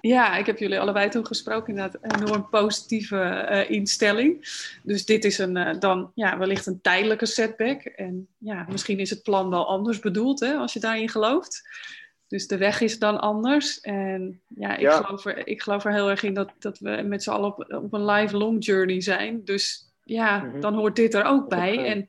Ja, 0.00 0.36
ik 0.36 0.46
heb 0.46 0.58
jullie 0.58 0.80
allebei 0.80 1.08
toen 1.08 1.26
gesproken. 1.26 1.68
Inderdaad, 1.68 1.98
een 2.02 2.20
enorm 2.20 2.48
positieve 2.48 3.48
uh, 3.50 3.70
instelling. 3.70 4.48
Dus 4.82 5.04
dit 5.04 5.24
is 5.24 5.38
een, 5.38 5.56
uh, 5.56 5.78
dan 5.78 6.12
ja, 6.14 6.38
wellicht 6.38 6.66
een 6.66 6.80
tijdelijke 6.80 7.26
setback. 7.26 7.82
En 7.82 8.28
ja, 8.38 8.66
misschien 8.70 8.98
is 8.98 9.10
het 9.10 9.22
plan 9.22 9.50
wel 9.50 9.66
anders 9.66 9.98
bedoeld, 9.98 10.40
hè, 10.40 10.54
als 10.54 10.72
je 10.72 10.80
daarin 10.80 11.08
gelooft. 11.08 11.68
Dus 12.28 12.46
de 12.46 12.56
weg 12.56 12.80
is 12.80 12.98
dan 12.98 13.20
anders. 13.20 13.80
En 13.80 14.40
ja, 14.48 14.76
ik, 14.76 14.90
Geloof, 14.90 15.24
er, 15.24 15.46
ik 15.46 15.62
geloof 15.62 15.84
er 15.84 15.92
heel 15.92 16.10
erg 16.10 16.22
in 16.22 16.34
dat, 16.34 16.52
dat 16.58 16.78
we 16.78 17.02
met 17.04 17.22
z'n 17.22 17.30
allen 17.30 17.48
op, 17.48 17.72
op 17.72 17.92
een 17.92 18.04
lifelong 18.04 18.64
journey 18.64 19.00
zijn. 19.00 19.44
Dus 19.44 19.92
ja, 20.04 20.38
mhm. 20.38 20.60
dan 20.60 20.74
hoort 20.74 20.96
dit 20.96 21.14
er 21.14 21.24
ook 21.24 21.48
bij. 21.48 21.84
En 21.84 22.08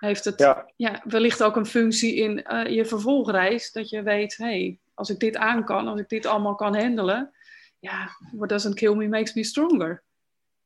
heeft 0.00 0.24
het 0.24 0.66
ja. 0.76 1.02
wellicht 1.04 1.42
ook 1.42 1.56
een 1.56 1.66
functie 1.66 2.14
in 2.14 2.44
uh, 2.52 2.66
je 2.66 2.84
vervolgreis. 2.84 3.72
Dat 3.72 3.88
je 3.88 4.02
weet, 4.02 4.36
hé, 4.36 4.44
hey, 4.44 4.78
als 4.94 5.10
ik 5.10 5.18
dit 5.18 5.36
aan 5.36 5.64
kan, 5.64 5.88
als 5.88 6.00
ik 6.00 6.08
dit 6.08 6.26
allemaal 6.26 6.54
kan 6.54 6.76
handelen. 6.76 7.32
ja, 7.78 8.08
what 8.32 8.48
doesn't 8.48 8.74
kill 8.74 8.94
me 8.94 9.08
makes 9.08 9.34
me 9.34 9.44
stronger. 9.44 10.02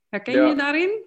Herken 0.08 0.48
je 0.48 0.54
daarin? 0.54 1.02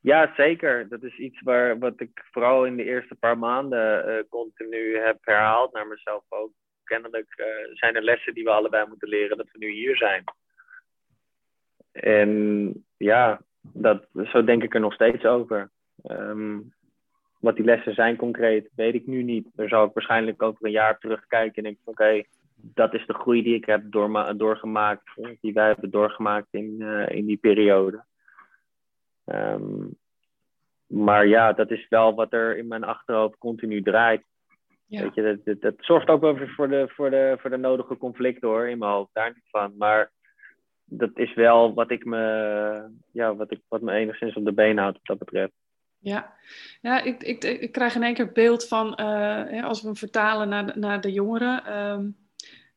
Ja, 0.00 0.32
zeker. 0.36 0.88
Dat 0.88 1.02
is 1.02 1.18
iets 1.18 1.40
waar, 1.40 1.78
wat 1.78 2.00
ik 2.00 2.24
vooral 2.30 2.64
in 2.64 2.76
de 2.76 2.84
eerste 2.84 3.14
paar 3.14 3.38
maanden 3.38 4.08
uh, 4.08 4.22
continu 4.28 4.98
heb 4.98 5.18
herhaald 5.20 5.72
naar 5.72 5.86
mezelf 5.86 6.24
ook. 6.28 6.52
Kennelijk 6.84 7.34
uh, 7.36 7.46
zijn 7.74 7.96
er 7.96 8.02
lessen 8.02 8.34
die 8.34 8.44
we 8.44 8.50
allebei 8.50 8.86
moeten 8.88 9.08
leren 9.08 9.36
dat 9.36 9.48
we 9.52 9.58
nu 9.58 9.70
hier 9.70 9.96
zijn. 9.96 10.24
En 11.92 12.72
ja, 12.96 13.40
dat, 13.60 14.06
zo 14.32 14.44
denk 14.44 14.62
ik 14.62 14.74
er 14.74 14.80
nog 14.80 14.94
steeds 14.94 15.24
over. 15.24 15.70
Um, 16.10 16.72
wat 17.40 17.56
die 17.56 17.64
lessen 17.64 17.94
zijn 17.94 18.16
concreet, 18.16 18.70
weet 18.74 18.94
ik 18.94 19.06
nu 19.06 19.22
niet. 19.22 19.48
Daar 19.54 19.68
zal 19.68 19.84
ik 19.84 19.92
waarschijnlijk 19.94 20.42
over 20.42 20.64
een 20.64 20.70
jaar 20.70 20.98
terugkijken 20.98 21.56
en 21.56 21.62
denken: 21.62 21.82
oké, 21.84 22.22
dat 22.56 22.94
is 22.94 23.06
de 23.06 23.14
groei 23.14 23.42
die 23.42 23.54
ik 23.54 23.64
heb 23.64 23.82
doorgemaakt, 24.36 25.02
die 25.40 25.52
wij 25.52 25.66
hebben 25.66 25.90
doorgemaakt 25.90 26.48
in, 26.50 26.76
uh, 26.78 27.08
in 27.08 27.26
die 27.26 27.36
periode. 27.36 28.04
Um, 29.24 29.98
maar 30.86 31.26
ja, 31.26 31.52
dat 31.52 31.70
is 31.70 31.86
wel 31.88 32.14
wat 32.14 32.32
er 32.32 32.56
in 32.56 32.66
mijn 32.66 32.84
achterhoofd 32.84 33.38
continu 33.38 33.82
draait. 33.82 34.22
Ja. 34.86 35.02
Weet 35.02 35.14
je, 35.14 35.22
dat, 35.22 35.44
dat, 35.44 35.60
dat, 35.60 35.74
zorgt 35.78 36.08
ook 36.08 36.20
wel 36.20 36.36
voor 36.36 36.68
de, 36.68 36.88
voor, 36.88 37.10
de, 37.10 37.36
voor 37.38 37.50
de 37.50 37.56
nodige 37.56 37.96
conflicten 37.96 38.48
hoor, 38.48 38.68
in 38.68 38.78
mijn 38.78 38.90
hoofd, 38.90 39.10
daar 39.12 39.32
niet 39.34 39.48
van. 39.50 39.74
Maar 39.78 40.10
dat 40.84 41.10
is 41.14 41.34
wel 41.34 41.74
wat 41.74 41.90
ik 41.90 42.04
me, 42.04 42.82
ja, 43.12 43.34
wat 43.34 43.50
ik, 43.50 43.60
wat 43.68 43.80
me 43.80 43.92
enigszins 43.92 44.34
op 44.34 44.44
de 44.44 44.52
been 44.52 44.78
houdt, 44.78 44.98
wat 45.02 45.18
dat 45.18 45.18
betreft. 45.18 45.52
Ja, 46.00 46.32
ja 46.80 47.02
ik, 47.02 47.22
ik, 47.22 47.44
ik 47.44 47.72
krijg 47.72 47.94
in 47.94 48.02
één 48.02 48.14
keer 48.14 48.32
beeld 48.32 48.68
van, 48.68 49.00
uh, 49.00 49.64
als 49.64 49.80
we 49.80 49.86
hem 49.86 49.96
vertalen 49.96 50.48
naar 50.48 50.66
de, 50.66 50.78
naar 50.78 51.00
de 51.00 51.12
jongeren, 51.12 51.78
um, 51.78 52.16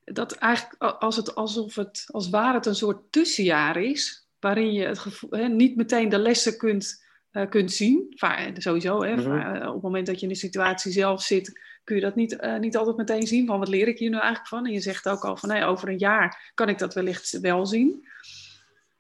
dat 0.04 0.32
eigenlijk 0.32 0.84
als 0.84 1.16
het, 1.16 1.36
alsof 1.36 1.76
het, 1.76 2.06
als 2.12 2.30
ware 2.30 2.58
het 2.58 2.66
een 2.66 2.76
soort 2.76 3.12
tussenjaar 3.12 3.78
is, 3.78 4.28
waarin 4.40 4.74
je 4.74 4.86
het 4.86 5.00
gevoel, 5.00 5.30
hè, 5.30 5.48
niet 5.48 5.76
meteen 5.76 6.10
de 6.10 6.20
lessen 6.20 6.58
kunt, 6.58 7.06
uh, 7.32 7.50
kunt 7.50 7.72
zien. 7.72 8.16
sowieso, 8.58 9.04
hè, 9.04 9.16
mm 9.16 9.68
op 9.68 9.74
het 9.74 9.84
moment 9.84 10.08
dat 10.08 10.16
je 10.16 10.26
in 10.26 10.32
de 10.32 10.40
situatie 10.40 10.92
zelf 10.92 11.22
zit, 11.22 11.60
kun 11.84 11.96
je 11.96 12.02
dat 12.02 12.16
niet, 12.16 12.38
uh, 12.42 12.58
niet 12.58 12.78
altijd 12.78 12.98
meteen 12.98 13.28
zien. 13.28 13.46
Van 13.46 13.60
wat 13.60 13.68
leer 13.68 13.88
ik 13.88 14.00
hier 14.00 14.10
nu 14.10 14.18
eigenlijk 14.18 14.48
van? 14.48 14.66
En 14.66 14.72
je 14.72 14.80
zegt 14.80 15.10
ook 15.10 15.24
al 15.24 15.38
van 15.38 15.64
over 15.64 15.90
een 15.90 15.98
jaar 15.98 16.52
kan 16.54 16.70
ik 16.70 16.78
dat 16.78 16.94
wellicht 16.94 17.40
wel 17.40 17.66
zien. 17.66 18.08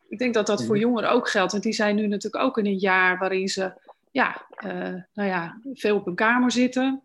Ik 0.10 0.20
denk 0.20 0.34
dat 0.34 0.48
dat 0.48 0.64
voor 0.66 0.76
mhm. 0.76 0.84
jongeren 0.84 1.12
ook 1.12 1.30
geldt. 1.30 1.52
Want 1.52 1.64
die 1.64 1.74
zijn 1.74 1.96
nu 1.96 2.08
natuurlijk 2.08 2.44
ook 2.44 2.58
in 2.58 2.66
een 2.66 2.78
jaar 2.78 3.18
waarin 3.18 3.48
ze 3.48 3.74
ja, 4.14 4.48
uh, 4.66 5.02
nou 5.14 5.30
ja, 5.30 5.60
veel 5.74 5.96
op 5.96 6.06
hun 6.06 6.16
kamer 6.16 6.52
zitten. 6.52 7.02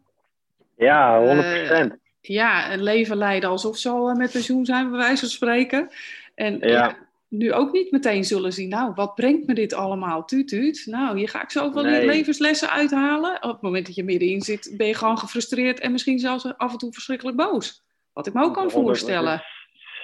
Ja, 0.77 1.21
100%. 1.21 1.27
Uh, 1.27 1.85
ja, 2.21 2.73
een 2.73 2.83
leven 2.83 3.17
leiden 3.17 3.51
alsof 3.51 3.77
ze 3.77 3.89
al 3.89 4.15
met 4.15 4.33
pensioen 4.33 4.65
zijn, 4.65 4.91
bij 4.91 4.99
wijze 4.99 5.21
van 5.21 5.29
spreken. 5.29 5.91
En 6.35 6.59
ja 6.61 6.97
nu 7.29 7.53
ook 7.53 7.73
niet 7.73 7.91
meteen 7.91 8.25
zullen 8.25 8.53
zien, 8.53 8.69
nou, 8.69 8.93
wat 8.95 9.15
brengt 9.15 9.47
me 9.47 9.55
dit 9.55 9.75
allemaal, 9.75 10.25
tuut, 10.25 10.49
tuut. 10.49 10.87
Nou, 10.87 11.19
hier 11.19 11.29
ga 11.29 11.43
ik 11.43 11.51
zoveel 11.51 11.83
nee. 11.83 12.07
levenslessen 12.07 12.71
uithalen. 12.71 13.43
Op 13.43 13.53
het 13.53 13.61
moment 13.61 13.87
dat 13.87 13.95
je 13.95 14.05
middenin 14.05 14.41
zit, 14.41 14.75
ben 14.77 14.87
je 14.87 14.95
gewoon 14.95 15.19
gefrustreerd 15.19 15.81
en 15.81 15.93
misschien 15.93 16.19
zelfs 16.19 16.57
af 16.57 16.73
en 16.73 16.79
toe 16.79 16.93
verschrikkelijk 16.93 17.37
boos. 17.37 17.85
Wat 18.13 18.27
ik 18.27 18.33
me 18.33 18.43
ook 18.43 18.55
kan 18.55 18.71
voorstellen. 18.71 19.43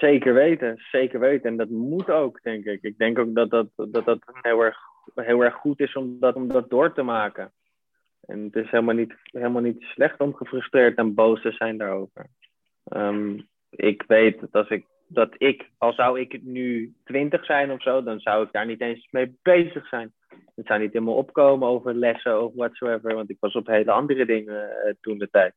Zeker 0.00 0.34
weten, 0.34 0.82
zeker 0.92 1.20
weten. 1.20 1.50
En 1.50 1.56
dat 1.56 1.68
moet 1.68 2.10
ook, 2.10 2.42
denk 2.42 2.64
ik. 2.64 2.82
Ik 2.82 2.98
denk 2.98 3.18
ook 3.18 3.34
dat 3.34 3.50
dat, 3.50 3.66
dat, 3.76 4.04
dat 4.04 4.18
heel, 4.40 4.60
erg, 4.60 4.78
heel 5.14 5.40
erg 5.40 5.54
goed 5.54 5.80
is 5.80 5.94
om 5.94 6.20
dat, 6.20 6.34
om 6.34 6.48
dat 6.48 6.70
door 6.70 6.94
te 6.94 7.02
maken. 7.02 7.52
En 8.20 8.44
het 8.44 8.56
is 8.56 8.70
helemaal 8.70 8.94
niet, 8.94 9.14
helemaal 9.24 9.62
niet 9.62 9.82
slecht 9.82 10.20
om 10.20 10.34
gefrustreerd 10.34 10.98
en 10.98 11.14
boos 11.14 11.42
te 11.42 11.52
zijn 11.52 11.78
daarover. 11.78 12.26
Um, 12.96 13.48
ik 13.70 14.04
weet 14.06 14.40
dat 14.40 14.52
als 14.52 14.68
ik 14.68 14.86
dat 15.08 15.34
ik, 15.38 15.70
al 15.78 15.92
zou 15.92 16.20
ik 16.20 16.42
nu 16.42 16.94
twintig 17.04 17.44
zijn 17.44 17.70
of 17.70 17.82
zo, 17.82 18.02
dan 18.02 18.20
zou 18.20 18.44
ik 18.44 18.52
daar 18.52 18.66
niet 18.66 18.80
eens 18.80 19.08
mee 19.10 19.38
bezig 19.42 19.88
zijn. 19.88 20.12
Het 20.54 20.66
zou 20.66 20.80
niet 20.80 20.92
helemaal 20.92 21.14
opkomen 21.14 21.68
over 21.68 21.94
lessen 21.94 22.42
of 22.42 22.54
whatsoever, 22.54 23.14
want 23.14 23.30
ik 23.30 23.36
was 23.40 23.54
op 23.54 23.66
hele 23.66 23.90
andere 23.90 24.26
dingen 24.26 24.70
uh, 24.84 24.92
toen 25.00 25.18
de 25.18 25.28
tijd. 25.30 25.54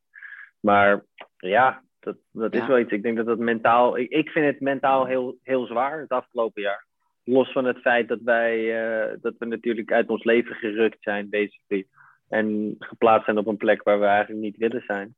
Maar 0.59 1.05
ja, 1.37 1.83
dat, 1.99 2.17
dat 2.31 2.53
is 2.53 2.67
wel 2.67 2.79
iets. 2.79 2.91
Ik 2.91 3.03
denk 3.03 3.17
dat 3.17 3.25
dat 3.25 3.37
mentaal, 3.37 3.97
ik, 3.97 4.09
ik 4.09 4.29
vind 4.29 4.45
het 4.45 4.59
mentaal 4.59 5.05
heel, 5.05 5.37
heel 5.43 5.65
zwaar 5.65 5.99
het 5.99 6.09
afgelopen 6.09 6.61
jaar. 6.61 6.86
Los 7.29 7.51
van 7.51 7.65
het 7.65 7.77
feit 7.77 8.07
dat 8.07 8.19
wij, 8.21 8.57
uh, 8.57 9.17
dat 9.21 9.33
we 9.37 9.45
natuurlijk 9.45 9.91
uit 9.91 10.09
ons 10.09 10.23
leven 10.23 10.55
gerukt 10.55 10.97
zijn, 11.01 11.29
basically. 11.29 11.87
En 12.27 12.75
geplaatst 12.79 13.25
zijn 13.25 13.37
op 13.37 13.47
een 13.47 13.57
plek 13.57 13.83
waar 13.83 13.99
we 13.99 14.05
eigenlijk 14.05 14.41
niet 14.41 14.57
willen 14.57 14.83
zijn. 14.85 15.15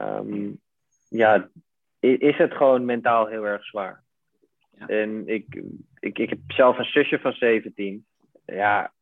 Um, 0.00 0.60
ja, 1.08 1.48
is 2.00 2.36
het 2.36 2.54
gewoon 2.54 2.84
mentaal 2.84 3.26
heel 3.26 3.46
erg 3.46 3.64
zwaar. 3.64 4.02
Ja. 4.78 4.86
En 4.86 5.28
ik, 5.28 5.62
ik, 5.98 6.18
ik 6.18 6.28
heb 6.28 6.38
zelf 6.46 6.78
een 6.78 6.84
zusje 6.84 7.18
van 7.18 7.32
17. 7.32 8.06
Ja, 8.44 8.92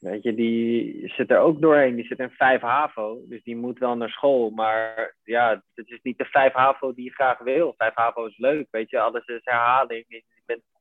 weet 0.00 0.22
je, 0.22 0.34
die 0.34 1.02
zit 1.08 1.30
er 1.30 1.38
ook 1.38 1.60
doorheen. 1.60 1.94
Die 1.94 2.06
zit 2.06 2.18
in 2.18 2.30
5 2.30 2.60
HAVO, 2.60 3.20
dus 3.28 3.42
die 3.42 3.56
moet 3.56 3.78
wel 3.78 3.96
naar 3.96 4.10
school. 4.10 4.50
Maar 4.50 5.14
ja, 5.22 5.62
het 5.74 5.88
is 5.88 6.00
niet 6.02 6.18
de 6.18 6.24
5 6.24 6.52
HAVO 6.52 6.94
die 6.94 7.04
je 7.04 7.10
graag 7.10 7.38
wil. 7.38 7.74
5 7.76 7.94
HAVO 7.94 8.26
is 8.26 8.38
leuk, 8.38 8.66
weet 8.70 8.90
je, 8.90 9.00
alles 9.00 9.26
is 9.26 9.40
herhaling. 9.44 10.24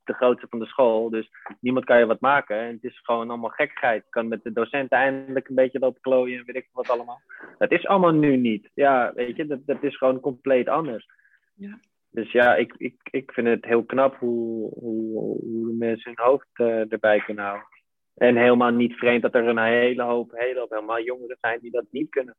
De 0.04 0.14
grootste 0.14 0.48
van 0.50 0.60
de 0.60 0.66
school, 0.66 1.10
dus 1.10 1.30
niemand 1.60 1.86
kan 1.86 2.00
je 2.00 2.06
wat 2.06 2.20
maken. 2.20 2.58
En 2.58 2.74
het 2.74 2.84
is 2.84 3.00
gewoon 3.04 3.30
allemaal 3.30 3.50
gekkigheid. 3.50 4.04
Je 4.04 4.10
kan 4.10 4.28
met 4.28 4.44
de 4.44 4.52
docenten 4.52 4.98
eindelijk 4.98 5.48
een 5.48 5.56
beetje 5.56 5.80
lopen 5.80 6.02
klooien 6.02 6.40
en 6.40 6.46
weet 6.46 6.56
ik 6.56 6.70
wat 6.72 6.90
allemaal. 6.90 7.22
Dat 7.58 7.72
is 7.72 7.86
allemaal 7.86 8.14
nu 8.14 8.38
niet. 8.38 8.70
Ja, 8.74 9.12
weet 9.16 9.36
je, 9.36 9.46
dat, 9.46 9.66
dat 9.66 9.84
is 9.84 9.98
gewoon 9.98 10.20
compleet 10.20 10.68
anders. 10.68 11.08
Ja. 11.56 11.80
Dus 12.10 12.32
ja, 12.32 12.56
ik, 12.56 12.74
ik, 12.78 12.96
ik 13.12 13.32
vind 13.32 13.48
het 13.48 13.66
heel 13.66 13.84
knap 13.84 14.16
hoe, 14.16 14.70
hoe, 14.74 15.40
hoe 15.40 15.74
mensen 15.74 16.14
hun 16.16 16.26
hoofd 16.26 16.48
uh, 16.56 16.92
erbij 16.92 17.20
kunnen 17.20 17.44
houden. 17.44 17.68
En 18.16 18.36
helemaal 18.36 18.72
niet 18.72 18.94
vreemd 18.94 19.22
dat 19.22 19.36
er 19.36 19.48
een 19.48 19.58
hele 19.58 20.04
hoop, 20.04 20.32
hele 20.32 20.60
hoop 20.60 20.70
helemaal 20.70 21.04
jongeren 21.04 21.38
zijn 21.42 21.60
die 21.60 21.72
dat 21.72 21.86
niet 21.92 22.10
kunnen. 22.10 22.36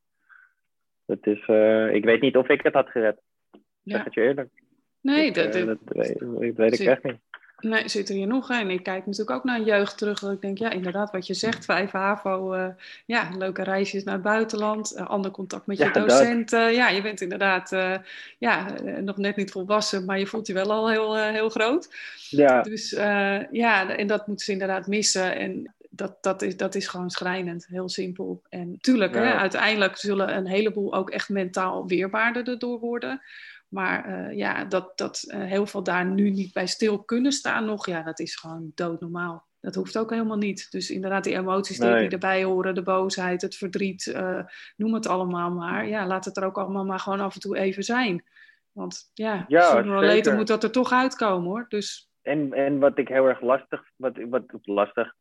Dat 1.07 1.27
is, 1.27 1.47
uh, 1.47 1.95
ik 1.95 2.05
weet 2.05 2.21
niet 2.21 2.37
of 2.37 2.49
ik 2.49 2.63
het 2.63 2.75
had 2.75 2.89
gered. 2.89 3.21
Ja. 3.83 3.97
Zeg 3.97 4.05
het 4.05 4.15
je 4.15 4.21
eerlijk. 4.21 4.51
Nee, 5.01 5.33
dat, 5.33 5.53
dat, 5.53 5.67
dat, 5.67 5.79
weet, 5.85 6.19
dat 6.19 6.57
weet 6.57 6.81
ik 6.81 6.87
echt 6.87 7.03
niet. 7.03 7.19
Nee, 7.65 7.89
zit 7.89 8.09
er 8.09 8.15
hier 8.15 8.27
nog 8.27 8.49
een. 8.49 8.71
Ik 8.71 8.83
kijk 8.83 9.07
natuurlijk 9.07 9.37
ook 9.37 9.45
naar 9.45 9.61
jeugd 9.61 9.99
terug. 9.99 10.19
Dat 10.19 10.33
ik 10.33 10.41
denk, 10.41 10.59
ja, 10.59 10.71
inderdaad, 10.71 11.11
wat 11.11 11.27
je 11.27 11.35
zegt, 11.35 11.65
vijf 11.65 11.91
HAVO, 11.91 12.55
uh, 12.55 12.67
ja, 13.07 13.29
leuke 13.39 13.63
reisjes 13.63 14.05
naar 14.05 14.15
het 14.15 14.23
buitenland, 14.23 14.95
uh, 14.97 15.07
ander 15.07 15.31
contact 15.31 15.67
met 15.67 15.79
je 15.79 15.85
ja, 15.85 15.91
docenten. 15.91 16.73
Ja, 16.73 16.89
je 16.89 17.03
bent 17.03 17.21
inderdaad, 17.21 17.73
uh, 17.73 17.95
ja, 18.39 18.67
nog 19.01 19.17
net 19.17 19.37
niet 19.37 19.51
volwassen, 19.51 20.05
maar 20.05 20.19
je 20.19 20.27
voelt 20.27 20.47
je 20.47 20.53
wel 20.53 20.73
al 20.73 20.91
heel, 20.91 21.17
heel 21.17 21.49
groot. 21.49 21.89
Ja. 22.29 22.63
Dus 22.63 22.91
ja, 23.51 23.97
en 23.97 24.07
dat 24.07 24.27
moeten 24.27 24.47
ze 24.47 24.53
inderdaad 24.53 24.87
missen. 24.87 25.37
En 25.37 25.75
dat, 25.91 26.17
dat, 26.21 26.43
is, 26.43 26.57
dat 26.57 26.75
is 26.75 26.87
gewoon 26.87 27.11
schrijnend, 27.11 27.67
heel 27.71 27.89
simpel. 27.89 28.43
En 28.49 28.79
tuurlijk, 28.81 29.15
ja. 29.15 29.21
hè, 29.21 29.35
uiteindelijk 29.35 29.97
zullen 29.97 30.37
een 30.37 30.47
heleboel 30.47 30.95
ook 30.95 31.11
echt 31.11 31.29
mentaal 31.29 31.87
weerbaarder 31.87 32.49
erdoor 32.49 32.79
worden. 32.79 33.21
Maar 33.75 34.09
uh, 34.09 34.37
ja, 34.37 34.65
dat, 34.65 34.99
dat 34.99 35.25
uh, 35.27 35.45
heel 35.45 35.67
veel 35.67 35.83
daar 35.83 36.07
nu 36.07 36.31
niet 36.31 36.53
bij 36.53 36.67
stil 36.67 37.05
kunnen 37.05 37.33
staan 37.33 37.65
nog, 37.65 37.87
ja, 37.87 38.03
dat 38.03 38.19
is 38.19 38.37
gewoon 38.37 38.73
doodnormaal. 38.75 39.47
Dat 39.61 39.75
hoeft 39.75 39.99
ook 39.99 40.11
helemaal 40.11 40.37
niet. 40.37 40.71
Dus 40.71 40.91
inderdaad, 40.91 41.25
die 41.25 41.35
emoties 41.35 41.79
nee. 41.79 42.01
die 42.01 42.09
erbij 42.09 42.45
horen, 42.45 42.75
de 42.75 42.83
boosheid, 42.83 43.43
het 43.43 43.57
verdriet, 43.57 44.07
uh, 44.07 44.41
noem 44.77 44.95
het 44.95 45.07
allemaal 45.07 45.51
maar. 45.51 45.87
Ja, 45.87 46.07
laat 46.07 46.25
het 46.25 46.37
er 46.37 46.45
ook 46.45 46.59
allemaal 46.59 46.85
maar 46.85 46.99
gewoon 46.99 47.21
af 47.21 47.35
en 47.35 47.41
toe 47.41 47.57
even 47.57 47.83
zijn. 47.83 48.25
Want 48.73 49.11
ja, 49.15 49.45
ja 49.49 49.85
later 49.85 50.35
moet 50.35 50.47
dat 50.47 50.65
er 50.65 50.73
toch 50.73 50.93
uitkomen 50.93 51.49
hoor. 51.49 51.65
Dus... 51.69 52.11
En, 52.23 52.53
en 52.53 52.79
wat 52.79 52.99
ik 52.99 53.09
heel 53.09 53.27
erg 53.27 53.41
lastig, 53.41 53.91
wat, 53.97 54.19
wat 54.29 54.45
lastig, 54.63 55.15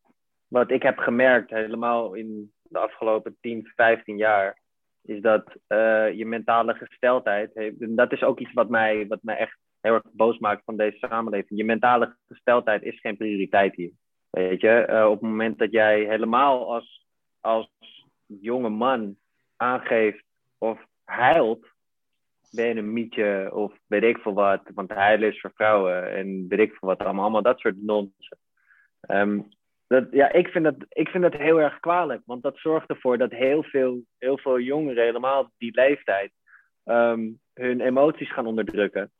wat 0.46 0.70
ik 0.70 0.82
heb 0.82 0.98
gemerkt 0.98 1.50
helemaal 1.50 2.14
in 2.14 2.52
de 2.62 2.78
afgelopen 2.78 3.36
10, 3.40 3.72
15 3.74 4.16
jaar, 4.16 4.58
is 5.04 5.20
dat 5.20 5.44
uh, 5.68 6.12
je 6.12 6.26
mentale 6.26 6.74
gesteldheid. 6.74 7.52
En 7.52 7.94
dat 7.94 8.12
is 8.12 8.22
ook 8.22 8.40
iets 8.40 8.52
wat 8.52 8.68
mij, 8.68 9.06
wat 9.06 9.22
mij 9.22 9.36
echt 9.36 9.58
heel 9.80 9.94
erg 9.94 10.02
boos 10.12 10.38
maakt 10.38 10.64
van 10.64 10.76
deze 10.76 10.96
samenleving. 10.98 11.58
Je 11.58 11.64
mentale 11.64 12.16
gesteldheid 12.28 12.82
is 12.82 13.00
geen 13.00 13.16
prioriteit 13.16 13.74
hier. 13.74 13.90
Weet 14.30 14.60
je, 14.60 14.86
uh, 14.90 15.06
op 15.06 15.20
het 15.20 15.30
moment 15.30 15.58
dat 15.58 15.72
jij 15.72 16.04
helemaal 16.04 16.74
als, 16.74 17.06
als 17.40 17.68
jonge 18.26 18.68
man 18.68 19.16
aangeeft 19.56 20.24
of 20.58 20.86
huilt, 21.04 21.66
ben 22.50 22.66
je 22.66 22.74
een 22.74 22.92
mietje 22.92 23.50
of 23.52 23.72
weet 23.86 24.02
ik 24.02 24.18
veel 24.18 24.34
wat, 24.34 24.62
want 24.74 24.90
huilen 24.90 25.28
is 25.28 25.40
voor 25.40 25.52
vrouwen 25.54 26.12
en 26.12 26.48
weet 26.48 26.58
ik 26.58 26.74
veel 26.74 26.88
wat, 26.88 26.98
allemaal, 26.98 27.22
allemaal 27.22 27.42
dat 27.42 27.58
soort 27.58 27.82
nonsens. 27.82 28.28
Um, 29.08 29.48
dat, 29.86 30.06
ja, 30.10 30.32
ik 30.32 30.48
vind, 30.48 30.64
dat, 30.64 30.74
ik 30.88 31.08
vind 31.08 31.22
dat 31.22 31.34
heel 31.34 31.60
erg 31.60 31.80
kwalijk. 31.80 32.22
Want 32.24 32.42
dat 32.42 32.58
zorgt 32.58 32.88
ervoor 32.88 33.18
dat 33.18 33.30
heel 33.30 33.62
veel, 33.62 34.02
heel 34.18 34.38
veel 34.38 34.60
jongeren, 34.60 35.04
helemaal 35.04 35.50
die 35.58 35.74
leeftijd, 35.74 36.32
um, 36.84 37.40
hun 37.54 37.80
emoties 37.80 38.32
gaan 38.32 38.46
onderdrukken. 38.46 39.12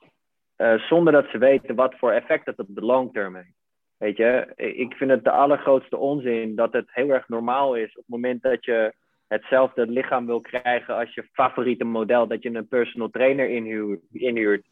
Uh, 0.56 0.78
zonder 0.78 1.12
dat 1.12 1.28
ze 1.30 1.38
weten 1.38 1.74
wat 1.74 1.94
voor 1.94 2.12
effect 2.12 2.44
dat 2.44 2.58
op 2.58 2.66
de 2.68 2.80
long 2.80 3.12
term 3.12 3.34
heeft. 3.34 3.56
Weet 3.96 4.16
je, 4.16 4.52
ik 4.56 4.94
vind 4.94 5.10
het 5.10 5.24
de 5.24 5.30
allergrootste 5.30 5.96
onzin 5.96 6.54
dat 6.54 6.72
het 6.72 6.86
heel 6.92 7.08
erg 7.10 7.28
normaal 7.28 7.74
is 7.74 7.88
op 7.88 7.96
het 7.96 8.08
moment 8.08 8.42
dat 8.42 8.64
je 8.64 8.94
hetzelfde 9.28 9.86
lichaam 9.86 10.26
wil 10.26 10.40
krijgen 10.40 10.96
als 10.96 11.14
je 11.14 11.28
favoriete 11.32 11.84
model, 11.84 12.26
dat 12.26 12.42
je 12.42 12.54
een 12.54 12.68
personal 12.68 13.10
trainer 13.10 13.48
inhuurt. 13.48 14.00
inhuurt 14.12 14.66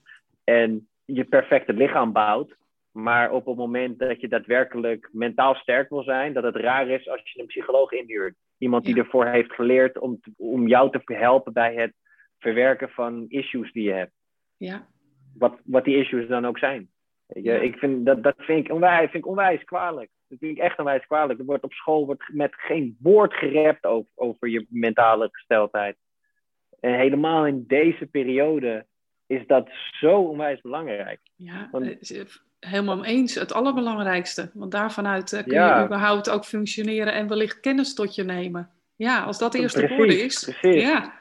en 0.45 0.89
je 1.05 1.25
perfecte 1.25 1.73
lichaam 1.73 2.13
bouwt. 2.13 2.55
Maar 2.93 3.31
op 3.31 3.47
het 3.47 3.57
moment 3.57 3.99
dat 3.99 4.21
je 4.21 4.29
daadwerkelijk 4.29 5.09
mentaal 5.13 5.55
sterk 5.55 5.89
wil 5.89 6.03
zijn, 6.03 6.33
dat 6.33 6.43
het 6.43 6.57
raar 6.57 6.89
is 6.89 7.09
als 7.09 7.33
je 7.33 7.41
een 7.41 7.47
psycholoog 7.47 7.93
inhuurt. 7.93 8.35
Iemand 8.59 8.85
die 8.85 8.97
ervoor 8.97 9.27
heeft 9.27 9.53
geleerd 9.53 9.99
om, 9.99 10.21
om 10.37 10.69
jou 10.69 10.91
te 10.91 11.15
helpen 11.15 11.53
bij 11.53 11.75
het 11.75 11.95
verwerken 12.39 12.91
van 12.91 13.25
issues 13.29 13.73
die 13.73 13.83
je 13.83 13.93
hebt. 13.93 14.13
Ja. 14.57 14.87
Wat, 15.35 15.61
wat 15.65 15.85
die 15.85 15.97
issues 15.97 16.29
dan 16.29 16.47
ook 16.47 16.59
zijn. 16.59 16.91
Je, 17.27 17.63
ik 17.63 17.77
vind, 17.79 18.07
dat, 18.07 18.23
dat 18.23 18.35
vind 18.37 18.65
ik, 18.65 18.73
onwijs, 18.73 19.11
vind 19.11 19.25
ik 19.25 19.31
onwijs 19.31 19.65
kwalijk. 19.65 20.11
Dat 20.29 20.39
vind 20.39 20.57
ik 20.57 20.63
echt 20.63 20.79
onwijs 20.79 21.07
kwalijk. 21.07 21.39
Er 21.39 21.45
wordt 21.45 21.65
op 21.65 21.73
school 21.73 22.07
wordt 22.07 22.25
met 22.33 22.55
geen 22.55 22.97
woord 23.01 23.35
gerept 23.35 23.85
over, 23.85 24.11
over 24.15 24.49
je 24.49 24.67
mentale 24.69 25.29
gesteldheid. 25.33 25.97
En 26.81 26.95
helemaal 26.95 27.47
in 27.47 27.65
deze 27.67 28.07
periode 28.07 28.87
is 29.27 29.47
dat 29.47 29.69
zo 30.01 30.21
onwijs 30.21 30.61
belangrijk. 30.61 31.21
Ja, 31.37 31.69
helemaal 32.67 33.05
eens. 33.05 33.35
Het 33.35 33.53
allerbelangrijkste. 33.53 34.51
Want 34.55 34.71
daarvanuit 34.71 35.33
uh, 35.33 35.43
kun 35.43 35.55
je 35.55 35.85
überhaupt 35.85 36.31
ook 36.31 36.45
functioneren 36.45 37.13
en 37.13 37.29
wellicht 37.29 37.61
kennis 37.61 37.95
tot 37.95 38.15
je 38.15 38.25
nemen. 38.25 38.71
Ja, 38.97 39.23
als 39.23 39.39
dat 39.39 39.55
eerst 39.55 39.83
op 39.83 39.91
orde 39.91 40.23
is. 40.23 40.45
Precies. 40.45 40.83
Ja. 40.83 41.21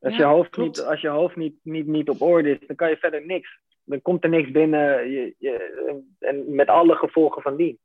Als, 0.00 0.16
je 0.16 0.24
hoofd, 0.24 0.56
niet, 0.56 0.80
als 0.80 1.00
je 1.00 1.08
hoofd 1.08 1.36
niet, 1.36 1.54
niet, 1.62 1.86
niet 1.86 2.08
op 2.08 2.22
orde 2.22 2.50
is, 2.50 2.66
dan 2.66 2.76
kan 2.76 2.88
je 2.88 2.96
verder 2.96 3.26
niks. 3.26 3.60
Dan 3.84 4.02
komt 4.02 4.24
er 4.24 4.30
niks 4.30 4.50
binnen 4.50 5.10
je, 5.10 5.34
je, 5.38 6.14
en 6.18 6.54
met 6.54 6.68
alle 6.68 6.94
gevolgen 6.94 7.42
van 7.42 7.56
die. 7.56 7.80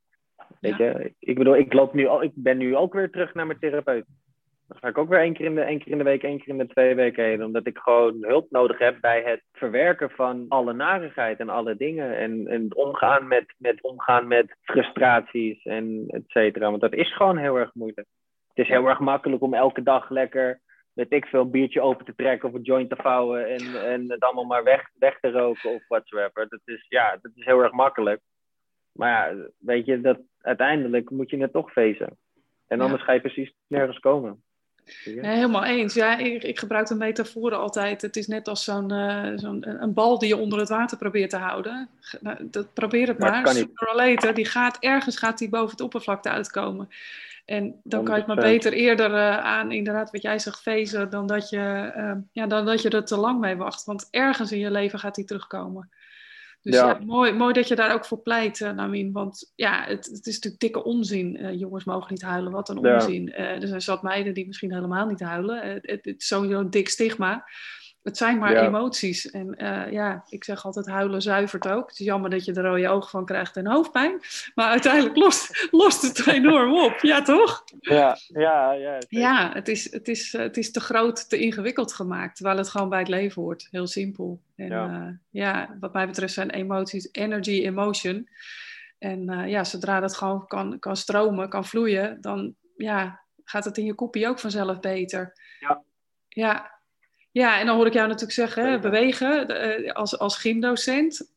Weet 0.59 0.77
je, 0.77 1.13
ik 1.19 1.37
bedoel, 1.37 1.55
ik, 1.55 1.73
loop 1.73 1.93
nu 1.93 2.07
al, 2.07 2.23
ik 2.23 2.31
ben 2.33 2.57
nu 2.57 2.75
ook 2.75 2.93
weer 2.93 3.09
terug 3.09 3.33
naar 3.33 3.47
mijn 3.47 3.59
therapeut. 3.59 4.05
Dan 4.67 4.77
ga 4.79 4.87
ik 4.87 4.97
ook 4.97 5.09
weer 5.09 5.19
één 5.19 5.33
keer, 5.33 5.45
in 5.45 5.55
de, 5.55 5.61
één 5.61 5.79
keer 5.79 5.91
in 5.91 5.97
de 5.97 6.03
week, 6.03 6.23
één 6.23 6.37
keer 6.37 6.47
in 6.47 6.57
de 6.57 6.67
twee 6.67 6.95
weken 6.95 7.23
heen. 7.23 7.43
Omdat 7.43 7.67
ik 7.67 7.77
gewoon 7.77 8.17
hulp 8.19 8.51
nodig 8.51 8.77
heb 8.77 8.97
bij 9.01 9.23
het 9.23 9.43
verwerken 9.51 10.09
van 10.09 10.45
alle 10.47 10.73
narigheid 10.73 11.39
en 11.39 11.49
alle 11.49 11.75
dingen. 11.75 12.17
En, 12.17 12.47
en 12.47 12.75
omgaan, 12.75 13.27
met, 13.27 13.53
met, 13.57 13.81
omgaan 13.81 14.27
met 14.27 14.57
frustraties 14.61 15.63
en 15.63 16.03
et 16.07 16.23
cetera. 16.27 16.69
Want 16.69 16.81
dat 16.81 16.93
is 16.93 17.15
gewoon 17.15 17.37
heel 17.37 17.55
erg 17.55 17.73
moeilijk. 17.73 18.07
Het 18.47 18.65
is 18.65 18.67
heel 18.67 18.87
erg 18.87 18.99
makkelijk 18.99 19.41
om 19.41 19.53
elke 19.53 19.83
dag 19.83 20.09
lekker, 20.09 20.61
met 20.93 21.11
ik 21.11 21.25
veel, 21.25 21.41
een 21.41 21.51
biertje 21.51 21.81
open 21.81 22.05
te 22.05 22.15
trekken 22.15 22.49
of 22.49 22.55
een 22.55 22.61
joint 22.61 22.89
te 22.89 22.95
vouwen. 22.95 23.47
En, 23.47 23.85
en 23.85 24.11
het 24.11 24.23
allemaal 24.23 24.45
maar 24.45 24.63
weg, 24.63 24.89
weg 24.99 25.19
te 25.19 25.31
roken 25.31 25.69
of 25.69 25.87
whatsoever. 25.87 26.47
Dat 26.49 26.61
is, 26.65 26.85
ja, 26.89 27.17
dat 27.21 27.31
is 27.35 27.45
heel 27.45 27.63
erg 27.63 27.71
makkelijk. 27.71 28.21
Maar 28.93 29.35
ja, 29.35 29.47
weet 29.59 29.85
je, 29.85 30.01
dat, 30.01 30.19
uiteindelijk 30.41 31.09
moet 31.09 31.29
je 31.29 31.37
het 31.37 31.51
toch 31.51 31.71
feesten. 31.71 32.17
En 32.67 32.81
anders 32.81 33.03
ga 33.03 33.11
je 33.11 33.21
precies 33.21 33.53
nergens 33.67 33.99
komen. 33.99 34.41
Ja, 35.03 35.29
helemaal 35.29 35.63
eens. 35.63 35.93
Ja, 35.93 36.17
ik, 36.17 36.43
ik, 36.43 36.59
gebruik 36.59 36.87
de 36.87 36.95
metaforen 36.95 37.59
altijd. 37.59 38.01
Het 38.01 38.15
is 38.15 38.27
net 38.27 38.47
als 38.47 38.63
zo'n 38.63 38.93
uh, 38.93 39.31
zo'n 39.35 39.81
een 39.81 39.93
bal 39.93 40.19
die 40.19 40.27
je 40.27 40.37
onder 40.37 40.59
het 40.59 40.69
water 40.69 40.97
probeert 40.97 41.29
te 41.29 41.37
houden. 41.37 41.89
Nou, 42.19 42.37
dat, 42.41 42.73
probeer 42.73 43.07
het 43.07 43.19
maar. 43.19 43.47
Sooner 43.47 43.95
later, 43.95 44.33
die 44.33 44.45
gaat 44.45 44.77
ergens 44.79 45.17
gaat 45.17 45.37
die 45.37 45.49
boven 45.49 45.71
het 45.71 45.81
oppervlakte 45.81 46.29
uitkomen. 46.29 46.89
En 47.45 47.79
dan 47.83 48.03
kan 48.03 48.13
je 48.13 48.19
het 48.19 48.27
maar 48.27 48.45
beter 48.45 48.73
eerder 48.73 49.11
uh, 49.11 49.37
aan, 49.37 49.71
inderdaad, 49.71 50.11
wat 50.11 50.21
jij 50.21 50.39
zegt, 50.39 50.61
fezen, 50.61 51.09
dan 51.09 51.27
dat, 51.27 51.49
je, 51.49 51.93
uh, 51.97 52.11
ja, 52.31 52.47
dan 52.47 52.65
dat 52.65 52.81
je 52.81 52.89
er 52.89 53.05
te 53.05 53.17
lang 53.17 53.39
mee 53.39 53.55
wacht. 53.55 53.85
Want 53.85 54.07
ergens 54.11 54.51
in 54.51 54.59
je 54.59 54.71
leven 54.71 54.99
gaat 54.99 55.15
die 55.15 55.25
terugkomen. 55.25 55.89
Dus 56.67 56.75
ja. 56.75 56.99
mooi, 57.05 57.33
mooi 57.33 57.53
dat 57.53 57.67
je 57.67 57.75
daar 57.75 57.93
ook 57.93 58.05
voor 58.05 58.21
pleit, 58.21 58.59
uh, 58.59 58.71
Namin. 58.71 59.11
Want 59.11 59.51
ja, 59.55 59.83
het, 59.85 60.05
het, 60.05 60.27
is 60.27 60.33
natuurlijk 60.33 60.61
dikke 60.61 60.83
onzin. 60.83 61.35
Uh, 61.35 61.59
jongens 61.59 61.83
mogen 61.83 62.11
niet 62.13 62.21
huilen, 62.21 62.51
wat 62.51 62.69
een 62.69 62.77
onzin. 62.77 63.27
Uh, 63.27 63.39
er 63.39 63.67
zijn 63.67 63.81
zat 63.81 64.01
meiden 64.01 64.33
die 64.33 64.47
misschien 64.47 64.73
helemaal 64.73 65.07
niet 65.07 65.19
huilen. 65.19 65.71
het, 65.71 65.85
het, 65.85 66.05
is 66.05 66.27
sowieso 66.27 66.59
een 66.59 66.69
dik 66.69 66.89
stigma. 66.89 67.45
Het 68.07 68.17
zijn 68.17 68.37
maar 68.37 68.55
emoties. 68.55 69.31
En 69.31 69.55
uh, 69.57 69.91
ja, 69.91 70.23
ik 70.29 70.43
zeg 70.43 70.65
altijd 70.65 70.87
huilen 70.87 71.21
zuivert 71.21 71.67
ook. 71.67 71.89
Het 71.89 71.99
is 71.99 72.05
jammer 72.05 72.29
dat 72.29 72.45
je 72.45 72.53
er 72.53 72.63
rode 72.63 72.89
ogen 72.89 73.09
van 73.09 73.25
krijgt 73.25 73.57
en 73.57 73.67
hoofdpijn. 73.67 74.19
Maar 74.55 74.69
uiteindelijk 74.69 75.15
lost, 75.23 75.67
lost 75.71 76.01
het 76.01 76.27
enorm 76.27 76.73
op. 76.73 76.99
Ja, 77.01 77.21
toch? 77.21 77.63
Ja, 77.79 78.17
ja, 78.27 78.71
ja. 78.71 78.97
Ja, 79.07 79.51
het 79.53 79.67
is, 79.67 79.91
het, 79.91 80.07
is, 80.07 80.31
het 80.31 80.57
is 80.57 80.71
te 80.71 80.79
groot, 80.79 81.29
te 81.29 81.37
ingewikkeld 81.37 81.93
gemaakt. 81.93 82.35
Terwijl 82.35 82.57
het 82.57 82.69
gewoon 82.69 82.89
bij 82.89 82.99
het 82.99 83.07
leven 83.07 83.41
hoort. 83.41 83.67
Heel 83.71 83.87
simpel. 83.87 84.41
En 84.55 84.69
ja, 84.69 84.89
uh, 84.89 85.13
ja 85.29 85.77
wat 85.79 85.93
mij 85.93 86.07
betreft 86.07 86.33
zijn 86.33 86.49
emoties 86.49 87.09
energy, 87.11 87.65
emotion. 87.65 88.29
En 88.99 89.31
uh, 89.31 89.49
ja, 89.49 89.63
zodra 89.63 89.99
dat 89.99 90.15
gewoon 90.15 90.47
kan, 90.47 90.79
kan 90.79 90.95
stromen, 90.95 91.49
kan 91.49 91.65
vloeien, 91.65 92.21
dan 92.21 92.55
ja, 92.77 93.21
gaat 93.43 93.65
het 93.65 93.77
in 93.77 93.85
je 93.85 93.93
kopie 93.93 94.27
ook 94.27 94.39
vanzelf 94.39 94.79
beter. 94.79 95.33
Ja. 95.59 95.83
Ja, 96.27 96.76
ja, 97.37 97.59
en 97.59 97.65
dan 97.65 97.75
hoor 97.75 97.85
ik 97.85 97.93
jou 97.93 98.07
natuurlijk 98.07 98.33
zeggen, 98.33 98.71
hè, 98.71 98.79
bewegen 98.79 99.47
eh, 99.47 99.93
als, 99.93 100.19
als 100.19 100.37
gymdocent. 100.37 101.35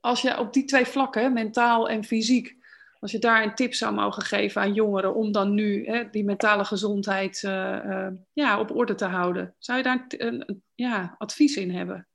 Als 0.00 0.22
je 0.22 0.38
op 0.38 0.52
die 0.52 0.64
twee 0.64 0.86
vlakken, 0.86 1.32
mentaal 1.32 1.88
en 1.88 2.04
fysiek, 2.04 2.56
als 3.00 3.12
je 3.12 3.18
daar 3.18 3.42
een 3.42 3.54
tip 3.54 3.74
zou 3.74 3.94
mogen 3.94 4.22
geven 4.22 4.62
aan 4.62 4.72
jongeren 4.72 5.14
om 5.14 5.32
dan 5.32 5.54
nu 5.54 5.86
hè, 5.86 6.10
die 6.10 6.24
mentale 6.24 6.64
gezondheid 6.64 7.42
uh, 7.42 7.84
uh, 7.84 8.08
ja, 8.32 8.60
op 8.60 8.70
orde 8.70 8.94
te 8.94 9.04
houden, 9.04 9.54
zou 9.58 9.78
je 9.78 9.84
daar 9.84 10.04
een, 10.08 10.62
ja, 10.74 11.14
advies 11.18 11.56
in 11.56 11.70
hebben? 11.70 12.06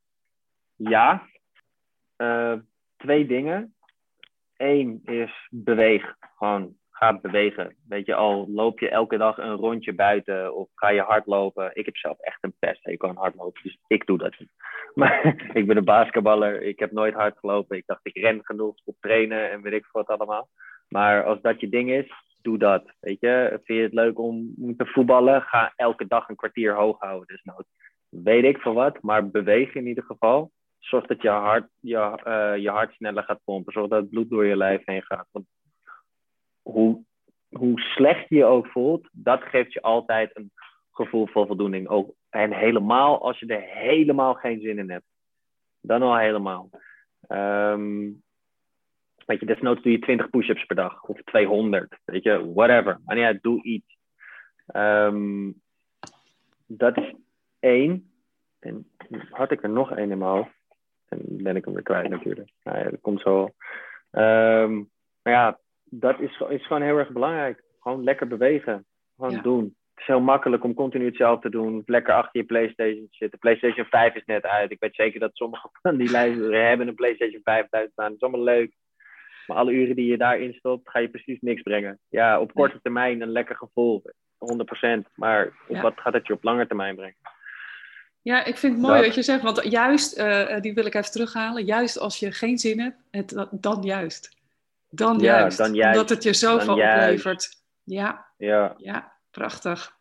Ja, 0.76 1.28
uh, 2.18 2.54
twee 2.98 3.26
dingen. 3.26 3.76
Eén 4.58 5.02
is 5.04 5.48
beweeg. 5.50 6.16
Gewoon 6.38 6.76
ga 6.98 7.20
bewegen. 7.20 7.76
Weet 7.88 8.06
je, 8.06 8.16
al 8.16 8.48
loop 8.50 8.80
je 8.80 8.90
elke 8.90 9.18
dag 9.18 9.38
een 9.38 9.56
rondje 9.56 9.94
buiten 9.94 10.56
of 10.56 10.70
ga 10.76 10.90
je 10.90 11.02
hardlopen. 11.02 11.72
Ik 11.74 11.86
heb 11.86 11.98
zelf 11.98 12.20
echt 12.20 12.38
een 12.42 12.54
pest. 12.60 12.88
Ik 12.88 12.98
kan 12.98 13.16
hardlopen, 13.16 13.64
dus 13.64 13.78
ik 13.88 14.06
doe 14.06 14.18
dat 14.18 14.40
niet. 14.40 14.50
Maar 14.98 15.50
ik 15.54 15.68
ben 15.68 15.78
een 15.78 15.86
basketballer. 15.86 16.62
Ik 16.62 16.80
heb 16.80 16.92
nooit 16.92 17.14
hard 17.14 17.38
gelopen. 17.40 17.78
Ik 17.78 17.86
dacht, 17.86 18.00
ik 18.04 18.18
ren 18.18 18.40
genoeg 18.44 18.76
op 18.86 18.96
trainen 19.00 19.52
en 19.52 19.62
weet 19.62 19.74
ik 19.74 19.88
wat 19.92 20.08
allemaal. 20.08 20.50
Maar 20.90 21.24
als 21.24 21.42
dat 21.42 21.60
je 21.60 21.70
ding 21.70 21.92
is, 21.92 22.12
doe 22.42 22.58
dat. 22.58 22.84
Weet 23.00 23.20
je, 23.20 23.50
vind 23.64 23.80
je 23.80 23.84
het 23.84 23.94
leuk 23.94 24.20
om 24.20 24.54
te 24.78 24.86
voetballen? 24.86 25.42
Ga 25.42 25.74
elke 25.76 26.08
dag 26.08 26.30
een 26.30 26.36
kwartier 26.36 26.76
hoog 26.76 27.00
houden. 27.00 27.28
Dus 27.28 27.44
nou, 27.44 27.64
weet 28.10 28.44
ik 28.44 28.58
veel 28.58 28.74
wat, 28.74 29.02
maar 29.02 29.30
beweeg 29.30 29.74
in 29.74 29.88
ieder 29.88 30.04
geval. 30.04 30.52
Zorg 30.80 31.06
dat 31.06 31.22
je 31.22 31.30
hart, 31.30 31.70
je, 31.80 32.22
uh, 32.28 32.64
je 32.64 32.70
hart 32.70 32.94
sneller 32.94 33.24
gaat 33.24 33.44
pompen. 33.44 33.74
Zorg 33.74 33.88
dat 33.88 34.02
het 34.02 34.10
bloed 34.10 34.30
door 34.30 34.46
je 34.46 34.58
lijf 34.58 34.82
heen 34.86 35.04
gaat. 35.04 35.28
Hoe, 36.72 37.04
hoe 37.50 37.80
slecht 37.80 38.30
je 38.30 38.36
je 38.36 38.46
ook 38.46 38.68
voelt, 38.68 39.10
dat 39.12 39.42
geeft 39.42 39.74
je 39.74 39.82
altijd 39.82 40.36
een 40.38 40.52
gevoel 40.92 41.28
van 41.28 41.48
voldoening. 41.48 41.88
Ook, 41.88 42.14
en 42.30 42.54
helemaal 42.54 43.22
als 43.22 43.40
je 43.40 43.46
er 43.46 43.62
helemaal 43.62 44.34
geen 44.34 44.62
zin 44.62 44.78
in 44.78 44.92
hebt. 44.92 45.06
Dan 45.82 46.02
al 46.02 46.18
helemaal. 46.18 46.70
Um, 47.28 48.24
weet 49.26 49.40
je, 49.40 49.46
desnoods 49.46 49.82
doe 49.82 49.92
je 49.92 50.00
20 50.00 50.30
push-ups 50.30 50.66
per 50.66 50.76
dag. 50.76 51.04
Of 51.04 51.22
200. 51.24 51.98
Weet 52.06 52.24
je, 52.24 52.54
whatever. 52.54 53.00
Maar 53.06 53.18
ja, 53.18 53.38
doe 53.42 53.64
iets. 53.64 53.98
Um, 54.76 55.62
dat 56.66 56.98
is 56.98 57.14
één. 57.60 58.12
En 58.60 58.92
had 59.30 59.52
ik 59.52 59.64
er 59.64 59.70
nog 59.70 59.92
één 59.92 60.12
in 60.12 60.18
mijn 60.18 60.32
hoofd. 60.32 60.56
En 61.08 61.20
ben 61.24 61.56
ik 61.56 61.66
hem 61.66 61.74
weer 61.74 61.84
kwijt 61.84 62.10
natuurlijk. 62.10 62.52
Nou 62.64 62.78
ja, 62.78 62.90
dat 62.90 63.02
komt 63.02 63.22
zo. 63.22 63.44
Um, 64.12 64.90
maar 65.22 65.34
ja, 65.34 65.60
dat 65.90 66.20
is, 66.20 66.42
is 66.50 66.66
gewoon 66.66 66.82
heel 66.82 66.98
erg 66.98 67.10
belangrijk. 67.10 67.64
Gewoon 67.80 68.04
lekker 68.04 68.28
bewegen. 68.28 68.86
Gewoon 69.16 69.42
doen. 69.42 69.64
Het 69.64 70.00
is 70.00 70.06
heel 70.06 70.20
makkelijk 70.22 70.64
om 70.64 70.74
continu 70.74 71.06
hetzelfde 71.06 71.50
te 71.50 71.58
doen. 71.58 71.84
Lekker 71.86 72.14
achter 72.14 72.40
je 72.42 72.46
PlayStation 72.46 73.08
te 73.10 73.18
zitten. 73.18 73.40
PlayStation 73.40 73.86
5 73.86 74.16
is 74.16 74.26
net 74.26 74.44
uit. 74.44 74.72
Ik 74.72 74.80
weet 74.80 74.96
zeker 74.96 75.20
dat 75.20 75.36
sommige 75.36 75.70
van 75.82 75.98
die 75.98 76.12
lijsten 76.12 76.68
hebben 76.68 76.88
een 76.88 76.96
PlayStation 76.96 77.42
5 77.44 77.68
thuis 77.70 77.92
staan. 77.92 78.06
Dat 78.06 78.16
is 78.16 78.22
allemaal 78.22 78.44
leuk. 78.44 78.76
Maar 79.48 79.58
alle 79.58 79.72
uren 79.72 79.96
die 79.96 80.10
je 80.10 80.18
daarin 80.18 80.54
stopt, 80.54 80.90
ga 80.90 81.00
je 81.00 81.10
precies 81.10 81.38
niks 81.42 81.62
brengen. 81.62 82.00
Ja, 82.10 82.40
op 82.40 82.54
korte 82.54 82.80
termijn 82.82 83.22
een 83.22 83.32
lekker 83.32 83.56
gevoel. 83.56 84.02
100%. 84.38 85.12
Maar 85.16 85.54
op 85.68 85.78
wat 85.78 86.00
gaat 86.00 86.14
het 86.14 86.28
je 86.28 86.34
op 86.34 86.44
lange 86.44 86.68
termijn 86.68 86.96
brengen? 86.96 87.18
Ja, 88.22 88.46
ik 88.46 88.58
vind 88.58 88.74
het 88.74 88.82
mooi 88.82 89.02
wat 89.02 89.16
je 89.16 89.22
zegt. 89.22 89.44
Want 89.44 89.64
juist, 89.64 90.20
uh, 90.20 90.60
die 90.60 90.74
wil 90.74 90.86
ik 90.86 90.94
even 90.94 91.12
terughalen. 91.12 91.66
Juist 91.66 92.00
als 92.00 92.20
je 92.20 92.32
geen 92.32 92.58
zin 92.58 92.80
hebt, 92.80 92.98
het, 93.12 93.48
dan 93.52 93.82
juist. 93.82 94.37
Dan, 94.90 95.20
ja, 95.20 95.40
juist, 95.40 95.58
dan 95.58 95.74
juist. 95.74 96.00
Omdat 96.00 96.10
het 96.10 96.24
je 96.24 96.34
zoveel 96.34 96.74
oplevert. 96.74 97.50
Ja. 97.84 98.26
ja. 98.38 98.74
Ja, 98.78 99.14
prachtig. 99.32 99.96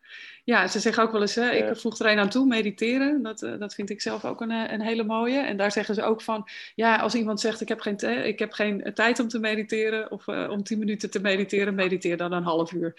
Ja, 0.47 0.67
ze 0.67 0.79
zeggen 0.79 1.03
ook 1.03 1.11
wel 1.11 1.21
eens, 1.21 1.35
hè, 1.35 1.51
ik 1.51 1.77
voeg 1.77 1.99
er 1.99 2.11
een 2.11 2.19
aan 2.19 2.29
toe, 2.29 2.45
mediteren. 2.45 3.23
Dat, 3.23 3.41
uh, 3.41 3.59
dat 3.59 3.73
vind 3.73 3.89
ik 3.89 4.01
zelf 4.01 4.25
ook 4.25 4.41
een, 4.41 4.51
eh, 4.51 4.71
een 4.71 4.81
hele 4.81 5.03
mooie. 5.03 5.39
En 5.39 5.57
daar 5.57 5.71
zeggen 5.71 5.95
ze 5.95 6.03
ook 6.03 6.21
van, 6.21 6.47
ja, 6.75 6.95
als 6.95 7.15
iemand 7.15 7.39
zegt, 7.39 7.61
ik 7.61 7.67
heb 7.67 7.79
geen, 7.79 8.25
ik 8.25 8.39
heb 8.39 8.51
geen 8.51 8.91
tijd 8.93 9.19
om 9.19 9.27
te 9.27 9.39
mediteren, 9.39 10.11
of 10.11 10.27
uh, 10.27 10.49
om 10.49 10.63
tien 10.63 10.79
minuten 10.79 11.09
te 11.09 11.21
mediteren, 11.21 11.75
mediteer 11.75 12.17
dan 12.17 12.31
een 12.31 12.43
half 12.43 12.71
uur. 12.71 12.93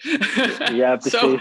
Ja, 0.73 0.95
precies. 0.97 1.19
zo, 1.19 1.39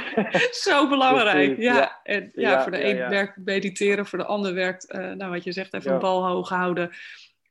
zo 0.51 0.89
belangrijk, 0.89 1.59
ja. 1.59 1.77
ja. 1.77 2.01
En 2.03 2.31
ja, 2.35 2.63
voor 2.63 2.73
de 2.73 2.85
een 2.85 3.09
werkt 3.09 3.37
mediteren, 3.45 4.07
voor 4.07 4.19
de 4.19 4.27
ander 4.27 4.55
werkt, 4.55 4.93
nou 4.93 5.31
wat 5.31 5.45
je 5.45 5.53
zegt, 5.53 5.75
even 5.75 5.93
een 5.93 5.99
bal 5.99 6.27
hoog 6.27 6.49
houden. 6.49 6.91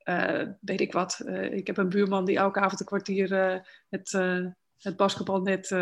Uh, 0.10 0.42
weet 0.62 0.82
ik 0.82 0.94
wat. 0.94 1.22
Uh, 1.26 1.54
ik 1.54 1.68
heb 1.68 1.78
een 1.78 1.90
buurman 1.90 2.26
die 2.26 2.38
elke 2.38 2.60
avond 2.60 2.80
een 2.80 2.86
kwartier 2.86 3.32
uh, 3.32 3.60
het, 3.90 4.12
het 4.78 4.96
basketbalnet 4.96 5.76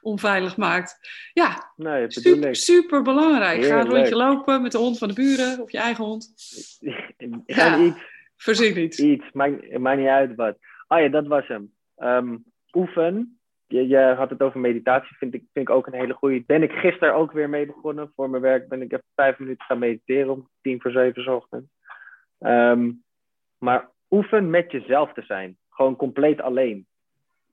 onveilig 0.00 0.56
maakt. 0.56 0.98
Ja, 1.32 1.72
nee, 1.76 2.04
super, 2.10 2.56
super, 2.56 3.02
belangrijk. 3.02 3.64
Ga 3.64 3.80
een 3.80 3.88
rondje 3.88 4.16
lopen 4.16 4.62
met 4.62 4.72
de 4.72 4.78
hond 4.78 4.98
van 4.98 5.08
de 5.08 5.14
buren 5.14 5.60
of 5.60 5.70
je 5.70 5.78
eigen 5.78 6.04
hond. 6.04 6.32
ja. 7.46 7.78
iets, 7.78 7.98
Verzin 8.36 8.78
iets. 8.78 8.98
Iets, 8.98 9.32
maakt, 9.32 9.78
maakt 9.78 9.98
niet 9.98 10.08
uit 10.08 10.34
wat. 10.34 10.56
Oh 10.88 10.98
ja, 10.98 11.08
dat 11.08 11.26
was 11.26 11.46
hem. 11.46 11.72
Um, 11.98 12.44
oefen. 12.72 13.38
Je, 13.66 13.88
je, 13.88 14.14
had 14.16 14.30
het 14.30 14.42
over 14.42 14.60
meditatie, 14.60 15.16
vind 15.16 15.34
ik, 15.34 15.44
vind 15.52 15.68
ik 15.68 15.74
ook 15.74 15.86
een 15.86 15.98
hele 15.98 16.14
goede. 16.14 16.42
Ben 16.46 16.62
ik 16.62 16.72
gisteren 16.72 17.14
ook 17.14 17.32
weer 17.32 17.48
mee 17.48 17.66
begonnen. 17.66 18.12
Voor 18.14 18.30
mijn 18.30 18.42
werk 18.42 18.68
ben 18.68 18.82
ik 18.82 18.92
even 18.92 19.04
vijf 19.14 19.38
minuten 19.38 19.64
gaan 19.64 19.78
mediteren 19.78 20.30
om 20.30 20.48
tien 20.60 20.80
voor 20.80 20.90
zeven 20.90 21.34
ochtend. 21.34 21.68
Um, 22.38 23.04
maar 23.58 23.90
oefen 24.10 24.50
met 24.50 24.72
jezelf 24.72 25.12
te 25.12 25.22
zijn. 25.22 25.56
Gewoon 25.70 25.96
compleet 25.96 26.40
alleen. 26.40 26.86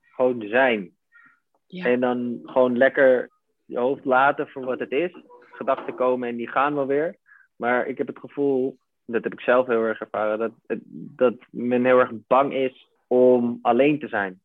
Gewoon 0.00 0.42
zijn. 0.48 0.90
Ja. 1.66 1.84
En 1.84 2.00
dan 2.00 2.40
gewoon 2.44 2.76
lekker 2.76 3.30
je 3.64 3.78
hoofd 3.78 4.04
laten 4.04 4.48
voor 4.48 4.64
wat 4.64 4.78
het 4.78 4.90
is. 4.90 5.12
Gedachten 5.50 5.94
komen 5.94 6.28
en 6.28 6.36
die 6.36 6.48
gaan 6.48 6.74
wel 6.74 6.86
weer. 6.86 7.16
Maar 7.56 7.86
ik 7.86 7.98
heb 7.98 8.06
het 8.06 8.18
gevoel, 8.18 8.78
dat 9.06 9.24
heb 9.24 9.32
ik 9.32 9.40
zelf 9.40 9.66
heel 9.66 9.82
erg 9.82 10.00
ervaren, 10.00 10.38
dat, 10.38 10.78
dat 11.16 11.34
men 11.50 11.84
heel 11.84 11.98
erg 11.98 12.12
bang 12.26 12.54
is 12.54 12.88
om 13.06 13.58
alleen 13.62 13.98
te 13.98 14.08
zijn. 14.08 14.40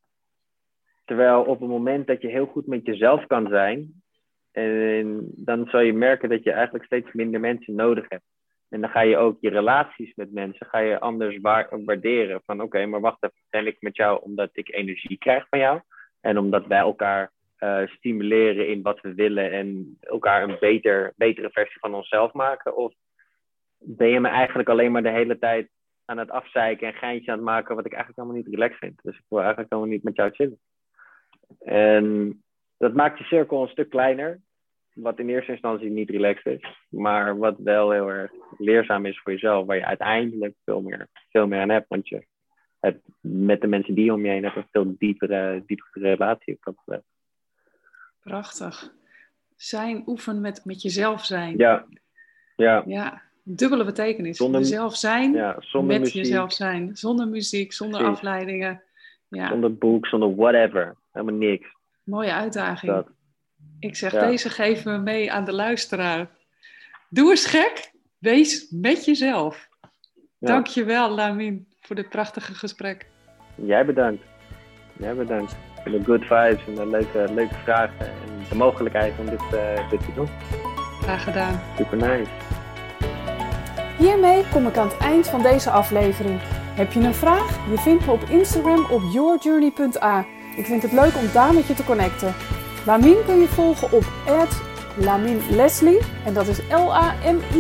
Terwijl 1.06 1.42
op 1.42 1.60
het 1.60 1.70
moment 1.70 2.08
dat 2.08 2.22
je 2.22 2.28
heel 2.28 2.46
goed 2.46 2.68
met 2.68 2.86
jezelf 2.86 3.28
kan 3.28 3.48
zijn, 3.48 4.02
en 4.52 5.32
dan 5.36 5.68
zal 5.68 5.80
je 5.80 5.94
merken 5.94 6.30
dat 6.30 6.44
je 6.44 6.52
eigenlijk 6.52 6.86
steeds 6.86 7.12
minder 7.12 7.40
mensen 7.40 7.76
nodig 7.76 8.06
hebt. 8.10 8.24
En 8.70 8.82
dan 8.82 8.90
ga 8.90 9.02
je 9.02 9.18
ook 9.18 9.38
je 9.42 9.50
relaties 9.50 10.16
met 10.16 10.32
mensen 10.32 10.66
ga 10.66 10.80
je 10.80 11.00
anders 11.00 11.38
waarderen. 11.86 12.42
Van 12.46 12.62
oké, 12.62 12.86
maar 12.86 13.00
wacht 13.00 13.24
even, 13.24 13.36
ben 13.50 13.68
ik 13.68 13.78
met 13.80 13.96
jou 13.96 14.22
omdat 14.22 14.50
ik 14.52 14.74
energie 14.74 15.18
krijg 15.18 15.48
van 15.50 15.60
jou? 15.60 15.82
En 16.22 16.38
omdat 16.38 16.68
wij 16.68 16.80
elkaar 16.80 17.32
uh, 17.60 17.88
stimuleren 17.88 18.68
in 18.68 18.82
wat 18.82 19.02
we 19.02 19.14
willen 19.14 19.52
en 19.52 19.98
elkaar 20.00 20.44
een 20.44 20.58
beter, 20.60 21.14
betere 21.16 21.50
versie 21.52 21.80
van 21.80 21.94
onszelf 21.94 22.34
maken? 22.34 22.76
Of 22.76 22.94
ben 23.78 24.08
je 24.08 24.20
me 24.20 24.28
eigenlijk 24.28 24.70
alleen 24.70 24.92
maar 24.92 25.04
de 25.04 25.10
hele 25.10 25.40
tijd 25.40 25.70
aan 26.06 26.18
het 26.18 26.32
afzeiken 26.32 26.88
en 26.88 26.94
geintje 26.94 27.32
aan 27.32 27.38
het 27.38 27.46
maken, 27.46 27.76
wat 27.76 27.86
ik 27.86 27.94
eigenlijk 27.94 28.22
helemaal 28.22 28.44
niet 28.44 28.54
relaxed 28.56 28.80
vind? 28.80 29.00
Dus 29.04 29.18
ik 29.18 29.26
wil 29.28 29.40
eigenlijk 29.40 29.70
helemaal 29.70 29.92
niet 29.92 30.04
met 30.04 30.16
jou 30.16 30.32
chillen. 30.32 30.60
En 31.60 32.44
dat 32.78 32.94
maakt 32.94 33.18
je 33.18 33.24
cirkel 33.24 33.62
een 33.62 33.68
stuk 33.68 33.90
kleiner, 33.90 34.40
wat 35.02 35.20
in 35.20 35.30
eerste 35.30 35.52
instantie 35.52 35.90
niet 35.90 36.10
relaxed 36.10 36.60
is, 36.60 36.86
maar 36.90 37.38
wat 37.38 37.56
wel 37.58 37.92
heel 37.92 38.10
erg 38.10 38.32
leerzaam 38.58 39.06
is 39.06 39.20
voor 39.20 39.32
jezelf, 39.32 39.66
waar 39.66 39.76
je 39.76 39.86
uiteindelijk 39.86 40.56
veel 40.66 40.82
meer, 40.82 41.08
veel 41.30 41.48
meer 41.48 41.62
aan 41.62 41.70
hebt, 41.70 41.88
want 41.88 42.08
je 42.08 42.26
hebt 42.80 43.02
met 43.22 43.62
de 43.62 43.68
mensen 43.68 43.94
die 43.94 44.14
om 44.14 44.26
je 44.26 44.32
heen 44.32 44.44
hebt 44.44 44.56
een 44.56 44.68
veel 44.72 44.96
diepere, 44.98 45.64
diepere 45.66 46.10
relatie 46.10 46.54
op 46.54 46.64
dat 46.64 46.76
gebied. 46.86 47.04
Prachtig. 48.20 48.94
Zijn, 49.56 50.04
oefen 50.06 50.42
met, 50.42 50.66
met 50.66 50.82
jezelf 50.82 51.26
zijn. 51.26 51.58
Ja. 51.58 51.86
Ja. 52.56 52.84
ja. 52.86 53.22
Dubbele 53.44 53.86
betekenis. 53.86 54.38
Zonder, 54.38 54.62
jezelf 54.62 54.96
zijn, 54.96 55.34
ja, 55.34 55.56
zonder 55.60 56.00
met 56.00 56.12
jezelf 56.12 56.54
zijn. 56.54 56.98
Zonder 56.98 57.28
muziek, 57.28 57.74
zonder 57.74 58.04
afleidingen. 58.04 58.84
Ja. 59.28 59.48
Zonder 59.48 59.78
boek, 59.78 60.08
zonder 60.08 60.36
whatever. 60.36 60.96
Helemaal 61.12 61.36
niks. 61.36 61.68
Mooie 62.04 62.32
uitdaging. 62.32 62.92
Dat. 62.92 63.10
Ik 63.80 63.96
zeg, 63.96 64.12
deze 64.12 64.50
geven 64.50 64.94
we 64.94 64.98
mee 64.98 65.32
aan 65.32 65.46
de 65.46 65.54
luisteraar. 65.54 66.30
Doe 67.10 67.30
eens 67.30 67.46
gek. 67.46 67.92
Wees 68.18 68.68
met 68.70 69.06
jezelf. 69.06 69.68
Ja. 70.40 70.48
Dank 70.48 70.68
je 70.68 70.84
wel, 70.84 71.10
Lamin, 71.10 71.68
voor 71.82 71.96
dit 71.96 72.10
prachtige 72.10 72.54
gesprek. 72.54 73.08
Jij 73.56 73.86
bedankt. 73.86 74.24
Jij 74.98 75.16
bedankt 75.16 75.56
voor 75.84 75.92
de 75.92 76.04
good 76.04 76.22
vibes 76.22 76.68
en 76.68 76.76
de 76.76 76.88
leuke, 76.88 77.34
leuke 77.34 77.56
vragen 77.64 78.00
en 78.00 78.46
de 78.50 78.56
mogelijkheid 78.56 79.14
om 79.20 79.26
dit, 79.26 79.42
uh, 79.54 79.90
dit 79.90 80.00
te 80.00 80.14
doen. 80.14 80.28
Graag 81.02 81.24
gedaan. 81.24 81.62
Super 81.78 81.98
nice. 81.98 82.32
Hiermee 83.98 84.44
kom 84.52 84.68
ik 84.68 84.78
aan 84.78 84.88
het 84.88 84.98
eind 84.98 85.28
van 85.28 85.42
deze 85.42 85.70
aflevering. 85.70 86.40
Heb 86.76 86.92
je 86.92 87.00
een 87.00 87.14
vraag? 87.14 87.70
Je 87.70 87.78
vindt 87.78 88.06
me 88.06 88.12
op 88.12 88.24
Instagram 88.24 88.86
op 88.86 89.02
yourjourney.a. 89.14 90.26
Ik 90.56 90.66
vind 90.66 90.82
het 90.82 90.92
leuk 90.92 91.16
om 91.16 91.32
daar 91.34 91.54
met 91.54 91.68
je 91.68 91.74
te 91.74 91.84
connecten. 91.84 92.34
Lamin 92.86 93.18
kun 93.26 93.40
je 93.40 93.48
volgen 93.48 93.92
op 93.92 94.04
Lamin 94.96 95.42
Leslie 95.50 96.00
en 96.26 96.34
dat 96.34 96.48
is 96.48 96.60
L-A-M-I-N-L-E-S-L-E-Y. 96.70 97.56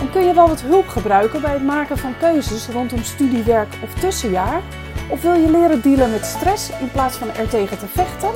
En 0.00 0.10
kun 0.10 0.24
je 0.24 0.34
wel 0.34 0.48
wat 0.48 0.60
hulp 0.60 0.88
gebruiken 0.88 1.40
bij 1.40 1.52
het 1.52 1.64
maken 1.64 1.98
van 1.98 2.18
keuzes 2.18 2.68
rondom 2.68 3.02
studiewerk 3.02 3.74
of 3.82 3.94
tussenjaar? 3.94 4.62
Of 5.08 5.22
wil 5.22 5.34
je 5.34 5.50
leren 5.50 5.82
dealen 5.82 6.10
met 6.10 6.24
stress 6.24 6.70
in 6.80 6.90
plaats 6.90 7.16
van 7.16 7.28
er 7.30 7.48
tegen 7.48 7.78
te 7.78 7.86
vechten? 7.86 8.30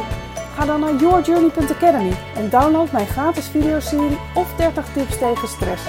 Ga 0.55 0.65
dan 0.65 0.81
naar 0.81 0.95
yourjourney.academy 0.95 2.13
en 2.37 2.51
download 2.51 2.93
mijn 2.93 3.07
gratis 3.07 3.49
videoserie 3.49 4.19
of 4.35 4.55
30 4.57 4.93
tips 4.93 5.19
tegen 5.19 5.49
stress. 5.49 5.83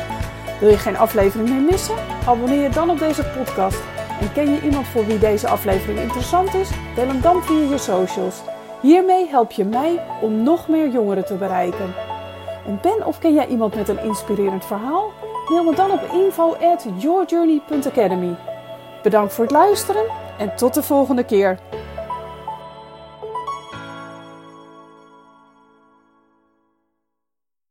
Wil 0.59 0.69
je 0.69 0.77
geen 0.77 0.97
aflevering 0.97 1.49
meer 1.49 1.61
missen? 1.61 1.95
Abonneer 2.25 2.61
je 2.61 2.69
dan 2.69 2.89
op 2.89 2.99
deze 2.99 3.23
podcast. 3.37 3.98
En 4.19 4.33
ken 4.33 4.53
je 4.53 4.61
iemand 4.61 4.87
voor 4.87 5.05
wie 5.05 5.17
deze 5.17 5.47
aflevering 5.47 5.99
interessant 5.99 6.53
is? 6.53 6.69
Deel 6.95 7.07
hem 7.07 7.21
dan 7.21 7.43
via 7.43 7.69
je 7.69 7.77
socials. 7.77 8.41
Hiermee 8.81 9.27
help 9.27 9.51
je 9.51 9.65
mij 9.65 9.99
om 10.21 10.43
nog 10.43 10.67
meer 10.67 10.89
jongeren 10.89 11.25
te 11.25 11.33
bereiken. 11.33 11.93
En 12.65 12.79
ben 12.81 13.05
of 13.05 13.19
ken 13.19 13.33
jij 13.33 13.47
iemand 13.47 13.75
met 13.75 13.87
een 13.87 14.03
inspirerend 14.03 14.65
verhaal? 14.65 15.11
Mail 15.49 15.63
me 15.63 15.75
dan 15.75 15.91
op 15.91 16.01
info 16.13 16.55
at 16.55 16.85
yourjourney.academy. 16.97 18.35
Bedankt 19.03 19.33
voor 19.33 19.43
het 19.43 19.53
luisteren 19.53 20.03
en 20.37 20.55
tot 20.55 20.73
de 20.73 20.83
volgende 20.83 21.23
keer. 21.23 21.59